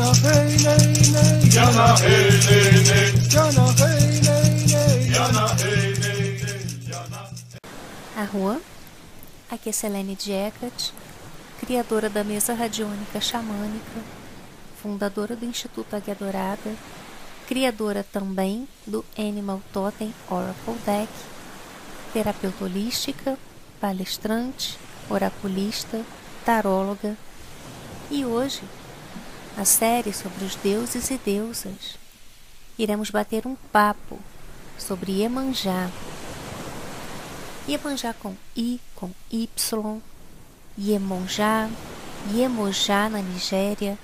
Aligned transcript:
Jana 0.00 0.16
hey 0.24 0.56
nei 0.56 1.10
nei 1.12 1.48
Jana 1.50 1.94
hey 2.00 2.40
nei 2.48 2.82
nei 2.88 3.12
Jana 3.28 3.66
hey 3.76 4.20
nei 4.22 4.64
nei 4.64 5.10
Jana 5.10 5.56
hey 5.60 5.98
nei 5.98 6.40
nei 6.40 6.78
Jana. 6.88 7.30
A 8.16 8.24
rua, 8.24 8.58
aqui 9.50 9.68
é 9.68 9.72
Selene 9.72 10.14
Diecat, 10.16 10.94
criadora 11.60 12.08
da 12.08 12.24
mesa 12.24 12.54
radiônica 12.54 13.20
xamânica, 13.20 14.00
fundadora 14.80 15.36
do 15.36 15.44
Instituto 15.44 15.94
Águia 15.94 16.14
Dourada, 16.14 16.74
criadora 17.46 18.02
também 18.02 18.66
do 18.86 19.04
Animal 19.18 19.60
Totem 19.70 20.14
Oracle 20.30 20.78
Deck, 20.86 21.12
terapeuta 22.14 22.64
holística, 22.64 23.36
palestrante, 23.78 24.78
oraculista, 25.10 26.02
taróloga 26.42 27.18
e 28.10 28.24
hoje 28.24 28.62
a 29.60 29.64
série 29.66 30.10
sobre 30.10 30.42
os 30.42 30.56
deuses 30.56 31.10
e 31.10 31.18
deusas. 31.18 31.98
Iremos 32.78 33.10
bater 33.10 33.46
um 33.46 33.54
papo 33.70 34.18
sobre 34.78 35.12
Iemanjá. 35.20 35.90
Iemanjá 37.68 38.14
com 38.14 38.34
I, 38.56 38.80
com 38.96 39.10
Y, 39.30 39.50
Iemonjá, 40.78 41.68
Iemojá 42.32 43.10
na 43.10 43.20
Nigéria, 43.20 43.98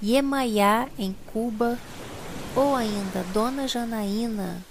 Iemaiá 0.00 0.88
em 0.96 1.16
Cuba 1.32 1.76
ou 2.54 2.76
ainda 2.76 3.24
Dona 3.32 3.66
Janaína 3.66 4.64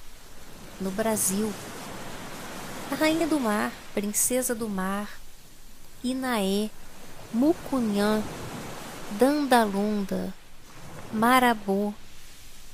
no 0.80 0.92
Brasil. 0.92 1.52
A 2.90 2.96
Rainha 2.96 3.28
do 3.28 3.38
Mar, 3.38 3.74
Princesa 3.94 4.56
do 4.56 4.70
Mar, 4.70 5.10
Inaê, 6.02 6.70
Mucunhã, 7.34 8.24
Dandalunda, 9.12 10.34
Marabô, 11.14 11.94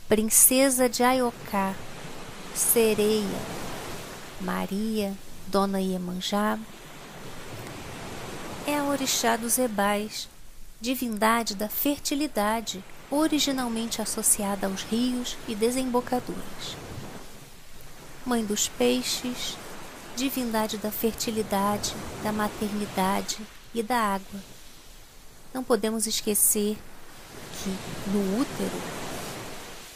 Princesa 0.07 0.87
de 0.87 1.03
Aioká, 1.03 1.75
Sereia, 2.55 3.39
Maria, 4.39 5.13
Dona 5.47 5.81
Iemanjá. 5.81 6.57
É 8.65 8.77
a 8.77 8.85
orixá 8.85 9.35
dos 9.35 9.59
ebais, 9.59 10.29
divindade 10.79 11.53
da 11.53 11.67
fertilidade, 11.67 12.83
originalmente 13.11 14.01
associada 14.01 14.67
aos 14.67 14.83
rios 14.83 15.37
e 15.47 15.53
desembocaduras. 15.53 16.77
Mãe 18.25 18.43
dos 18.43 18.69
peixes, 18.69 19.57
divindade 20.15 20.77
da 20.77 20.91
fertilidade, 20.91 21.93
da 22.23 22.31
maternidade 22.31 23.37
e 23.73 23.83
da 23.83 23.97
água. 23.97 24.50
Não 25.53 25.63
podemos 25.63 26.07
esquecer 26.07 26.77
que 27.61 27.69
no 28.09 28.39
útero, 28.39 28.81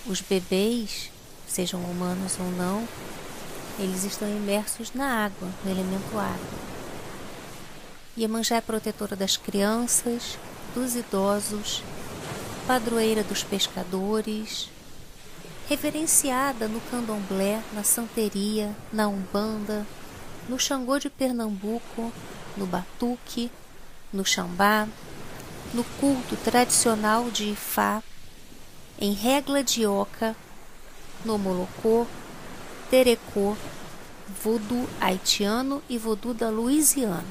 os 0.06 0.22
bebês, 0.22 1.10
sejam 1.48 1.80
humanos 1.82 2.38
ou 2.40 2.52
não, 2.52 2.88
eles 3.80 4.04
estão 4.04 4.28
imersos 4.30 4.94
na 4.94 5.26
água, 5.26 5.50
no 5.64 5.72
elemento 5.72 6.18
água. 6.18 6.66
Iemanjá 8.18 8.58
é 8.58 8.62
protetora 8.62 9.16
das 9.16 9.38
crianças, 9.38 10.38
dos 10.74 10.96
idosos, 10.96 11.84
padroeira 12.68 13.24
dos 13.24 13.44
pescadores, 13.44 14.70
reverenciada 15.68 16.68
no 16.68 16.80
candomblé, 16.82 17.62
na 17.74 17.84
santeria, 17.84 18.76
na 18.92 19.08
umbanda, 19.08 19.86
no 20.48 20.60
Xangô 20.60 21.00
de 21.00 21.10
Pernambuco, 21.10 22.12
no 22.56 22.66
batuque, 22.66 23.50
no 24.14 24.24
xambá, 24.24 24.88
no 25.76 25.84
culto 26.00 26.38
tradicional 26.38 27.30
de 27.30 27.52
Ifá, 27.52 28.02
em 28.98 29.12
Regla 29.12 29.62
de 29.62 29.86
Oca, 29.86 30.34
no 31.26 31.38
Molocô, 31.38 32.08
Terecô, 32.90 33.58
voodoo 34.42 34.88
haitiano 35.02 35.84
e 35.90 35.98
voodoo 35.98 36.34
da 36.34 36.50
Louisiana. 36.50 37.26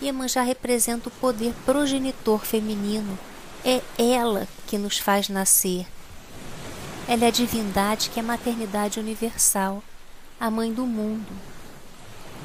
Iemanjá 0.00 0.40
representa 0.40 1.10
o 1.10 1.12
poder 1.12 1.52
progenitor 1.66 2.46
feminino. 2.46 3.18
É 3.62 3.82
ela 3.98 4.48
que 4.66 4.78
nos 4.78 4.96
faz 4.96 5.28
nascer. 5.28 5.86
Ela 7.06 7.26
é 7.26 7.28
a 7.28 7.32
divindade 7.32 8.08
que 8.08 8.18
é 8.18 8.22
a 8.22 8.26
maternidade 8.26 8.98
universal, 8.98 9.82
a 10.40 10.50
mãe 10.50 10.72
do 10.72 10.86
mundo. 10.86 11.32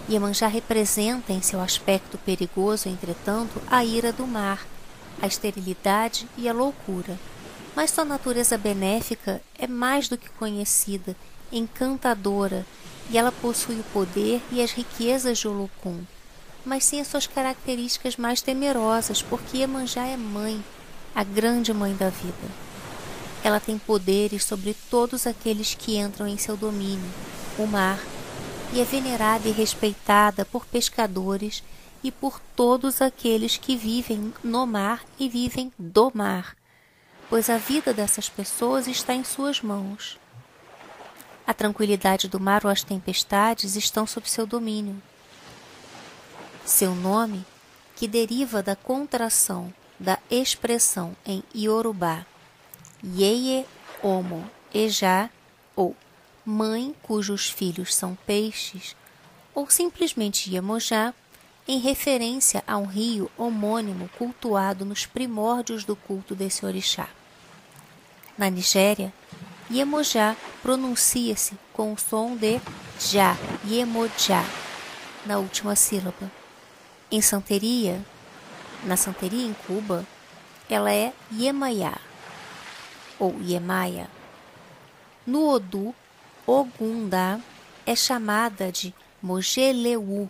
Iemanjá 0.10 0.48
representa 0.48 1.32
em 1.32 1.42
seu 1.42 1.62
aspecto 1.62 2.18
perigoso, 2.18 2.90
entretanto, 2.90 3.62
a 3.70 3.86
ira 3.86 4.12
do 4.12 4.28
mar, 4.28 4.66
a 5.22 5.28
esterilidade 5.28 6.28
e 6.38 6.50
a 6.50 6.54
loucura. 6.54 7.18
Mas 7.76 7.92
sua 7.92 8.04
natureza 8.04 8.58
benéfica 8.58 9.42
é 9.58 9.66
mais 9.66 10.10
do 10.10 10.18
que 10.18 10.30
conhecida, 10.30 11.16
encantadora, 11.52 12.66
e 13.10 13.18
ela 13.18 13.32
possui 13.32 13.80
o 13.80 13.86
poder 13.94 14.42
e 14.52 14.62
as 14.62 14.72
riquezas 14.72 15.38
de 15.38 15.48
Olocum, 15.48 16.02
mas 16.66 16.84
sim 16.86 17.00
as 17.00 17.08
suas 17.08 17.28
características 17.28 18.18
mais 18.18 18.42
temerosas, 18.42 19.22
porque 19.22 19.58
Iemanjá 19.58 20.06
é 20.06 20.18
mãe, 20.18 20.64
a 21.16 21.24
grande 21.24 21.74
mãe 21.74 21.96
da 21.96 22.10
vida. 22.10 22.64
Ela 23.44 23.60
tem 23.60 23.78
poderes 23.78 24.44
sobre 24.44 24.76
todos 24.90 25.28
aqueles 25.28 25.74
que 25.74 25.98
entram 25.98 26.28
em 26.28 26.38
seu 26.38 26.56
domínio, 26.56 27.10
o 27.58 27.66
mar, 27.66 28.00
e 28.74 28.82
é 28.82 28.84
venerada 28.84 29.48
e 29.48 29.52
respeitada 29.52 30.44
por 30.46 30.66
pescadores 30.66 31.64
e 32.04 32.12
por 32.12 32.40
todos 32.56 33.04
aqueles 33.04 33.56
que 33.56 33.76
vivem 33.78 34.34
no 34.44 34.66
mar 34.66 35.04
e 35.20 35.30
vivem 35.30 35.72
do 35.78 36.12
mar, 36.12 36.58
pois 37.30 37.52
a 37.52 37.58
vida 37.58 37.94
dessas 37.94 38.30
pessoas 38.30 38.88
está 38.88 39.14
em 39.14 39.24
suas 39.24 39.62
mãos. 39.62 40.20
A 41.46 41.54
tranquilidade 41.54 42.28
do 42.28 42.40
mar 42.40 42.66
ou 42.66 42.72
as 42.72 42.82
tempestades 42.82 43.76
estão 43.76 44.08
sob 44.08 44.28
seu 44.28 44.48
domínio. 44.48 45.00
Seu 46.66 46.96
nome, 46.96 47.46
que 47.96 48.08
deriva 48.08 48.64
da 48.64 48.76
contração 48.76 49.72
da 50.00 50.18
expressão 50.32 51.16
em 51.24 51.44
Yorubá 51.56 52.26
Yeye 53.04 53.68
Omo 54.02 54.50
Eja 54.74 55.30
ou 55.76 55.96
mãe 56.46 56.96
cujos 57.02 57.50
filhos 57.50 57.96
são 57.96 58.16
peixes, 58.26 58.96
ou 59.54 59.70
simplesmente 59.70 60.52
Iemonjá, 60.52 61.14
em 61.68 61.80
referência 61.80 62.64
a 62.68 62.78
um 62.78 62.86
rio 62.86 63.32
homônimo 63.38 64.10
cultuado 64.18 64.84
nos 64.84 65.06
primórdios 65.06 65.86
do 65.86 65.96
culto 65.96 66.36
desse 66.36 66.66
orixá. 66.66 67.08
Na 68.38 68.50
Nigéria, 68.50 69.14
Iemonjá 69.72 70.36
pronuncia-se 70.62 71.58
com 71.72 71.94
o 71.94 71.98
som 71.98 72.36
de 72.36 72.60
já, 73.00 73.38
Iemonjá, 73.66 74.44
na 75.26 75.38
última 75.38 75.76
sílaba. 75.76 76.30
Em 77.10 77.22
santeria, 77.22 78.04
na 78.84 78.98
santeria 78.98 79.46
em 79.46 79.54
Cuba, 79.54 80.06
ela 80.70 80.92
é 80.92 81.14
Yemaiá 81.32 81.98
ou 83.20 83.40
Yemaya. 83.42 84.10
No 85.26 85.48
Odu, 85.50 85.96
Ogunda 86.46 87.40
é 87.86 87.96
chamada 87.96 88.70
de 88.70 88.94
Mogeleu, 89.22 90.30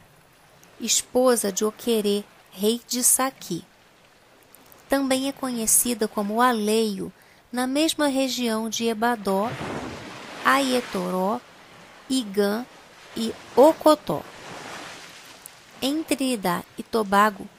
esposa 0.80 1.52
de 1.52 1.66
Oquerê, 1.66 2.24
rei 2.52 2.80
de 2.88 3.04
Saqui. 3.04 3.66
Também 4.88 5.28
é 5.28 5.32
conhecida 5.32 6.08
como 6.08 6.40
Aleio, 6.40 7.12
na 7.52 7.66
mesma 7.66 8.06
região 8.08 8.70
de 8.70 8.86
Ebadó, 8.86 9.50
Aietoró, 10.46 11.42
Igã 12.08 12.64
e 13.18 13.34
Ocotó. 13.56 14.22
Em 15.82 16.04
Trinidad 16.04 16.64
e 16.78 16.84
Tobago 16.84 17.50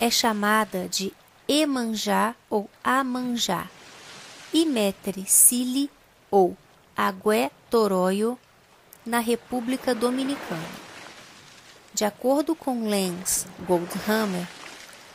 é 0.00 0.08
chamada 0.08 0.88
de 0.88 1.12
Emanjá 1.46 2.34
ou 2.48 2.70
Amanjá, 2.82 3.68
e 4.50 4.64
Metre 4.64 5.26
Sili 5.26 5.90
ou 6.30 6.56
Agué 6.96 7.50
Toroio, 7.70 8.38
na 9.04 9.18
República 9.18 9.94
Dominicana. 9.94 10.68
De 11.92 12.04
acordo 12.04 12.54
com 12.54 12.88
Lens 12.88 13.46
Goldhammer, 13.66 14.46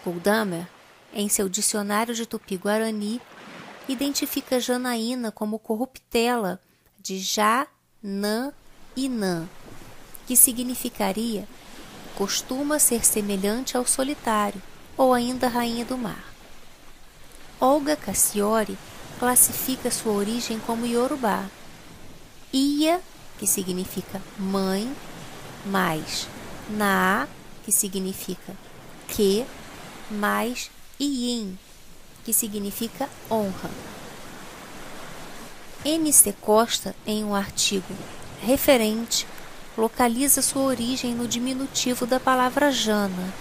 Goldhammer, 0.03 0.67
em 1.13 1.29
seu 1.29 1.47
dicionário 1.47 2.13
de 2.13 2.25
Tupi-Guarani, 2.25 3.21
identifica 3.87 4.59
Janaína 4.59 5.31
como 5.31 5.59
corruptela 5.59 6.59
de 6.99 7.19
Já, 7.19 7.67
Nã 8.01 8.51
e 8.95 9.07
Nã, 9.07 9.47
que 10.25 10.35
significaria 10.35 11.47
costuma 12.15 12.79
ser 12.79 13.05
semelhante 13.05 13.75
ao 13.75 13.85
solitário 13.85 14.61
ou 14.95 15.13
ainda 15.13 15.47
rainha 15.47 15.83
do 15.83 15.97
mar. 15.97 16.23
Olga 17.59 17.95
Cassiori 17.95 18.77
classifica 19.19 19.89
sua 19.89 20.13
origem 20.13 20.59
como 20.59 20.85
Yorubá. 20.85 21.45
Ia, 22.53 23.01
que 23.39 23.47
significa 23.47 24.21
mãe, 24.37 24.95
mais 25.65 26.27
Na, 26.69 27.27
que 27.65 27.71
significa 27.71 28.55
que, 29.07 29.43
mais 30.11 30.69
Yin, 30.99 31.57
que 32.23 32.31
significa 32.31 33.09
honra. 33.29 33.71
N.C. 35.83 36.31
Costa, 36.39 36.95
em 37.07 37.23
um 37.23 37.33
artigo 37.33 37.93
referente, 38.41 39.25
localiza 39.75 40.43
sua 40.43 40.61
origem 40.61 41.15
no 41.15 41.27
diminutivo 41.27 42.05
da 42.05 42.19
palavra 42.19 42.71
Jana, 42.71 43.33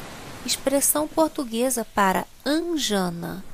expressão 0.46 1.06
portuguesa 1.06 1.86
para 1.94 2.26
Anjana, 2.46 3.44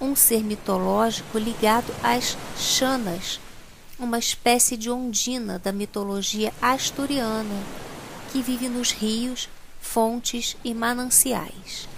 um 0.00 0.16
ser 0.16 0.42
mitológico 0.42 1.38
ligado 1.38 1.94
às 2.02 2.36
Xanas, 2.56 3.38
uma 3.98 4.18
espécie 4.18 4.76
de 4.76 4.90
ondina 4.90 5.58
da 5.58 5.72
mitologia 5.72 6.52
asturiana 6.60 7.62
que 8.30 8.42
vive 8.42 8.68
nos 8.68 8.90
rios, 8.90 9.48
fontes 9.80 10.56
e 10.64 10.72
mananciais. 10.72 11.88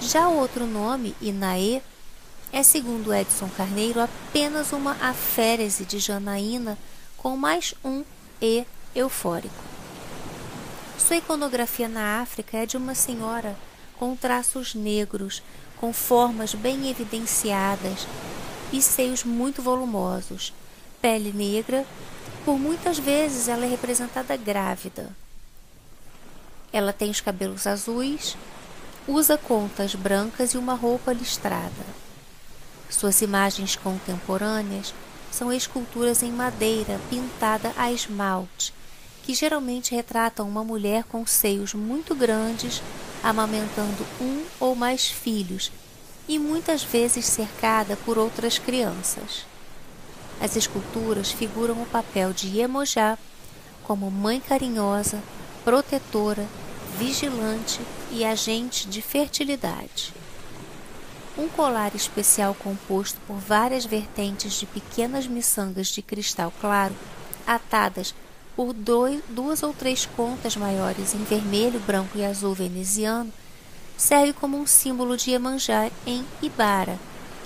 Já 0.00 0.28
o 0.28 0.38
outro 0.38 0.66
nome, 0.66 1.14
Inaê, 1.20 1.80
é, 2.52 2.62
segundo 2.62 3.14
Edson 3.14 3.48
Carneiro, 3.56 4.00
apenas 4.00 4.72
uma 4.72 4.92
aférese 5.00 5.84
de 5.84 5.98
Janaína 5.98 6.76
com 7.16 7.36
mais 7.36 7.74
um 7.84 8.04
E 8.40 8.64
eufórico. 8.94 9.54
Sua 10.98 11.16
iconografia 11.16 11.88
na 11.88 12.20
África 12.20 12.58
é 12.58 12.66
de 12.66 12.76
uma 12.76 12.94
senhora 12.94 13.56
com 13.98 14.14
traços 14.14 14.74
negros, 14.74 15.42
com 15.78 15.92
formas 15.92 16.54
bem 16.54 16.90
evidenciadas 16.90 18.06
e 18.72 18.82
seios 18.82 19.24
muito 19.24 19.62
volumosos, 19.62 20.52
pele 21.02 21.32
negra, 21.32 21.84
por 22.44 22.58
muitas 22.58 22.98
vezes 22.98 23.48
ela 23.48 23.66
é 23.66 23.68
representada 23.68 24.36
grávida. 24.36 25.10
Ela 26.72 26.92
tem 26.92 27.10
os 27.10 27.20
cabelos 27.20 27.66
azuis, 27.66 28.36
usa 29.06 29.36
contas 29.36 29.94
brancas 29.96 30.54
e 30.54 30.58
uma 30.58 30.74
roupa 30.74 31.12
listrada. 31.12 31.84
Suas 32.88 33.20
imagens 33.20 33.74
contemporâneas 33.74 34.94
são 35.30 35.52
esculturas 35.52 36.22
em 36.22 36.30
madeira 36.30 37.00
pintada 37.10 37.72
a 37.76 37.90
esmalte, 37.90 38.72
que 39.24 39.34
geralmente 39.34 39.94
retratam 39.94 40.48
uma 40.48 40.62
mulher 40.62 41.04
com 41.04 41.26
seios 41.26 41.74
muito 41.74 42.14
grandes, 42.14 42.82
amamentando 43.22 44.06
um 44.20 44.44
ou 44.60 44.74
mais 44.74 45.08
filhos 45.08 45.72
e 46.28 46.38
muitas 46.38 46.82
vezes 46.82 47.24
cercada 47.26 47.96
por 48.04 48.18
outras 48.18 48.58
crianças. 48.58 49.51
As 50.40 50.56
esculturas 50.56 51.30
figuram 51.30 51.80
o 51.82 51.86
papel 51.86 52.32
de 52.32 52.48
Iemonjá 52.48 53.18
como 53.84 54.10
mãe 54.10 54.40
carinhosa, 54.40 55.22
protetora, 55.64 56.46
vigilante 56.98 57.80
e 58.10 58.24
agente 58.24 58.88
de 58.88 59.00
fertilidade. 59.02 60.12
Um 61.36 61.48
colar 61.48 61.94
especial 61.94 62.54
composto 62.54 63.18
por 63.26 63.36
várias 63.36 63.84
vertentes 63.84 64.54
de 64.54 64.66
pequenas 64.66 65.26
miçangas 65.26 65.88
de 65.88 66.02
cristal 66.02 66.52
claro, 66.60 66.94
atadas 67.46 68.14
por 68.54 68.72
dois, 68.72 69.22
duas 69.28 69.62
ou 69.62 69.72
três 69.72 70.04
contas 70.04 70.56
maiores 70.56 71.14
em 71.14 71.24
vermelho, 71.24 71.80
branco 71.80 72.18
e 72.18 72.24
azul 72.24 72.54
veneziano, 72.54 73.32
serve 73.96 74.32
como 74.34 74.58
um 74.58 74.66
símbolo 74.66 75.16
de 75.16 75.30
Iemanjá 75.30 75.90
em 76.06 76.24
Ibara 76.42 76.98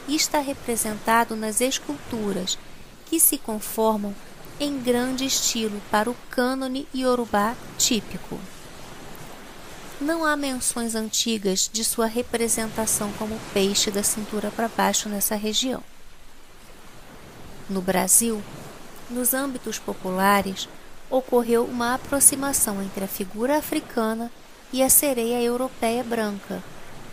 e 0.08 0.16
está 0.16 0.40
representado 0.40 1.36
nas 1.36 1.60
esculturas 1.60 2.58
que 3.06 3.18
se 3.18 3.38
conformam 3.38 4.14
em 4.60 4.78
grande 4.78 5.24
estilo 5.24 5.80
para 5.90 6.10
o 6.10 6.16
cânone 6.30 6.86
iorubá 6.94 7.54
típico. 7.78 8.38
Não 10.00 10.24
há 10.24 10.36
menções 10.36 10.94
antigas 10.94 11.70
de 11.72 11.82
sua 11.82 12.06
representação 12.06 13.10
como 13.12 13.40
peixe 13.54 13.90
da 13.90 14.02
cintura 14.02 14.50
para 14.50 14.68
baixo 14.68 15.08
nessa 15.08 15.36
região. 15.36 15.82
No 17.68 17.80
Brasil, 17.80 18.42
nos 19.08 19.32
âmbitos 19.32 19.78
populares, 19.78 20.68
ocorreu 21.08 21.64
uma 21.64 21.94
aproximação 21.94 22.82
entre 22.82 23.04
a 23.04 23.08
figura 23.08 23.56
africana 23.56 24.30
e 24.72 24.82
a 24.82 24.90
sereia 24.90 25.40
europeia 25.42 26.04
branca, 26.04 26.62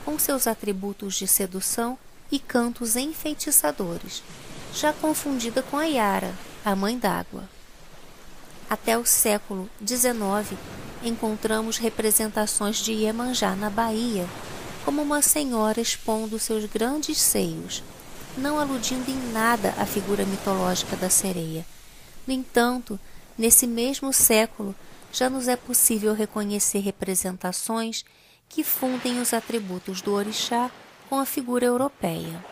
com 0.03 0.19
seus 0.19 0.47
atributos 0.47 1.15
de 1.15 1.27
sedução 1.27 1.97
e 2.31 2.39
cantos 2.39 2.95
enfeitiçadores, 2.95 4.23
já 4.73 4.91
confundida 4.91 5.61
com 5.61 5.77
a 5.77 5.85
Yara, 5.85 6.33
a 6.65 6.75
mãe 6.75 6.97
d'água. 6.97 7.47
Até 8.69 8.97
o 8.97 9.05
século 9.05 9.69
XIX, 9.85 10.57
encontramos 11.03 11.77
representações 11.77 12.77
de 12.77 12.91
Iemanjá 12.91 13.55
na 13.55 13.69
Bahia, 13.69 14.27
como 14.83 15.01
uma 15.01 15.21
senhora 15.21 15.79
expondo 15.79 16.39
seus 16.39 16.65
grandes 16.65 17.21
seios, 17.21 17.83
não 18.35 18.59
aludindo 18.59 19.11
em 19.11 19.31
nada 19.31 19.73
à 19.77 19.85
figura 19.85 20.25
mitológica 20.25 20.95
da 20.95 21.09
sereia. 21.09 21.65
No 22.25 22.33
entanto, 22.33 22.99
nesse 23.37 23.67
mesmo 23.67 24.11
século, 24.11 24.75
já 25.11 25.29
nos 25.29 25.47
é 25.47 25.55
possível 25.55 26.13
reconhecer 26.15 26.79
representações 26.79 28.03
que 28.49 28.63
fundem 28.63 29.19
os 29.21 29.33
atributos 29.33 30.01
do 30.01 30.13
orixá 30.13 30.71
com 31.09 31.19
a 31.19 31.25
figura 31.25 31.65
europeia. 31.65 32.43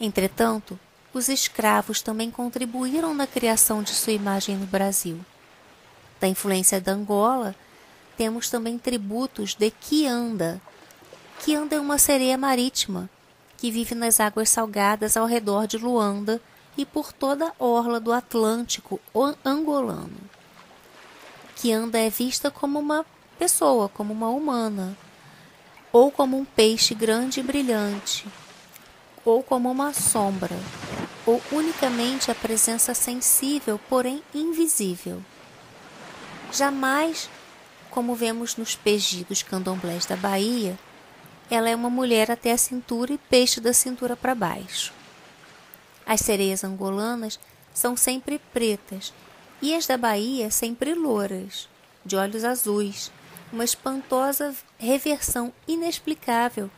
Entretanto, 0.00 0.78
os 1.12 1.28
escravos 1.28 2.02
também 2.02 2.30
contribuíram 2.30 3.12
na 3.14 3.26
criação 3.26 3.82
de 3.82 3.90
sua 3.90 4.12
imagem 4.12 4.56
no 4.56 4.66
Brasil. 4.66 5.18
Da 6.20 6.28
influência 6.28 6.80
da 6.80 6.92
Angola, 6.92 7.54
temos 8.16 8.50
também 8.50 8.78
tributos 8.78 9.54
de 9.54 9.70
Kianda. 9.70 10.60
Kianda 11.40 11.76
é 11.76 11.80
uma 11.80 11.98
sereia 11.98 12.36
marítima 12.36 13.08
que 13.56 13.70
vive 13.70 13.94
nas 13.94 14.20
águas 14.20 14.48
salgadas 14.48 15.16
ao 15.16 15.26
redor 15.26 15.66
de 15.66 15.76
Luanda 15.76 16.40
e 16.76 16.86
por 16.86 17.12
toda 17.12 17.48
a 17.48 17.64
orla 17.64 17.98
do 17.98 18.12
Atlântico 18.12 19.00
angolano. 19.44 20.18
Kianda 21.56 21.98
é 21.98 22.08
vista 22.08 22.52
como 22.52 22.78
uma 22.78 23.04
pessoa, 23.36 23.88
como 23.88 24.12
uma 24.12 24.28
humana, 24.28 24.96
ou 25.92 26.10
como 26.10 26.38
um 26.38 26.44
peixe 26.44 26.94
grande 26.94 27.40
e 27.40 27.42
brilhante, 27.42 28.26
ou 29.28 29.42
como 29.42 29.70
uma 29.70 29.92
sombra, 29.92 30.56
ou 31.26 31.42
unicamente 31.52 32.30
a 32.30 32.34
presença 32.34 32.94
sensível, 32.94 33.78
porém 33.88 34.22
invisível. 34.34 35.22
Jamais, 36.50 37.28
como 37.90 38.14
vemos 38.14 38.56
nos 38.56 38.74
pegidos 38.74 39.42
candomblés 39.42 40.06
da 40.06 40.16
Bahia, 40.16 40.78
ela 41.50 41.68
é 41.68 41.76
uma 41.76 41.90
mulher 41.90 42.30
até 42.30 42.52
a 42.52 42.58
cintura 42.58 43.12
e 43.12 43.18
peixe 43.18 43.60
da 43.60 43.74
cintura 43.74 44.16
para 44.16 44.34
baixo. 44.34 44.94
As 46.06 46.20
sereias 46.20 46.64
angolanas 46.64 47.38
são 47.74 47.98
sempre 47.98 48.40
pretas 48.52 49.12
e 49.60 49.74
as 49.74 49.86
da 49.86 49.98
Bahia 49.98 50.50
sempre 50.50 50.94
louras, 50.94 51.68
de 52.02 52.16
olhos 52.16 52.44
azuis, 52.44 53.12
uma 53.52 53.64
espantosa 53.64 54.54
reversão 54.78 55.52
inexplicável 55.66 56.70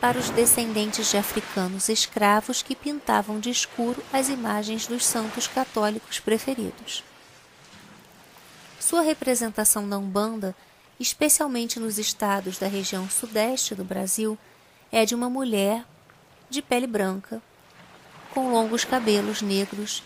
para 0.00 0.18
os 0.18 0.30
descendentes 0.30 1.10
de 1.10 1.16
africanos 1.16 1.88
escravos 1.88 2.62
que 2.62 2.76
pintavam 2.76 3.40
de 3.40 3.50
escuro 3.50 4.02
as 4.12 4.28
imagens 4.28 4.86
dos 4.86 5.04
santos 5.04 5.46
católicos 5.46 6.20
preferidos. 6.20 7.02
Sua 8.78 9.02
representação 9.02 9.86
na 9.86 9.98
Umbanda, 9.98 10.54
especialmente 11.00 11.80
nos 11.80 11.98
estados 11.98 12.58
da 12.58 12.68
região 12.68 13.08
sudeste 13.10 13.74
do 13.74 13.84
Brasil, 13.84 14.38
é 14.90 15.04
de 15.04 15.14
uma 15.14 15.28
mulher 15.28 15.84
de 16.48 16.62
pele 16.62 16.86
branca, 16.86 17.42
com 18.32 18.52
longos 18.52 18.84
cabelos 18.84 19.42
negros, 19.42 20.02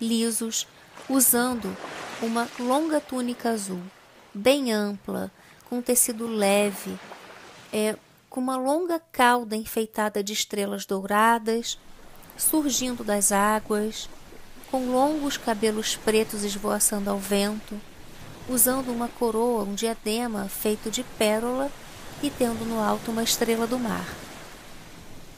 lisos, 0.00 0.66
usando 1.08 1.76
uma 2.22 2.48
longa 2.58 3.00
túnica 3.00 3.50
azul, 3.50 3.82
bem 4.32 4.72
ampla, 4.72 5.30
com 5.68 5.82
tecido 5.82 6.26
leve, 6.26 6.98
é, 7.72 7.96
com 8.28 8.40
uma 8.40 8.56
longa 8.56 9.00
cauda 9.12 9.56
enfeitada 9.56 10.22
de 10.22 10.32
estrelas 10.32 10.84
douradas, 10.84 11.78
surgindo 12.36 13.02
das 13.02 13.32
águas, 13.32 14.08
com 14.70 14.90
longos 14.90 15.36
cabelos 15.36 15.96
pretos 15.96 16.42
esvoaçando 16.42 17.08
ao 17.08 17.18
vento, 17.18 17.80
usando 18.48 18.90
uma 18.90 19.08
coroa, 19.08 19.64
um 19.64 19.74
diadema 19.74 20.48
feito 20.48 20.90
de 20.90 21.02
pérola 21.18 21.70
e 22.22 22.30
tendo 22.30 22.64
no 22.64 22.80
alto 22.80 23.10
uma 23.10 23.22
estrela 23.22 23.66
do 23.66 23.78
mar. 23.78 24.06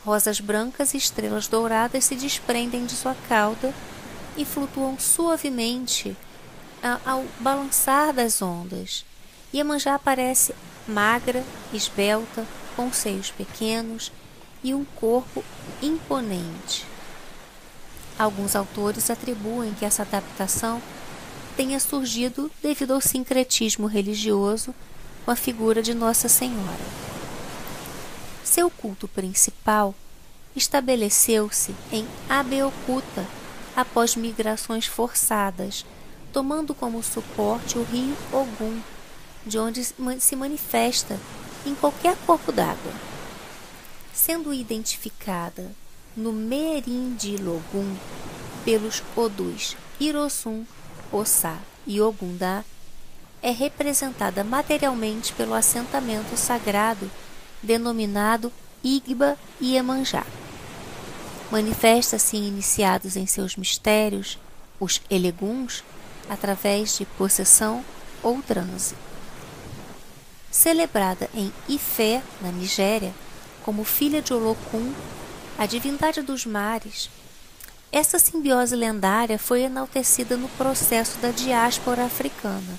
Rosas 0.04 0.40
brancas 0.40 0.94
e 0.94 0.96
estrelas 0.96 1.48
douradas 1.48 2.04
se 2.04 2.14
desprendem 2.14 2.86
de 2.86 2.94
sua 2.94 3.14
cauda 3.28 3.74
e 4.36 4.44
flutuam 4.44 4.98
suavemente 4.98 6.16
ao 7.04 7.24
balançar 7.40 8.12
das 8.12 8.40
ondas. 8.40 9.04
Iemanjá 9.52 9.94
aparece 9.94 10.54
magra, 10.86 11.44
esbelta, 11.72 12.46
com 12.78 12.92
seios 12.92 13.32
pequenos 13.32 14.12
e 14.62 14.72
um 14.72 14.84
corpo 14.84 15.42
imponente. 15.82 16.86
Alguns 18.16 18.54
autores 18.54 19.10
atribuem 19.10 19.74
que 19.74 19.84
essa 19.84 20.02
adaptação 20.02 20.80
tenha 21.56 21.80
surgido 21.80 22.48
devido 22.62 22.94
ao 22.94 23.00
sincretismo 23.00 23.88
religioso 23.88 24.72
com 25.24 25.32
a 25.32 25.34
figura 25.34 25.82
de 25.82 25.92
Nossa 25.92 26.28
Senhora. 26.28 26.78
Seu 28.44 28.70
culto 28.70 29.08
principal 29.08 29.92
estabeleceu-se 30.54 31.74
em 31.90 32.06
Abeokuta 32.28 33.26
após 33.74 34.14
migrações 34.14 34.86
forçadas, 34.86 35.84
tomando 36.32 36.72
como 36.76 37.02
suporte 37.02 37.76
o 37.76 37.82
rio 37.82 38.16
Ogum, 38.32 38.80
de 39.44 39.58
onde 39.58 39.82
se 40.20 40.36
manifesta 40.36 41.18
em 41.66 41.74
qualquer 41.74 42.16
corpo 42.26 42.52
d'água. 42.52 42.92
Sendo 44.12 44.52
identificada 44.52 45.70
no 46.16 46.32
Merindilogum 46.32 47.96
pelos 48.64 49.02
Odus 49.16 49.76
Irosum, 50.00 50.64
Ossá 51.12 51.58
e 51.86 52.00
Ogundá, 52.00 52.64
é 53.40 53.50
representada 53.50 54.42
materialmente 54.42 55.32
pelo 55.32 55.54
assentamento 55.54 56.36
sagrado 56.36 57.10
denominado 57.62 58.52
Igba 58.82 59.36
e 59.60 59.76
Emanjá. 59.76 60.24
Manifesta-se 61.50 62.36
iniciados 62.36 63.16
em 63.16 63.26
seus 63.26 63.56
mistérios, 63.56 64.38
os 64.78 65.00
eleguns, 65.10 65.82
através 66.28 66.98
de 66.98 67.04
possessão 67.04 67.84
ou 68.22 68.42
transe. 68.42 68.94
Celebrada 70.50 71.28
em 71.34 71.52
Ifé, 71.68 72.22
na 72.40 72.50
Nigéria, 72.50 73.14
como 73.62 73.84
filha 73.84 74.22
de 74.22 74.32
Olokun, 74.32 74.92
a 75.58 75.66
divindade 75.66 76.22
dos 76.22 76.46
mares, 76.46 77.10
essa 77.90 78.18
simbiose 78.18 78.76
lendária 78.76 79.38
foi 79.38 79.62
enaltecida 79.62 80.36
no 80.36 80.48
processo 80.50 81.18
da 81.18 81.30
diáspora 81.30 82.04
africana, 82.04 82.78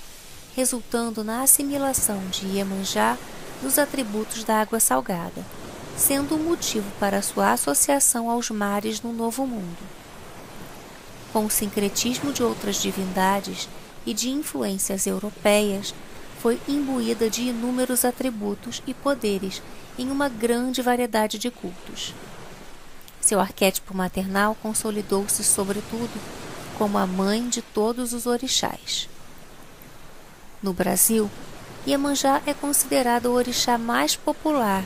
resultando 0.56 1.24
na 1.24 1.42
assimilação 1.42 2.22
de 2.30 2.46
Iemanjá 2.46 3.18
dos 3.62 3.80
atributos 3.80 4.44
da 4.44 4.62
água 4.62 4.80
salgada, 4.80 5.46
sendo 5.98 6.36
o 6.36 6.40
motivo 6.40 6.90
para 7.00 7.22
sua 7.22 7.52
associação 7.54 8.30
aos 8.30 8.52
mares 8.52 9.02
no 9.02 9.12
Novo 9.12 9.48
Mundo. 9.48 9.80
Com 11.34 11.46
o 11.46 11.52
sincretismo 11.52 12.32
de 12.32 12.44
outras 12.44 12.82
divindades 12.82 13.68
e 14.06 14.14
de 14.14 14.30
influências 14.30 15.08
europeias, 15.08 15.94
foi 16.42 16.60
imbuída 16.68 17.30
de 17.30 17.44
inúmeros 17.44 18.06
atributos 18.06 18.82
e 18.88 18.94
poderes 18.94 19.62
em 19.98 20.10
uma 20.10 20.30
grande 20.30 20.82
variedade 20.82 21.38
de 21.38 21.52
cultos. 21.52 22.14
Seu 23.20 23.40
arquétipo 23.40 23.96
maternal 23.96 24.56
consolidou-se, 24.62 25.44
sobretudo, 25.44 26.20
como 26.78 26.98
a 26.98 27.06
mãe 27.06 27.50
de 27.50 27.62
todos 27.62 28.14
os 28.14 28.26
orixás. 28.26 29.10
No 30.64 30.74
Brasil, 30.74 31.30
Iemanjá 31.86 32.42
é 32.46 32.54
considerada 32.54 33.30
o 33.30 33.34
orixá 33.34 33.78
mais 33.78 34.16
popular 34.16 34.84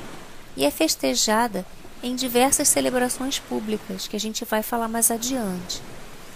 e 0.58 0.66
é 0.66 0.72
festejada 0.72 1.66
em 2.02 2.16
diversas 2.16 2.68
celebrações 2.68 3.40
públicas 3.40 4.08
que 4.08 4.16
a 4.16 4.20
gente 4.20 4.44
vai 4.44 4.62
falar 4.62 4.88
mais 4.88 5.10
adiante, 5.10 5.82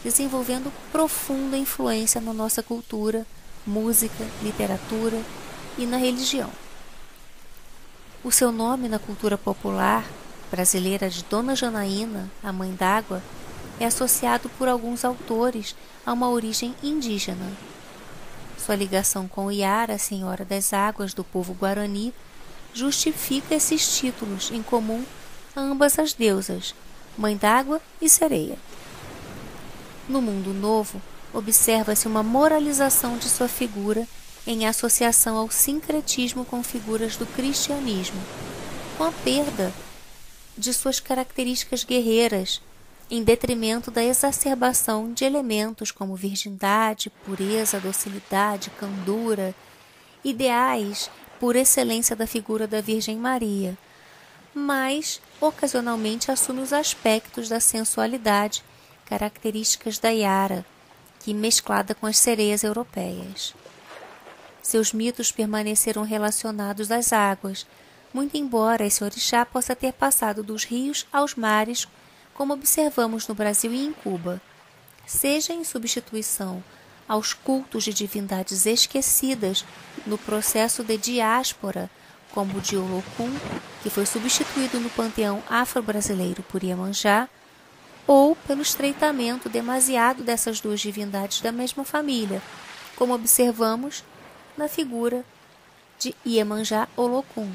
desenvolvendo 0.04 0.72
profunda 0.92 1.58
influência 1.58 2.22
na 2.22 2.34
nossa 2.34 2.64
cultura, 2.64 3.26
música, 3.68 4.26
literatura 4.42 5.22
e 5.78 5.86
na 5.86 5.98
religião. 5.98 6.50
O 8.24 8.32
seu 8.32 8.52
nome 8.52 8.88
na 8.88 8.98
cultura 8.98 9.38
popular 9.38 10.06
brasileira 10.50 11.10
de 11.10 11.24
Dona 11.26 11.56
Janaína, 11.56 12.32
a 12.42 12.54
Mãe 12.54 12.74
d'Água, 12.74 13.22
é 13.80 13.86
associado 13.86 14.50
por 14.58 14.68
alguns 14.68 15.04
autores 15.04 15.76
a 16.06 16.14
uma 16.14 16.30
origem 16.30 16.74
indígena. 16.82 17.52
Sua 18.58 18.76
ligação 18.76 19.28
com 19.28 19.52
Iara, 19.52 19.98
Senhora 19.98 20.44
das 20.44 20.74
Águas 20.74 21.14
do 21.14 21.24
povo 21.24 21.54
guarani, 21.54 22.14
justifica 22.74 23.54
esses 23.54 23.98
títulos 23.98 24.50
em 24.52 24.64
comum 24.64 25.04
a 25.56 25.60
ambas 25.60 26.00
as 26.00 26.14
deusas, 26.14 26.74
Mãe 27.18 27.36
d'Água 27.36 27.82
e 28.02 28.10
Sereia. 28.10 28.58
No 30.08 30.22
mundo 30.22 30.54
novo, 30.54 31.02
observa-se 31.38 32.08
uma 32.08 32.24
moralização 32.24 33.16
de 33.16 33.30
sua 33.30 33.48
figura 33.48 34.08
em 34.48 34.66
associação 34.66 35.38
ao 35.38 35.52
sincretismo 35.52 36.44
com 36.44 36.64
figuras 36.64 37.16
do 37.16 37.28
cristianismo, 37.28 38.20
com 38.98 39.04
a 39.04 39.12
perda 39.12 39.72
de 40.58 40.74
suas 40.74 41.00
características 41.00 41.84
guerreiras, 41.84 42.60
em 43.10 43.24
detrimento 43.24 43.92
da 43.92 44.04
exacerbação 44.04 45.14
de 45.14 45.26
elementos 45.26 45.92
como 45.92 46.16
virgindade, 46.16 47.12
pureza, 47.24 47.80
docilidade, 47.80 48.72
candura, 48.72 49.54
ideais 50.24 51.08
por 51.40 51.56
excelência 51.56 52.16
da 52.16 52.26
figura 52.26 52.66
da 52.66 52.82
Virgem 52.82 53.16
Maria, 53.16 53.78
mas 54.56 55.22
ocasionalmente 55.40 56.32
assume 56.32 56.62
os 56.62 56.74
aspectos 56.74 57.48
da 57.48 57.60
sensualidade, 57.60 58.64
características 59.06 60.00
da 60.00 60.10
Yara, 60.10 60.66
que 61.20 61.34
mesclada 61.34 61.94
com 61.94 62.06
as 62.06 62.18
sereias 62.18 62.64
europeias. 62.64 63.54
Seus 64.62 64.92
mitos 64.92 65.32
permaneceram 65.32 66.04
relacionados 66.04 66.92
às 66.92 67.14
águas, 67.14 67.66
muito 68.14 68.38
embora 68.38 68.86
esse 68.86 69.04
orixá 69.04 69.46
possa 69.46 69.76
ter 69.76 69.94
passado 69.94 70.44
dos 70.44 70.64
rios 70.64 71.06
aos 71.12 71.36
mares, 71.36 71.88
como 72.34 72.54
observamos 72.54 73.28
no 73.28 73.36
Brasil 73.36 73.74
e 73.74 73.86
em 73.86 73.94
Cuba, 73.94 74.42
seja 75.06 75.54
em 75.54 75.64
substituição 75.64 76.64
aos 77.08 77.34
cultos 77.34 77.84
de 77.84 77.94
divindades 77.94 78.66
esquecidas 78.66 79.64
no 80.06 80.18
processo 80.18 80.84
de 80.84 80.98
diáspora, 80.98 81.90
como 82.32 82.58
o 82.58 82.62
de 82.62 82.76
Olocum, 82.76 83.32
que 83.82 83.90
foi 83.90 84.06
substituído 84.06 84.80
no 84.80 84.90
panteão 84.90 85.42
afro-brasileiro 85.50 86.44
por 86.44 86.62
Iemanjá, 86.64 87.30
ou 88.08 88.36
pelo 88.48 88.62
estreitamento 88.62 89.50
demasiado 89.50 90.24
dessas 90.24 90.62
duas 90.62 90.80
divindades 90.80 91.42
da 91.42 91.52
mesma 91.52 91.84
família, 91.84 92.42
como 92.96 93.14
observamos 93.14 94.04
na 94.58 94.70
figura 94.70 95.26
de 96.00 96.16
Iemanjá 96.26 96.88
Olocum. 96.96 97.52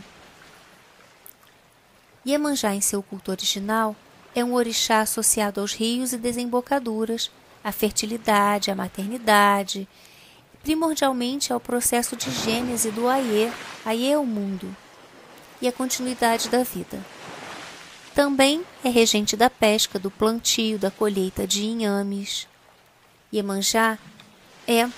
Iemanjá, 2.24 2.74
em 2.74 2.80
seu 2.80 3.02
culto 3.02 3.30
original, 3.30 3.96
é 4.34 4.44
um 4.44 4.54
orixá 4.54 5.00
associado 5.00 5.60
aos 5.60 5.72
rios 5.72 6.12
e 6.12 6.18
desembocaduras, 6.18 7.30
à 7.64 7.72
fertilidade, 7.72 8.70
à 8.70 8.74
maternidade, 8.74 9.88
primordialmente 10.62 11.52
ao 11.52 11.58
processo 11.58 12.14
de 12.14 12.30
gênese 12.30 12.90
do 12.90 13.08
Aie, 13.08 13.52
Aie 13.84 14.12
é 14.12 14.18
o 14.18 14.24
mundo, 14.24 14.74
e 15.60 15.66
a 15.66 15.72
continuidade 15.72 16.48
da 16.48 16.62
vida. 16.62 17.00
Também 18.14 18.62
é 18.84 18.90
regente 18.90 19.36
da 19.36 19.48
pesca, 19.48 19.98
do 19.98 20.10
plantio, 20.10 20.78
da 20.78 20.90
colheita 20.90 21.46
de 21.46 21.64
inhames. 21.64 22.46
Iemanjá 23.32 23.98
é 24.68 24.88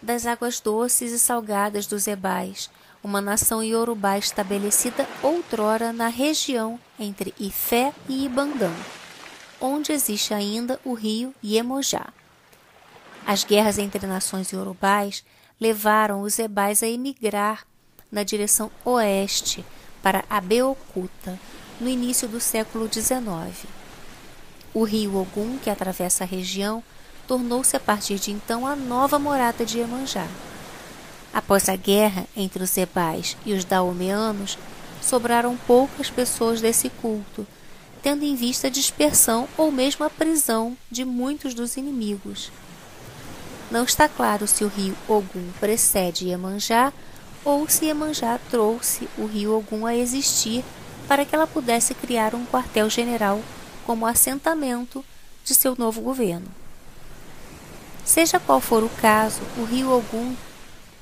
das 0.00 0.24
águas 0.24 0.60
doces 0.60 1.10
e 1.12 1.18
salgadas 1.18 1.86
dos 1.86 2.06
Ebais, 2.06 2.70
uma 3.02 3.20
nação 3.20 3.62
iorubá 3.62 4.16
estabelecida 4.16 5.06
outrora 5.20 5.92
na 5.92 6.06
região 6.06 6.78
entre 6.98 7.34
Ifé 7.40 7.92
e 8.08 8.24
Ibandã, 8.24 8.72
onde 9.60 9.92
existe 9.92 10.32
ainda 10.32 10.80
o 10.84 10.94
rio 10.94 11.34
Iemojá. 11.42 12.12
As 13.26 13.42
guerras 13.42 13.78
entre 13.78 14.06
nações 14.06 14.52
iorubais 14.52 15.24
levaram 15.60 16.22
os 16.22 16.38
ebais 16.38 16.82
a 16.82 16.86
emigrar 16.86 17.66
na 18.10 18.22
direção 18.22 18.70
oeste 18.84 19.64
para 20.02 20.24
Abeokuta, 20.30 21.38
no 21.80 21.88
início 21.88 22.28
do 22.28 22.38
século 22.38 22.88
XIX. 22.92 23.66
O 24.74 24.84
rio 24.84 25.16
Ogum, 25.16 25.58
que 25.58 25.70
atravessa 25.70 26.24
a 26.24 26.26
região, 26.26 26.84
tornou-se 27.26 27.74
a 27.74 27.80
partir 27.80 28.18
de 28.18 28.30
então 28.30 28.66
a 28.66 28.76
nova 28.76 29.18
morada 29.18 29.64
de 29.64 29.78
Iemanjá. 29.78 30.26
Após 31.32 31.68
a 31.68 31.76
guerra 31.76 32.26
entre 32.36 32.62
os 32.62 32.76
Ebais 32.76 33.36
e 33.46 33.52
os 33.52 33.64
Daomeanos, 33.64 34.58
sobraram 35.00 35.56
poucas 35.66 36.10
pessoas 36.10 36.60
desse 36.60 36.90
culto, 36.90 37.46
tendo 38.02 38.24
em 38.24 38.34
vista 38.34 38.66
a 38.66 38.70
dispersão 38.70 39.48
ou 39.56 39.70
mesmo 39.72 40.04
a 40.04 40.10
prisão 40.10 40.76
de 40.90 41.04
muitos 41.04 41.54
dos 41.54 41.76
inimigos. 41.76 42.50
Não 43.70 43.84
está 43.84 44.08
claro 44.08 44.46
se 44.46 44.64
o 44.64 44.68
rio 44.68 44.96
Ogum 45.08 45.50
precede 45.60 46.26
Iemanjá 46.26 46.92
ou 47.44 47.68
se 47.68 47.86
Iemanjá 47.86 48.38
trouxe 48.50 49.08
o 49.16 49.26
rio 49.26 49.56
Ogum 49.56 49.86
a 49.86 49.94
existir 49.94 50.64
para 51.10 51.24
que 51.24 51.34
ela 51.34 51.44
pudesse 51.44 51.92
criar 51.92 52.36
um 52.36 52.46
quartel-general 52.46 53.42
como 53.84 54.06
assentamento 54.06 55.04
de 55.44 55.56
seu 55.56 55.74
novo 55.76 56.00
governo. 56.00 56.46
Seja 58.04 58.38
qual 58.38 58.60
for 58.60 58.84
o 58.84 58.88
caso, 58.88 59.40
o 59.58 59.64
rio 59.64 59.90
Ogum 59.90 60.36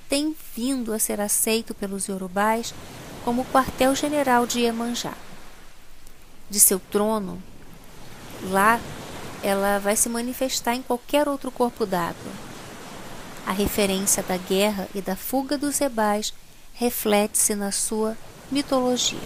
tem 0.08 0.34
vindo 0.56 0.94
a 0.94 0.98
ser 0.98 1.20
aceito 1.20 1.74
pelos 1.74 2.08
iorubais 2.08 2.72
como 3.22 3.44
quartel-general 3.44 4.46
de 4.46 4.60
Iemanjá. 4.60 5.12
De 6.48 6.58
seu 6.58 6.80
trono, 6.80 7.42
lá 8.44 8.80
ela 9.42 9.78
vai 9.78 9.94
se 9.94 10.08
manifestar 10.08 10.74
em 10.74 10.80
qualquer 10.80 11.28
outro 11.28 11.50
corpo 11.50 11.84
d'água. 11.84 12.32
A 13.46 13.52
referência 13.52 14.22
da 14.22 14.38
guerra 14.38 14.88
e 14.94 15.02
da 15.02 15.14
fuga 15.14 15.58
dos 15.58 15.82
ebais 15.82 16.32
reflete-se 16.72 17.54
na 17.54 17.70
sua 17.70 18.16
mitologia. 18.50 19.20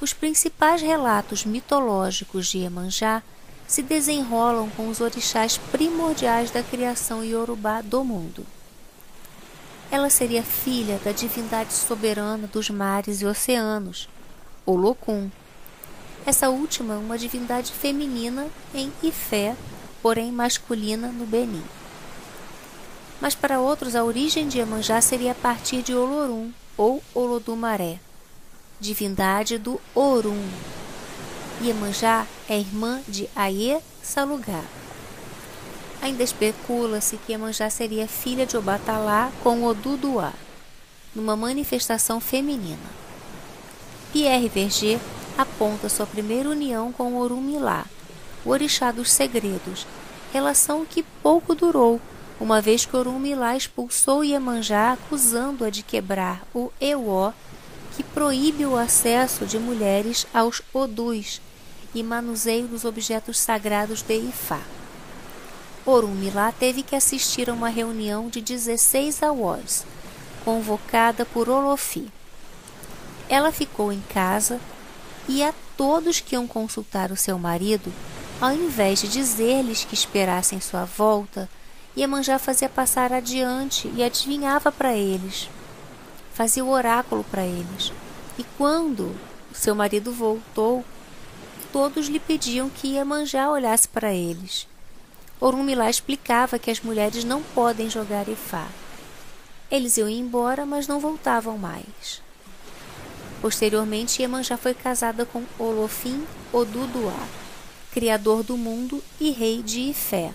Os 0.00 0.12
principais 0.12 0.80
relatos 0.80 1.44
mitológicos 1.44 2.46
de 2.46 2.58
Iemanjá 2.58 3.20
se 3.66 3.82
desenrolam 3.82 4.70
com 4.70 4.88
os 4.88 5.00
orixás 5.00 5.58
primordiais 5.58 6.52
da 6.52 6.62
criação 6.62 7.24
iorubá 7.24 7.82
do 7.82 8.04
mundo. 8.04 8.46
Ela 9.90 10.08
seria 10.08 10.42
filha 10.44 11.00
da 11.04 11.10
divindade 11.10 11.72
soberana 11.72 12.46
dos 12.46 12.70
mares 12.70 13.20
e 13.22 13.26
oceanos, 13.26 14.08
Olokun. 14.64 15.30
Essa 16.24 16.48
última 16.48 16.94
é 16.94 16.98
uma 16.98 17.18
divindade 17.18 17.72
feminina 17.72 18.46
em 18.72 18.92
Ifé, 19.02 19.56
porém 20.00 20.30
masculina 20.30 21.08
no 21.08 21.26
Benin. 21.26 21.64
Mas 23.20 23.34
para 23.34 23.58
outros 23.58 23.96
a 23.96 24.04
origem 24.04 24.46
de 24.46 24.58
Iemanjá 24.58 25.00
seria 25.00 25.32
a 25.32 25.34
partir 25.34 25.82
de 25.82 25.92
Olorum 25.92 26.52
ou 26.76 27.02
Olodumaré 27.12 27.98
divindade 28.80 29.58
do 29.58 29.80
Orum. 29.94 30.42
Iemanjá 31.60 32.26
é 32.48 32.58
irmã 32.58 33.00
de 33.08 33.28
Aie 33.34 33.80
Salugá. 34.02 34.62
Ainda 36.00 36.22
especula-se 36.22 37.16
que 37.16 37.32
Iemanjá 37.32 37.68
seria 37.68 38.06
filha 38.06 38.46
de 38.46 38.56
Obatalá 38.56 39.32
com 39.42 39.64
Oduduá, 39.64 40.32
numa 41.14 41.36
manifestação 41.36 42.20
feminina. 42.20 42.78
Pierre 44.12 44.48
Verger 44.48 45.00
aponta 45.36 45.88
sua 45.88 46.06
primeira 46.06 46.48
união 46.48 46.92
com 46.92 47.16
Orumilá, 47.16 47.84
o 48.44 48.50
orixá 48.50 48.92
dos 48.92 49.10
segredos, 49.10 49.86
relação 50.32 50.86
que 50.86 51.02
pouco 51.22 51.54
durou, 51.54 52.00
uma 52.40 52.60
vez 52.60 52.86
que 52.86 52.96
Orumilá 52.96 53.56
expulsou 53.56 54.24
Iemanjá 54.24 54.92
acusando-a 54.92 55.70
de 55.70 55.82
quebrar 55.82 56.46
o 56.54 56.70
Euó 56.80 57.32
que 57.98 58.04
proíbe 58.04 58.64
o 58.64 58.76
acesso 58.76 59.44
de 59.44 59.58
mulheres 59.58 60.24
aos 60.32 60.62
odus 60.72 61.40
e 61.92 62.00
manuseio 62.00 62.68
dos 62.68 62.84
objetos 62.84 63.40
sagrados 63.40 64.02
de 64.02 64.14
Ifá. 64.14 64.60
Orumilá 65.84 66.52
teve 66.52 66.84
que 66.84 66.94
assistir 66.94 67.50
a 67.50 67.52
uma 67.52 67.68
reunião 67.68 68.28
de 68.28 68.40
16 68.40 69.20
awós, 69.24 69.84
convocada 70.44 71.24
por 71.24 71.48
Olofi. 71.48 72.06
Ela 73.28 73.50
ficou 73.50 73.92
em 73.92 74.00
casa 74.02 74.60
e 75.26 75.42
a 75.42 75.52
todos 75.76 76.20
que 76.20 76.36
iam 76.36 76.46
consultar 76.46 77.10
o 77.10 77.16
seu 77.16 77.36
marido, 77.36 77.92
ao 78.40 78.52
invés 78.52 79.00
de 79.00 79.08
dizer-lhes 79.08 79.82
que 79.82 79.94
esperassem 79.94 80.60
sua 80.60 80.84
volta, 80.84 81.48
Iemanjá 81.96 82.38
fazia 82.38 82.68
passar 82.68 83.12
adiante 83.12 83.90
e 83.96 84.04
adivinhava 84.04 84.70
para 84.70 84.94
eles 84.94 85.48
fazia 86.38 86.64
o 86.64 86.70
oráculo 86.70 87.24
para 87.24 87.44
eles. 87.44 87.92
E 88.38 88.44
quando 88.56 89.12
seu 89.52 89.74
marido 89.74 90.12
voltou, 90.12 90.84
todos 91.72 92.06
lhe 92.06 92.20
pediam 92.20 92.70
que 92.70 92.94
Iemanjá 92.94 93.50
olhasse 93.50 93.88
para 93.88 94.14
eles. 94.14 94.68
Orumilá 95.40 95.90
explicava 95.90 96.56
que 96.56 96.70
as 96.70 96.80
mulheres 96.80 97.24
não 97.24 97.42
podem 97.42 97.90
jogar 97.90 98.28
Ifá. 98.28 98.68
Eles 99.68 99.96
iam 99.96 100.08
embora, 100.08 100.64
mas 100.64 100.86
não 100.86 101.00
voltavam 101.00 101.58
mais. 101.58 102.22
Posteriormente, 103.42 104.22
Iemanjá 104.22 104.56
foi 104.56 104.74
casada 104.74 105.26
com 105.26 105.42
Olofim 105.58 106.24
Oduduá, 106.52 107.18
criador 107.90 108.44
do 108.44 108.56
mundo 108.56 109.02
e 109.18 109.32
rei 109.32 109.60
de 109.60 109.90
Ifé, 109.90 110.32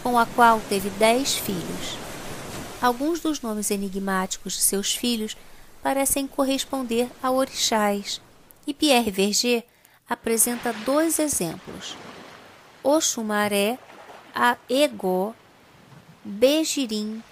com 0.00 0.16
a 0.16 0.24
qual 0.26 0.60
teve 0.68 0.90
dez 0.90 1.34
filhos. 1.34 1.99
Alguns 2.80 3.20
dos 3.20 3.42
nomes 3.42 3.70
enigmáticos 3.70 4.54
de 4.54 4.62
seus 4.62 4.94
filhos 4.94 5.36
parecem 5.82 6.26
corresponder 6.26 7.10
a 7.22 7.30
orixás, 7.30 8.20
e 8.66 8.72
Pierre 8.72 9.10
Verger 9.10 9.64
apresenta 10.08 10.72
dois 10.72 11.18
exemplos: 11.18 11.96
Oxumaré, 12.82 13.78
a 14.34 14.56
Egó, 14.68 15.34
Bejirim, 16.24 17.22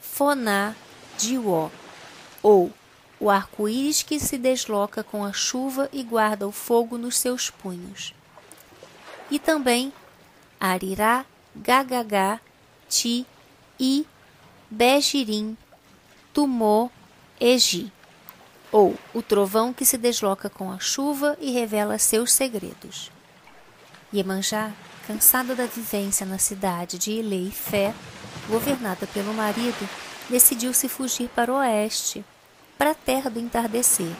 Foná, 0.00 0.74
Dió, 1.16 1.70
ou 2.42 2.72
o 3.20 3.30
arco-íris 3.30 4.02
que 4.02 4.18
se 4.18 4.38
desloca 4.38 5.04
com 5.04 5.24
a 5.24 5.32
chuva 5.32 5.88
e 5.92 6.02
guarda 6.02 6.48
o 6.48 6.52
fogo 6.52 6.96
nos 6.96 7.16
seus 7.16 7.50
punhos. 7.50 8.14
E 9.30 9.38
também 9.38 9.92
Arirá, 10.58 11.24
Gagagá, 11.54 12.40
Ti, 12.88 13.26
I, 13.78 14.06
Bejirim, 14.70 15.56
Tumô, 16.32 16.88
Egi, 17.40 17.92
ou 18.70 18.96
o 19.12 19.20
trovão 19.20 19.72
que 19.72 19.84
se 19.84 19.98
desloca 19.98 20.48
com 20.48 20.70
a 20.70 20.78
chuva 20.78 21.36
e 21.40 21.50
revela 21.50 21.98
seus 21.98 22.32
segredos. 22.32 23.10
Iemanjá, 24.14 24.70
cansada 25.08 25.56
da 25.56 25.66
vivência 25.66 26.24
na 26.24 26.38
cidade 26.38 26.98
de 26.98 27.10
Ilê 27.10 27.50
Fé, 27.50 27.92
governada 28.48 29.08
pelo 29.08 29.34
marido, 29.34 29.88
decidiu 30.28 30.72
se 30.72 30.88
fugir 30.88 31.28
para 31.30 31.52
o 31.52 31.56
oeste, 31.56 32.24
para 32.78 32.92
a 32.92 32.94
terra 32.94 33.28
do 33.28 33.40
entardecer. 33.40 34.14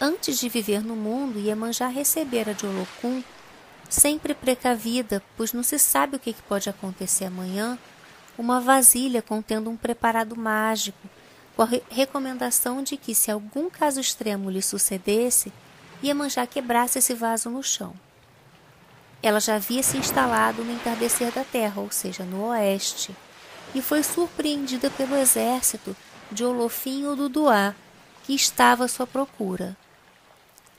Antes 0.00 0.38
de 0.38 0.48
viver 0.48 0.82
no 0.82 0.96
mundo, 0.96 1.38
Iemanjá 1.38 1.88
recebera 1.88 2.54
de 2.54 2.64
Olocum, 2.64 3.22
sempre 3.90 4.32
precavida, 4.32 5.22
pois 5.36 5.52
não 5.52 5.62
se 5.62 5.78
sabe 5.78 6.16
o 6.16 6.18
que 6.18 6.32
pode 6.48 6.70
acontecer 6.70 7.26
amanhã, 7.26 7.78
uma 8.38 8.60
vasilha 8.60 9.22
contendo 9.22 9.70
um 9.70 9.76
preparado 9.76 10.36
mágico, 10.36 11.08
com 11.56 11.62
a 11.62 11.66
re 11.66 11.82
recomendação 11.90 12.82
de 12.82 12.96
que, 12.96 13.14
se 13.14 13.30
algum 13.30 13.68
caso 13.68 14.00
extremo 14.00 14.50
lhe 14.50 14.62
sucedesse, 14.62 15.52
Iemanjá 16.02 16.46
quebrasse 16.46 16.98
esse 16.98 17.14
vaso 17.14 17.50
no 17.50 17.62
chão. 17.62 17.94
Ela 19.22 19.38
já 19.38 19.56
havia 19.56 19.82
se 19.82 19.98
instalado 19.98 20.64
no 20.64 20.72
entardecer 20.72 21.30
da 21.32 21.44
terra, 21.44 21.80
ou 21.80 21.90
seja, 21.90 22.24
no 22.24 22.46
oeste, 22.46 23.14
e 23.74 23.82
foi 23.82 24.02
surpreendida 24.02 24.90
pelo 24.90 25.16
exército 25.16 25.94
de 26.32 26.44
Olofim 26.44 27.04
ou 27.04 27.14
Duduá, 27.14 27.74
que 28.24 28.34
estava 28.34 28.84
à 28.84 28.88
sua 28.88 29.06
procura. 29.06 29.76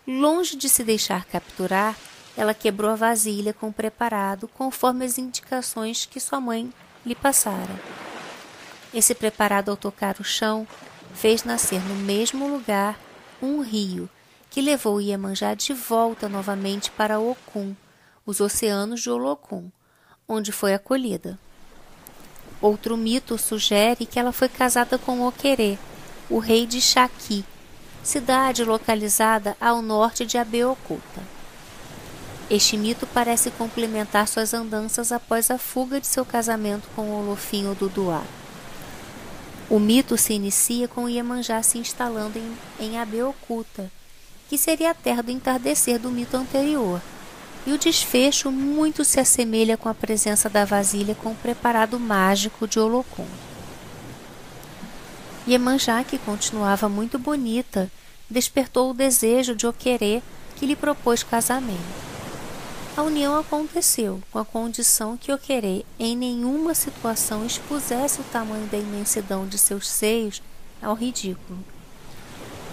Longe 0.08 0.56
de 0.56 0.68
se 0.68 0.84
deixar 0.84 1.26
capturar, 1.26 1.96
ela 2.36 2.54
quebrou 2.54 2.90
a 2.90 2.96
vasilha 2.96 3.54
com 3.54 3.68
o 3.68 3.74
preparado 3.74 4.48
conforme 4.48 5.06
as 5.06 5.18
indicações 5.18 6.06
que 6.06 6.20
sua 6.20 6.42
mãe 6.42 6.74
lhe 7.06 7.16
passara. 7.16 7.80
Esse 8.94 9.16
preparado 9.16 9.70
ao 9.70 9.78
tocar 9.78 10.20
o 10.20 10.24
chão 10.24 10.68
fez 11.14 11.44
nascer 11.44 11.82
no 11.82 11.96
mesmo 11.96 12.48
lugar 12.48 13.00
um 13.42 13.62
rio 13.62 14.10
que 14.50 14.62
levou 14.62 15.00
Iemanjá 15.00 15.54
de 15.54 15.74
volta 15.74 16.28
novamente 16.28 16.92
para 16.92 17.20
Okun, 17.20 17.74
os 18.26 18.42
oceanos 18.42 19.02
de 19.02 19.10
Olokun, 19.10 19.72
onde 20.28 20.52
foi 20.52 20.74
acolhida. 20.74 21.40
Outro 22.62 22.98
mito 22.98 23.38
sugere 23.38 24.06
que 24.06 24.20
ela 24.20 24.32
foi 24.32 24.50
casada 24.50 24.98
com 24.98 25.26
Oquerê, 25.26 25.78
o 26.30 26.38
rei 26.38 26.68
de 26.68 26.82
Shaki, 26.82 27.46
cidade 28.04 28.64
localizada 28.64 29.56
ao 29.60 29.82
norte 29.82 30.26
de 30.26 30.38
Abeokuta. 30.38 31.41
Este 32.52 32.76
mito 32.76 33.08
parece 33.08 33.50
complementar 33.50 34.28
suas 34.28 34.54
andanças 34.54 35.14
após 35.14 35.50
a 35.50 35.58
fuga 35.58 36.02
de 36.02 36.08
seu 36.08 36.26
casamento 36.26 36.90
com 36.94 37.10
Olofinho 37.10 37.74
Duduá. 37.74 38.22
O 39.70 39.80
mito 39.80 40.18
se 40.18 40.34
inicia 40.34 40.86
com 40.86 41.08
Iemanjá 41.08 41.64
se 41.64 41.78
instalando 41.78 42.38
em, 42.38 42.58
em 42.78 43.00
Abeokuta, 43.00 43.90
que 44.50 44.58
seria 44.58 44.92
a 44.92 44.94
terra 44.94 45.24
do 45.24 45.32
entardecer 45.32 45.98
do 45.98 46.12
mito 46.12 46.36
anterior, 46.36 47.02
e 47.66 47.72
o 47.72 47.78
desfecho 47.78 48.52
muito 48.52 49.06
se 49.06 49.18
assemelha 49.18 49.78
com 49.78 49.88
a 49.88 49.94
presença 49.94 50.50
da 50.50 50.66
vasilha 50.66 51.16
com 51.16 51.32
o 51.32 51.36
preparado 51.36 51.98
mágico 51.98 52.68
de 52.68 52.82
Olocum. 52.82 53.28
Iemanjá, 55.48 56.04
que 56.04 56.18
continuava 56.18 56.90
muito 56.90 57.18
bonita, 57.18 57.90
despertou 58.30 58.92
o 58.92 58.94
desejo 58.94 59.56
de 59.56 59.66
Oquerê, 59.66 60.22
que 60.58 60.66
lhe 60.66 60.76
propôs 60.76 61.24
casamento. 61.24 62.12
A 63.02 63.04
união 63.04 63.36
aconteceu 63.36 64.22
com 64.32 64.38
a 64.38 64.46
condição 64.46 65.18
que 65.18 65.34
Oquerê 65.34 65.84
em 65.98 66.16
nenhuma 66.16 66.76
situação 66.76 67.44
expusesse 67.44 68.22
o 68.22 68.24
tamanho 68.26 68.68
da 68.68 68.78
imensidão 68.78 69.48
de 69.48 69.58
seus 69.58 69.90
seios 69.90 70.40
ao 70.80 70.94
ridículo. 70.94 71.58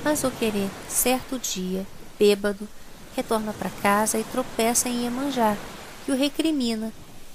Mas 0.04 0.24
Oquerê, 0.24 0.68
certo 0.86 1.38
dia, 1.38 1.86
bêbado, 2.18 2.68
retorna 3.16 3.54
para 3.54 3.70
casa 3.70 4.18
e 4.18 4.24
tropeça 4.24 4.90
em 4.90 5.04
Iemanjá, 5.04 5.56
que 6.04 6.12
o 6.12 6.14
recrimina, 6.14 6.92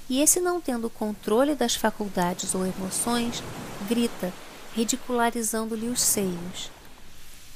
e 0.08 0.22
esse 0.22 0.40
não 0.40 0.62
tendo 0.62 0.88
controle 0.88 1.56
das 1.56 1.74
faculdades 1.74 2.54
ou 2.54 2.64
emoções, 2.64 3.42
grita, 3.90 4.32
ridicularizando-lhe 4.76 5.88
os 5.88 6.00
seios. 6.00 6.70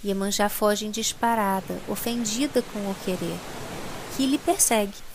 Iemanjá 0.04 0.50
foge 0.50 0.88
em 0.88 0.90
disparada, 0.90 1.80
ofendida 1.88 2.64
com 2.74 2.90
Oquerê, 2.90 3.36
que 4.16 4.26
lhe 4.26 4.40
persegue 4.40 5.06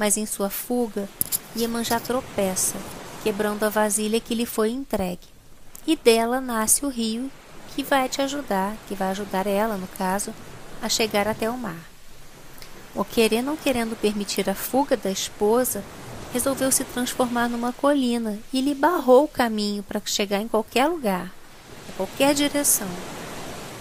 mas 0.00 0.16
em 0.16 0.24
sua 0.24 0.48
fuga, 0.48 1.06
Iemanjá 1.54 2.00
tropeça, 2.00 2.74
quebrando 3.22 3.64
a 3.64 3.68
vasilha 3.68 4.18
que 4.18 4.34
lhe 4.34 4.46
foi 4.46 4.70
entregue. 4.70 5.28
E 5.86 5.94
dela 5.94 6.40
nasce 6.40 6.86
o 6.86 6.88
rio 6.88 7.30
que 7.74 7.82
vai 7.82 8.08
te 8.08 8.22
ajudar, 8.22 8.74
que 8.88 8.94
vai 8.94 9.10
ajudar 9.10 9.46
ela, 9.46 9.76
no 9.76 9.86
caso, 9.86 10.32
a 10.80 10.88
chegar 10.88 11.28
até 11.28 11.50
o 11.50 11.58
mar. 11.58 11.76
O 12.94 13.04
querer 13.04 13.42
não 13.42 13.58
querendo 13.58 13.94
permitir 13.94 14.48
a 14.48 14.54
fuga 14.54 14.96
da 14.96 15.10
esposa, 15.10 15.84
resolveu 16.32 16.72
se 16.72 16.82
transformar 16.82 17.50
numa 17.50 17.70
colina 17.70 18.38
e 18.54 18.62
lhe 18.62 18.74
barrou 18.74 19.24
o 19.24 19.28
caminho 19.28 19.82
para 19.82 20.00
chegar 20.06 20.40
em 20.40 20.48
qualquer 20.48 20.86
lugar, 20.86 21.30
em 21.90 21.92
qualquer 21.98 22.32
direção. 22.32 22.88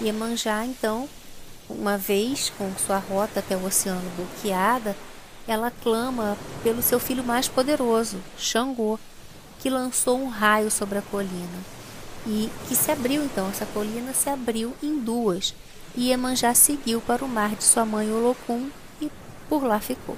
Iemanjá, 0.01 0.65
então, 0.65 1.07
uma 1.69 1.97
vez 1.97 2.51
com 2.57 2.69
sua 2.75 2.97
rota 2.97 3.39
até 3.39 3.55
o 3.55 3.65
oceano 3.65 4.11
bloqueada, 4.17 4.97
ela 5.51 5.71
clama 5.71 6.37
pelo 6.61 6.81
seu 6.81 6.99
filho 6.99 7.23
mais 7.23 7.47
poderoso, 7.47 8.17
Xangô, 8.37 8.99
que 9.59 9.69
lançou 9.69 10.21
um 10.21 10.29
raio 10.29 10.69
sobre 10.69 10.99
a 10.99 11.01
colina 11.01 11.59
e 12.27 12.49
que 12.67 12.75
se 12.75 12.91
abriu 12.91 13.23
então, 13.23 13.49
essa 13.49 13.65
colina 13.65 14.13
se 14.13 14.29
abriu 14.29 14.75
em 14.83 14.99
duas 14.99 15.55
e 15.95 16.09
Iemanjá 16.09 16.53
seguiu 16.53 17.01
para 17.01 17.25
o 17.25 17.27
mar 17.27 17.55
de 17.55 17.63
sua 17.63 17.83
mãe 17.83 18.11
Olocum 18.11 18.69
e 19.01 19.09
por 19.49 19.63
lá 19.63 19.79
ficou. 19.79 20.15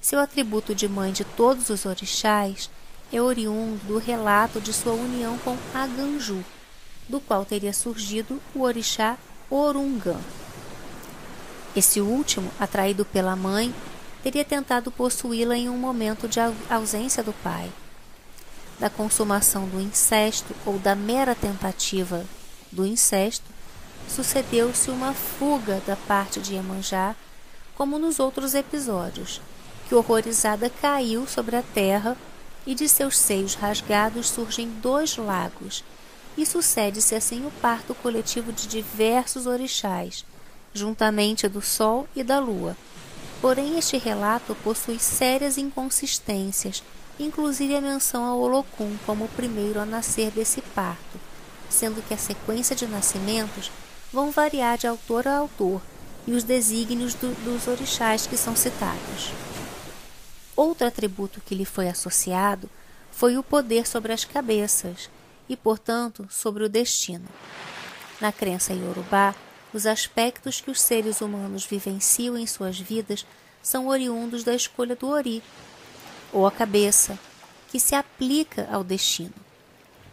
Seu 0.00 0.18
atributo 0.18 0.74
de 0.74 0.88
mãe 0.88 1.12
de 1.12 1.24
todos 1.24 1.70
os 1.70 1.84
orixás 1.84 2.68
é 3.12 3.22
oriundo 3.22 3.78
do 3.86 3.98
relato 3.98 4.60
de 4.60 4.72
sua 4.72 4.92
união 4.92 5.38
com 5.38 5.56
Aganju, 5.72 6.44
do 7.08 7.20
qual 7.20 7.44
teria 7.44 7.72
surgido 7.72 8.40
o 8.54 8.62
orixá 8.62 9.16
Orungã. 9.48 10.16
Esse 11.78 12.00
último, 12.00 12.50
atraído 12.58 13.04
pela 13.04 13.36
mãe, 13.36 13.72
teria 14.20 14.44
tentado 14.44 14.90
possuí-la 14.90 15.56
em 15.56 15.68
um 15.68 15.78
momento 15.78 16.26
de 16.26 16.40
ausência 16.68 17.22
do 17.22 17.32
pai. 17.32 17.70
Da 18.80 18.90
consumação 18.90 19.68
do 19.68 19.80
incesto 19.80 20.52
ou 20.66 20.76
da 20.80 20.96
mera 20.96 21.36
tentativa 21.36 22.26
do 22.72 22.84
incesto, 22.84 23.44
sucedeu-se 24.08 24.90
uma 24.90 25.14
fuga 25.14 25.80
da 25.86 25.94
parte 25.94 26.40
de 26.40 26.54
Iemanjá, 26.54 27.14
como 27.76 27.96
nos 27.96 28.18
outros 28.18 28.54
episódios, 28.54 29.40
que 29.88 29.94
horrorizada 29.94 30.68
caiu 30.68 31.28
sobre 31.28 31.54
a 31.54 31.62
terra 31.62 32.16
e 32.66 32.74
de 32.74 32.88
seus 32.88 33.16
seios 33.16 33.54
rasgados 33.54 34.28
surgem 34.28 34.68
dois 34.82 35.16
lagos, 35.16 35.84
e 36.36 36.44
sucede-se 36.44 37.14
assim 37.14 37.46
o 37.46 37.52
parto 37.62 37.94
coletivo 37.94 38.52
de 38.52 38.66
diversos 38.66 39.46
orixás, 39.46 40.24
juntamente 40.78 41.48
do 41.48 41.60
Sol 41.60 42.08
e 42.14 42.22
da 42.22 42.38
Lua. 42.38 42.76
Porém, 43.40 43.78
este 43.78 43.98
relato 43.98 44.54
possui 44.64 44.98
sérias 44.98 45.58
inconsistências, 45.58 46.82
inclusive 47.18 47.76
a 47.76 47.80
menção 47.80 48.24
ao 48.24 48.38
Olocum 48.40 48.96
como 49.04 49.24
o 49.24 49.28
primeiro 49.28 49.80
a 49.80 49.84
nascer 49.84 50.30
desse 50.30 50.62
parto, 50.62 51.20
sendo 51.68 52.02
que 52.02 52.14
a 52.14 52.18
sequência 52.18 52.74
de 52.74 52.86
nascimentos 52.86 53.70
vão 54.12 54.30
variar 54.30 54.78
de 54.78 54.86
autor 54.86 55.28
a 55.28 55.36
autor 55.36 55.82
e 56.26 56.32
os 56.32 56.42
desígnios 56.42 57.14
do, 57.14 57.32
dos 57.44 57.68
orixás 57.68 58.26
que 58.26 58.36
são 58.36 58.56
citados. 58.56 59.32
Outro 60.56 60.86
atributo 60.86 61.40
que 61.40 61.54
lhe 61.54 61.64
foi 61.64 61.88
associado 61.88 62.68
foi 63.12 63.36
o 63.36 63.42
poder 63.42 63.86
sobre 63.86 64.12
as 64.12 64.24
cabeças 64.24 65.08
e, 65.48 65.56
portanto, 65.56 66.26
sobre 66.30 66.64
o 66.64 66.68
destino. 66.68 67.28
Na 68.20 68.32
crença 68.32 68.72
iorubá, 68.72 69.34
os 69.72 69.86
aspectos 69.86 70.60
que 70.60 70.70
os 70.70 70.80
seres 70.80 71.20
humanos 71.20 71.64
vivenciam 71.64 72.36
em 72.36 72.46
suas 72.46 72.78
vidas 72.78 73.26
são 73.62 73.88
oriundos 73.88 74.44
da 74.44 74.54
escolha 74.54 74.96
do 74.96 75.08
ori, 75.08 75.42
ou 76.32 76.46
a 76.46 76.50
cabeça, 76.50 77.18
que 77.68 77.78
se 77.78 77.94
aplica 77.94 78.68
ao 78.70 78.82
destino. 78.82 79.34